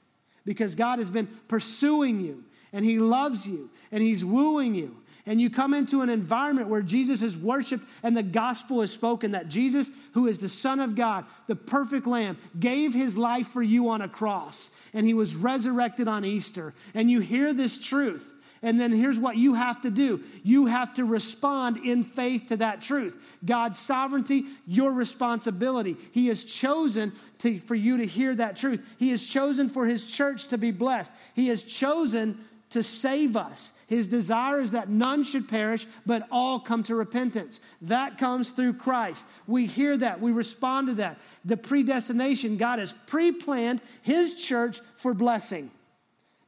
because 0.45 0.75
God 0.75 0.99
has 0.99 1.11
been 1.11 1.29
pursuing 1.49 2.21
you 2.21 2.45
and 2.73 2.85
He 2.85 2.99
loves 2.99 3.47
you 3.47 3.71
and 3.93 4.03
He's 4.03 4.25
wooing 4.25 4.75
you. 4.75 4.97
And 5.27 5.41
you 5.41 5.49
come 5.49 5.73
into 5.73 6.03
an 6.03 6.11
environment 6.11 6.69
where 6.69 6.83
Jesus 6.83 7.23
is 7.23 7.35
worshiped 7.35 7.87
and 8.03 8.15
the 8.15 8.23
gospel 8.23 8.83
is 8.83 8.91
spoken 8.91 9.31
that 9.31 9.49
Jesus, 9.49 9.89
who 10.13 10.27
is 10.27 10.39
the 10.39 10.51
Son 10.51 10.81
of 10.81 10.95
God, 10.95 11.25
the 11.47 11.57
perfect 11.57 12.07
Lamb, 12.07 12.37
gave 12.59 12.93
his 12.93 13.17
life 13.17 13.47
for 13.49 13.63
you 13.63 13.89
on 13.89 14.03
a 14.03 14.09
cross 14.09 14.69
and 14.93 15.07
he 15.07 15.15
was 15.15 15.35
resurrected 15.35 16.09
on 16.09 16.27
Easter. 16.27 16.75
And 16.93 17.11
you 17.11 17.21
hear 17.21 17.55
this 17.55 17.79
truth 17.79 18.34
and 18.65 18.81
then 18.81 18.93
here's 18.93 19.19
what 19.19 19.37
you 19.37 19.55
have 19.55 19.83
to 19.83 19.91
do 19.91 20.23
you 20.43 20.67
have 20.67 20.95
to 20.95 21.05
respond 21.05 21.77
in 21.77 22.03
faith 22.03 22.49
to 22.49 22.57
that 22.57 22.81
truth. 22.81 23.17
God's 23.45 23.79
sovereignty, 23.79 24.47
your 24.67 24.91
responsibility. 24.91 25.97
He 26.13 26.29
has 26.29 26.45
chosen 26.45 27.13
to, 27.41 27.61
for 27.61 27.75
you 27.75 27.99
to 27.99 28.07
hear 28.07 28.35
that 28.35 28.57
truth. 28.57 28.83
He 28.99 29.11
has 29.11 29.23
chosen 29.23 29.69
for 29.69 29.85
His 29.85 30.07
church 30.07 30.49
to 30.49 30.57
be 30.57 30.71
blessed. 30.71 31.13
He 31.35 31.49
has 31.49 31.63
chosen 31.63 32.43
to 32.71 32.83
save 32.83 33.37
us. 33.37 33.71
His 33.87 34.09
desire 34.09 34.61
is 34.61 34.71
that 34.71 34.89
none 34.89 35.25
should 35.25 35.47
perish, 35.47 35.87
but 36.07 36.27
all 36.33 36.59
come 36.59 36.85
to 36.85 36.95
repentance. 36.95 37.61
That 37.83 38.17
comes 38.17 38.49
through 38.49 38.75
Christ. 38.75 39.27
We 39.47 39.67
hear 39.67 39.95
that, 39.99 40.23
we 40.23 40.33
respond 40.33 40.89
to 40.89 40.95
that. 40.95 41.19
The 41.45 41.59
predestination, 41.59 42.57
God 42.57 42.79
has 42.79 42.93
pre 43.07 43.31
planned 43.31 43.83
His 44.01 44.37
church 44.37 44.81
for 44.97 45.13
blessing, 45.13 45.71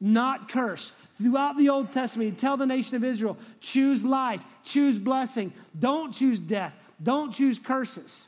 not 0.01 0.49
curse. 0.49 0.93
Throughout 1.19 1.57
the 1.57 1.71
Old 1.71 1.93
Testament, 1.93 2.39
tell 2.39 2.57
the 2.57 2.67
nation 2.67 2.97
of 2.97 3.05
Israel 3.05 3.39
choose 3.61 4.05
life, 4.05 4.45
choose 4.65 4.99
blessing, 4.99 5.53
don't 5.79 6.13
choose 6.13 6.39
death, 6.39 6.75
don't 7.03 7.33
choose 7.33 7.59
curses. 7.59 8.27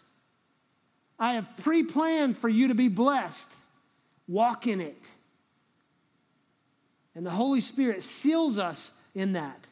I 1.19 1.35
have 1.35 1.47
pre 1.59 1.83
planned 1.83 2.39
for 2.39 2.49
you 2.49 2.69
to 2.69 2.75
be 2.75 2.89
blessed. 2.89 3.53
Walk 4.27 4.67
in 4.67 4.81
it. 4.81 5.03
And 7.15 7.27
the 7.27 7.31
Holy 7.31 7.61
Spirit 7.61 8.03
seals 8.03 8.59
us 8.59 8.91
in 9.15 9.33
that. 9.33 9.67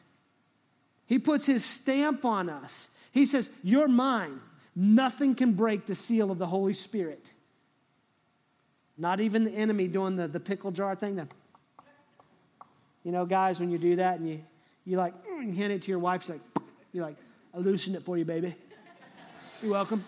He 1.05 1.17
puts 1.17 1.45
his 1.45 1.63
stamp 1.63 2.25
on 2.25 2.49
us. 2.49 2.89
He 3.11 3.25
says, 3.25 3.49
You're 3.63 3.87
mine. 3.87 4.41
Nothing 4.75 5.33
can 5.33 5.53
break 5.53 5.85
the 5.85 5.95
seal 5.95 6.29
of 6.29 6.37
the 6.37 6.45
Holy 6.45 6.73
Spirit. 6.73 7.25
Not 8.97 9.19
even 9.19 9.43
the 9.43 9.51
enemy 9.51 9.87
doing 9.87 10.15
the, 10.15 10.27
the 10.27 10.39
pickle 10.39 10.71
jar 10.71 10.95
thing. 10.95 11.15
That, 11.15 11.29
you 13.07 13.13
know, 13.13 13.25
guys, 13.25 13.57
when 13.57 13.69
you 13.69 13.77
do 13.77 13.95
that 13.95 14.19
and 14.19 14.27
you, 14.27 14.43
you 14.83 14.97
like 14.97 15.13
mm, 15.25 15.47
you 15.47 15.53
hand 15.53 15.71
it 15.71 15.81
to 15.83 15.87
your 15.87 15.97
wife, 15.97 16.23
she's 16.23 16.31
like, 16.31 16.41
you're 16.91 17.05
like, 17.05 17.15
I 17.53 17.57
loosened 17.57 17.95
it 17.95 18.03
for 18.03 18.17
you, 18.17 18.25
baby. 18.25 18.53
You're 19.61 19.71
welcome. 19.71 20.03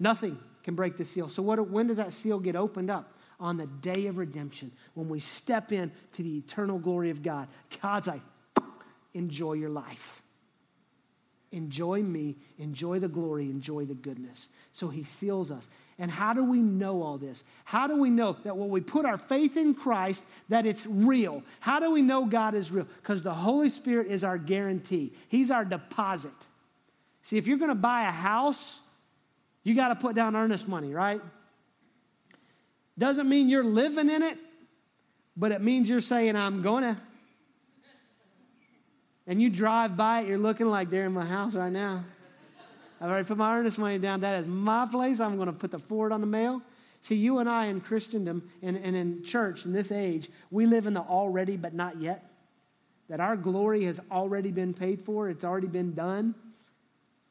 Nothing 0.00 0.38
can 0.62 0.74
break 0.74 0.96
the 0.96 1.04
seal. 1.04 1.28
So, 1.28 1.42
what, 1.42 1.68
when 1.68 1.88
does 1.88 1.98
that 1.98 2.14
seal 2.14 2.38
get 2.38 2.56
opened 2.56 2.90
up? 2.90 3.12
On 3.38 3.58
the 3.58 3.66
day 3.66 4.06
of 4.06 4.16
redemption, 4.16 4.72
when 4.94 5.10
we 5.10 5.20
step 5.20 5.70
in 5.70 5.92
to 6.12 6.22
the 6.22 6.38
eternal 6.38 6.78
glory 6.78 7.10
of 7.10 7.22
God. 7.22 7.46
God's 7.82 8.06
like, 8.06 8.22
enjoy 9.12 9.52
your 9.52 9.68
life. 9.68 10.22
Enjoy 11.50 12.02
me, 12.02 12.36
enjoy 12.58 12.98
the 12.98 13.08
glory, 13.08 13.44
enjoy 13.44 13.86
the 13.86 13.94
goodness. 13.94 14.48
So 14.72 14.88
he 14.88 15.04
seals 15.04 15.50
us. 15.50 15.66
And 15.98 16.10
how 16.10 16.32
do 16.32 16.44
we 16.44 16.58
know 16.60 17.02
all 17.02 17.18
this? 17.18 17.42
How 17.64 17.86
do 17.86 17.96
we 17.96 18.10
know 18.10 18.36
that 18.44 18.56
when 18.56 18.68
we 18.68 18.80
put 18.80 19.04
our 19.04 19.16
faith 19.16 19.56
in 19.56 19.74
Christ 19.74 20.22
that 20.48 20.66
it's 20.66 20.86
real? 20.86 21.42
How 21.60 21.80
do 21.80 21.90
we 21.90 22.02
know 22.02 22.26
God 22.26 22.54
is 22.54 22.70
real? 22.70 22.86
Because 23.02 23.22
the 23.22 23.32
Holy 23.32 23.70
Spirit 23.70 24.08
is 24.08 24.22
our 24.22 24.38
guarantee. 24.38 25.12
He's 25.28 25.50
our 25.50 25.64
deposit. 25.64 26.30
See, 27.22 27.38
if 27.38 27.46
you're 27.46 27.58
going 27.58 27.70
to 27.70 27.74
buy 27.74 28.02
a 28.02 28.12
house, 28.12 28.80
you 29.64 29.74
got 29.74 29.88
to 29.88 29.96
put 29.96 30.14
down 30.14 30.36
earnest 30.36 30.68
money, 30.68 30.92
right? 30.94 31.20
Doesn't 32.98 33.28
mean 33.28 33.48
you're 33.48 33.64
living 33.64 34.10
in 34.10 34.22
it, 34.22 34.38
but 35.36 35.52
it 35.52 35.60
means 35.60 35.88
you're 35.88 36.00
saying, 36.00 36.36
I'm 36.36 36.62
going 36.62 36.84
to. 36.84 36.96
And 39.28 39.40
you 39.40 39.50
drive 39.50 39.96
by 39.96 40.22
it, 40.22 40.28
you're 40.28 40.38
looking 40.38 40.68
like 40.68 40.90
they're 40.90 41.06
in 41.06 41.12
my 41.12 41.24
house 41.24 41.54
right 41.54 41.70
now. 41.70 42.04
I've 43.00 43.08
already 43.08 43.28
put 43.28 43.36
my 43.36 43.56
earnest 43.56 43.78
money 43.78 43.98
down. 43.98 44.22
That 44.22 44.40
is 44.40 44.46
my 44.46 44.88
place. 44.90 45.20
I'm 45.20 45.36
going 45.36 45.46
to 45.46 45.52
put 45.52 45.70
the 45.70 45.78
forward 45.78 46.10
on 46.10 46.20
the 46.20 46.26
mail. 46.26 46.62
See, 47.00 47.14
you 47.14 47.38
and 47.38 47.48
I 47.48 47.66
in 47.66 47.80
Christendom 47.80 48.50
and, 48.60 48.76
and 48.76 48.96
in 48.96 49.22
church 49.22 49.64
in 49.64 49.72
this 49.72 49.92
age, 49.92 50.28
we 50.50 50.66
live 50.66 50.86
in 50.88 50.94
the 50.94 51.00
already 51.00 51.56
but 51.56 51.74
not 51.74 52.00
yet. 52.00 52.24
That 53.08 53.20
our 53.20 53.36
glory 53.36 53.84
has 53.84 54.00
already 54.10 54.50
been 54.50 54.74
paid 54.74 55.02
for, 55.02 55.28
it's 55.28 55.44
already 55.44 55.68
been 55.68 55.94
done 55.94 56.34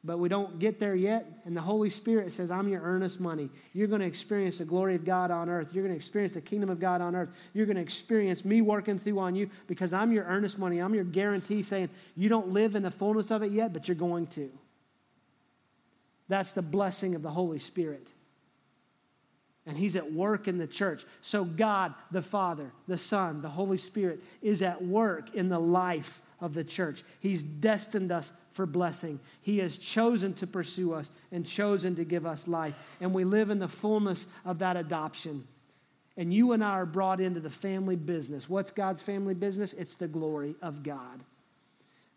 but 0.08 0.18
we 0.18 0.30
don't 0.30 0.58
get 0.58 0.80
there 0.80 0.94
yet. 0.94 1.30
And 1.44 1.54
the 1.54 1.60
Holy 1.60 1.90
Spirit 1.90 2.32
says, 2.32 2.50
I'm 2.50 2.66
your 2.66 2.80
earnest 2.80 3.20
money. 3.20 3.50
You're 3.74 3.88
going 3.88 4.00
to 4.00 4.06
experience 4.06 4.56
the 4.56 4.64
glory 4.64 4.94
of 4.94 5.04
God 5.04 5.30
on 5.30 5.50
earth. 5.50 5.74
You're 5.74 5.84
going 5.84 5.92
to 5.92 5.98
experience 5.98 6.32
the 6.32 6.40
kingdom 6.40 6.70
of 6.70 6.80
God 6.80 7.02
on 7.02 7.14
earth. 7.14 7.28
You're 7.52 7.66
going 7.66 7.76
to 7.76 7.82
experience 7.82 8.42
me 8.42 8.62
working 8.62 8.98
through 8.98 9.18
on 9.18 9.34
you 9.34 9.50
because 9.66 9.92
I'm 9.92 10.10
your 10.10 10.24
earnest 10.24 10.58
money. 10.58 10.78
I'm 10.78 10.94
your 10.94 11.04
guarantee 11.04 11.62
saying 11.62 11.90
you 12.16 12.30
don't 12.30 12.48
live 12.48 12.74
in 12.74 12.82
the 12.82 12.90
fullness 12.90 13.30
of 13.30 13.42
it 13.42 13.52
yet, 13.52 13.74
but 13.74 13.86
you're 13.86 13.96
going 13.96 14.28
to. 14.28 14.50
That's 16.26 16.52
the 16.52 16.62
blessing 16.62 17.14
of 17.14 17.20
the 17.20 17.30
Holy 17.30 17.58
Spirit. 17.58 18.08
And 19.66 19.76
He's 19.76 19.94
at 19.94 20.10
work 20.10 20.48
in 20.48 20.56
the 20.56 20.66
church. 20.66 21.04
So, 21.20 21.44
God, 21.44 21.92
the 22.10 22.22
Father, 22.22 22.72
the 22.86 22.96
Son, 22.96 23.42
the 23.42 23.50
Holy 23.50 23.76
Spirit 23.76 24.24
is 24.40 24.62
at 24.62 24.82
work 24.82 25.34
in 25.34 25.50
the 25.50 25.60
life 25.60 26.22
of 26.40 26.54
the 26.54 26.64
church. 26.64 27.02
He's 27.20 27.42
destined 27.42 28.12
us 28.12 28.32
for 28.52 28.66
blessing. 28.66 29.20
He 29.40 29.58
has 29.58 29.78
chosen 29.78 30.34
to 30.34 30.46
pursue 30.46 30.94
us 30.94 31.10
and 31.30 31.46
chosen 31.46 31.96
to 31.96 32.04
give 32.04 32.26
us 32.26 32.48
life. 32.48 32.76
And 33.00 33.14
we 33.14 33.24
live 33.24 33.50
in 33.50 33.58
the 33.58 33.68
fullness 33.68 34.26
of 34.44 34.58
that 34.60 34.76
adoption. 34.76 35.46
And 36.16 36.34
you 36.34 36.52
and 36.52 36.64
I 36.64 36.70
are 36.70 36.86
brought 36.86 37.20
into 37.20 37.40
the 37.40 37.50
family 37.50 37.96
business. 37.96 38.48
What's 38.48 38.72
God's 38.72 39.02
family 39.02 39.34
business? 39.34 39.72
It's 39.72 39.94
the 39.94 40.08
glory 40.08 40.56
of 40.60 40.82
God. 40.82 41.20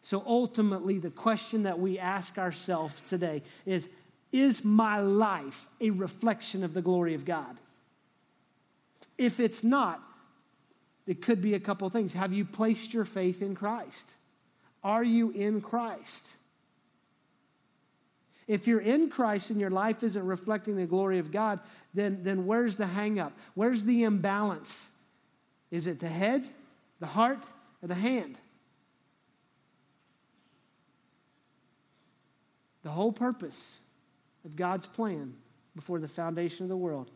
So 0.03 0.23
ultimately, 0.25 0.97
the 0.97 1.11
question 1.11 1.63
that 1.63 1.79
we 1.79 1.99
ask 1.99 2.39
ourselves 2.39 2.99
today 3.01 3.43
is 3.65 3.89
Is 4.31 4.65
my 4.65 4.99
life 4.99 5.67
a 5.79 5.91
reflection 5.91 6.63
of 6.63 6.73
the 6.73 6.81
glory 6.81 7.13
of 7.13 7.25
God? 7.25 7.57
If 9.17 9.39
it's 9.39 9.63
not, 9.63 10.01
it 11.07 11.21
could 11.21 11.41
be 11.41 11.53
a 11.53 11.59
couple 11.59 11.89
things. 11.89 12.13
Have 12.13 12.33
you 12.33 12.45
placed 12.45 12.93
your 12.93 13.05
faith 13.05 13.41
in 13.41 13.55
Christ? 13.55 14.09
Are 14.83 15.03
you 15.03 15.31
in 15.31 15.61
Christ? 15.61 16.25
If 18.47 18.67
you're 18.67 18.81
in 18.81 19.09
Christ 19.09 19.49
and 19.49 19.59
your 19.59 19.69
life 19.69 20.03
isn't 20.03 20.25
reflecting 20.25 20.75
the 20.75 20.85
glory 20.85 21.19
of 21.19 21.31
God, 21.31 21.59
then, 21.93 22.19
then 22.23 22.45
where's 22.45 22.75
the 22.75 22.85
hangup? 22.85 23.31
Where's 23.53 23.83
the 23.83 24.03
imbalance? 24.03 24.91
Is 25.69 25.87
it 25.87 25.99
the 25.99 26.07
head, 26.07 26.45
the 26.99 27.07
heart, 27.07 27.43
or 27.81 27.87
the 27.87 27.95
hand? 27.95 28.37
The 32.83 32.89
whole 32.89 33.11
purpose 33.11 33.79
of 34.43 34.55
God's 34.55 34.87
plan 34.87 35.35
before 35.75 35.99
the 35.99 36.07
foundation 36.07 36.63
of 36.63 36.69
the 36.69 36.77
world 36.77 37.09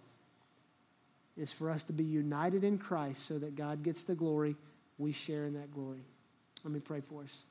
is 1.37 1.51
for 1.51 1.69
us 1.69 1.83
to 1.85 1.93
be 1.93 2.03
united 2.03 2.63
in 2.63 2.77
Christ 2.77 3.27
so 3.27 3.37
that 3.37 3.55
God 3.55 3.83
gets 3.83 4.03
the 4.03 4.15
glory, 4.15 4.55
we 4.97 5.11
share 5.11 5.45
in 5.45 5.53
that 5.53 5.73
glory. 5.73 6.03
Let 6.63 6.73
me 6.73 6.79
pray 6.79 7.01
for 7.01 7.23
us. 7.23 7.43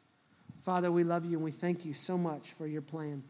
Father, 0.64 0.90
we 0.90 1.04
love 1.04 1.24
you 1.24 1.36
and 1.36 1.44
we 1.44 1.50
thank 1.50 1.84
you 1.84 1.94
so 1.94 2.16
much 2.16 2.52
for 2.56 2.66
your 2.66 2.82
plan. 2.82 3.22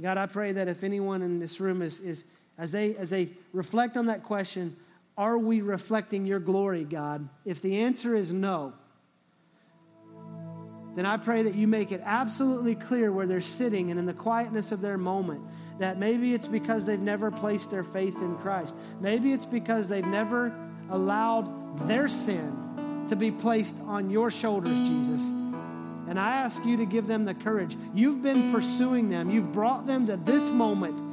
God, 0.00 0.16
I 0.16 0.26
pray 0.26 0.52
that 0.52 0.68
if 0.68 0.84
anyone 0.84 1.22
in 1.22 1.38
this 1.38 1.60
room 1.60 1.82
is, 1.82 2.00
is 2.00 2.24
as 2.58 2.70
they 2.70 2.96
as 2.96 3.10
they 3.10 3.30
reflect 3.52 3.96
on 3.96 4.06
that 4.06 4.22
question, 4.22 4.76
are 5.16 5.38
we 5.38 5.60
reflecting 5.60 6.26
your 6.26 6.40
glory, 6.40 6.84
God? 6.84 7.28
If 7.44 7.60
the 7.62 7.78
answer 7.78 8.14
is 8.14 8.32
no, 8.32 8.72
then 10.96 11.06
I 11.06 11.16
pray 11.16 11.42
that 11.42 11.54
you 11.54 11.66
make 11.66 11.92
it 11.92 12.00
absolutely 12.04 12.74
clear 12.74 13.12
where 13.12 13.26
they're 13.26 13.40
sitting 13.40 13.90
and 13.90 13.98
in 13.98 14.06
the 14.06 14.12
quietness 14.12 14.72
of 14.72 14.80
their 14.80 14.98
moment 14.98 15.42
that 15.78 15.98
maybe 15.98 16.34
it's 16.34 16.46
because 16.46 16.84
they've 16.86 17.00
never 17.00 17.30
placed 17.30 17.70
their 17.70 17.82
faith 17.82 18.16
in 18.16 18.36
Christ. 18.36 18.74
Maybe 19.00 19.32
it's 19.32 19.46
because 19.46 19.88
they've 19.88 20.06
never 20.06 20.52
allowed 20.90 21.88
their 21.88 22.08
sin 22.08 23.04
to 23.08 23.16
be 23.16 23.30
placed 23.30 23.76
on 23.86 24.10
your 24.10 24.30
shoulders, 24.30 24.76
Jesus. 24.88 25.20
And 26.06 26.18
I 26.18 26.32
ask 26.32 26.64
you 26.64 26.76
to 26.78 26.86
give 26.86 27.06
them 27.06 27.24
the 27.24 27.34
courage. 27.34 27.76
You've 27.94 28.22
been 28.22 28.52
pursuing 28.52 29.08
them, 29.08 29.30
you've 29.30 29.52
brought 29.52 29.86
them 29.86 30.06
to 30.06 30.16
this 30.16 30.50
moment. 30.50 31.12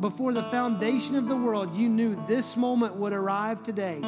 Before 0.00 0.32
the 0.32 0.44
foundation 0.44 1.16
of 1.16 1.26
the 1.26 1.34
world, 1.34 1.74
you 1.74 1.88
knew 1.88 2.22
this 2.28 2.56
moment 2.56 2.94
would 2.94 3.12
arrive 3.12 3.64
today. 3.64 4.00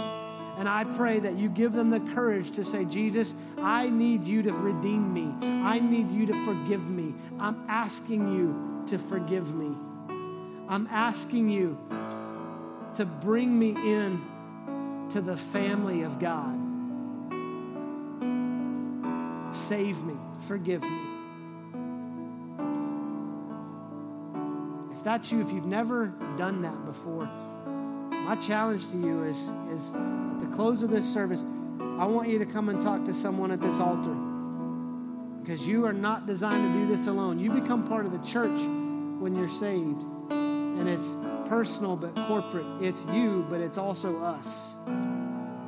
And 0.56 0.68
I 0.68 0.84
pray 0.84 1.18
that 1.18 1.36
you 1.36 1.48
give 1.48 1.72
them 1.72 1.90
the 1.90 2.00
courage 2.14 2.52
to 2.52 2.64
say, 2.64 2.84
Jesus, 2.84 3.34
I 3.58 3.88
need 3.88 4.24
you 4.24 4.42
to 4.42 4.52
redeem 4.52 5.12
me. 5.12 5.34
I 5.42 5.80
need 5.80 6.12
you 6.12 6.26
to 6.26 6.44
forgive 6.44 6.88
me. 6.88 7.14
I'm 7.40 7.64
asking 7.66 8.36
you 8.36 8.69
to 8.90 8.98
forgive 8.98 9.54
me. 9.54 9.72
I'm 10.68 10.88
asking 10.88 11.48
you 11.48 11.78
to 12.96 13.04
bring 13.04 13.56
me 13.56 13.70
in 13.70 14.20
to 15.10 15.20
the 15.20 15.36
family 15.36 16.02
of 16.02 16.18
God. 16.18 16.56
Save 19.54 20.02
me, 20.02 20.14
forgive 20.48 20.82
me. 20.82 21.00
If 24.92 25.04
that's 25.04 25.30
you, 25.30 25.40
if 25.40 25.52
you've 25.52 25.66
never 25.66 26.06
done 26.36 26.62
that 26.62 26.84
before, 26.84 27.26
my 28.10 28.34
challenge 28.36 28.90
to 28.90 28.96
you 28.96 29.22
is, 29.22 29.36
is 29.36 29.86
at 29.94 30.40
the 30.40 30.56
close 30.56 30.82
of 30.82 30.90
this 30.90 31.04
service, 31.04 31.44
I 31.80 32.06
want 32.06 32.28
you 32.28 32.40
to 32.40 32.46
come 32.46 32.68
and 32.68 32.82
talk 32.82 33.04
to 33.04 33.14
someone 33.14 33.52
at 33.52 33.60
this 33.60 33.78
altar 33.78 34.29
because 35.50 35.66
you 35.66 35.84
are 35.84 35.92
not 35.92 36.28
designed 36.28 36.72
to 36.72 36.80
do 36.80 36.86
this 36.96 37.08
alone. 37.08 37.40
You 37.40 37.50
become 37.50 37.84
part 37.84 38.06
of 38.06 38.12
the 38.12 38.24
church 38.24 38.60
when 39.18 39.34
you're 39.34 39.48
saved. 39.48 40.04
And 40.30 40.88
it's 40.88 41.08
personal 41.48 41.96
but 41.96 42.14
corporate. 42.28 42.80
It's 42.80 43.02
you, 43.12 43.44
but 43.50 43.60
it's 43.60 43.76
also 43.76 44.22
us. 44.22 44.74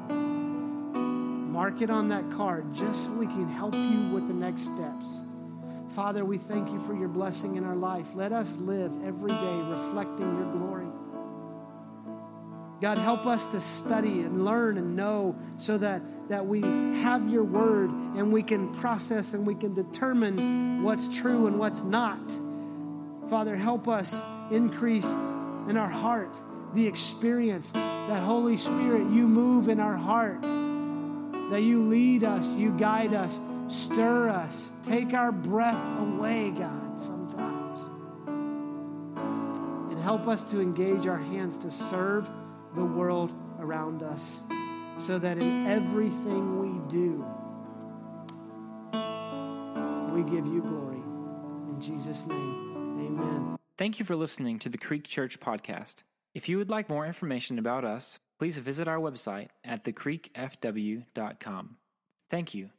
Mark 0.09 1.83
it 1.83 1.91
on 1.91 2.11
that 2.11 2.31
card 2.31 2.73
just 2.73 3.07
so 3.07 3.11
we 3.11 3.27
can 3.27 3.49
help 3.49 3.75
you 3.75 4.09
with 4.15 4.29
the 4.29 4.35
next 4.35 4.67
steps. 4.67 5.25
Father, 5.89 6.25
we 6.25 6.39
thank 6.39 6.71
you 6.71 6.79
for 6.79 6.95
your 6.95 7.09
blessing 7.09 7.57
in 7.57 7.65
our 7.65 7.75
life. 7.75 8.07
Let 8.15 8.33
us 8.33 8.57
live 8.59 8.93
every 9.05 9.33
day 9.33 9.57
reflecting 9.63 10.37
your 10.37 10.53
glory. 10.53 10.92
God, 12.83 12.99
help 12.99 13.27
us 13.27 13.47
to 13.47 13.61
study 13.61 14.23
and 14.23 14.45
learn 14.45 14.77
and 14.77 14.97
know 14.97 15.37
so 15.57 15.79
that, 15.79 16.03
that 16.29 16.45
we 16.45 16.61
have 16.61 17.29
your 17.29 17.45
word 17.45 17.91
and 17.91 18.33
we 18.33 18.43
can 18.43 18.75
process 18.75 19.35
and 19.35 19.47
we 19.47 19.55
can 19.55 19.73
determine 19.73 20.83
what's 20.83 21.07
true 21.17 21.47
and 21.47 21.61
what's 21.61 21.81
not. 21.83 22.19
Father, 23.31 23.55
help 23.55 23.87
us 23.87 24.13
increase 24.51 25.05
in 25.05 25.77
our 25.77 25.89
heart 25.89 26.35
the 26.75 26.89
experience 26.89 27.71
that 27.71 28.21
Holy 28.25 28.57
Spirit, 28.57 29.09
you 29.13 29.29
move 29.29 29.69
in 29.69 29.79
our 29.79 29.97
heart, 29.97 30.43
that 30.43 31.63
you 31.63 31.87
lead 31.87 32.25
us, 32.25 32.49
you 32.49 32.77
guide 32.77 33.15
us, 33.15 33.39
stir 33.69 34.29
us, 34.29 34.71
take 34.83 35.15
our 35.15 35.31
breath 35.31 35.81
away, 36.01 36.51
God, 36.51 37.01
sometimes. 37.01 37.79
And 39.93 40.03
help 40.03 40.27
us 40.27 40.43
to 40.51 40.61
engage 40.61 41.07
our 41.07 41.19
hands 41.19 41.57
to 41.59 41.71
serve 41.71 42.29
the 42.75 42.85
world 42.85 43.33
around 43.59 44.03
us 44.03 44.41
so 44.99 45.19
that 45.19 45.39
in 45.39 45.67
everything 45.67 46.59
we 46.61 46.81
do, 46.89 47.25
we 50.13 50.23
give 50.31 50.47
you 50.47 50.63
glory. 50.63 51.03
In 51.69 51.81
Jesus' 51.81 52.27
name, 52.27 52.99
amen. 52.99 53.57
Thank 53.79 53.99
you 53.99 54.05
for 54.05 54.17
listening 54.17 54.59
to 54.61 54.69
the 54.69 54.79
Creek 54.79 55.07
Church 55.07 55.41
podcast. 55.41 56.03
If 56.35 56.49
you 56.49 56.59
would 56.59 56.71
like 56.71 56.89
more 56.89 57.07
information 57.07 57.59
about 57.59 57.85
us, 57.85 58.19
please 58.39 58.59
visit 58.59 58.89
our 58.89 58.99
website 58.99 59.49
at 59.65 59.85
thecreekfw.com. 59.85 61.77
Thank 62.31 62.55
you 62.55 62.71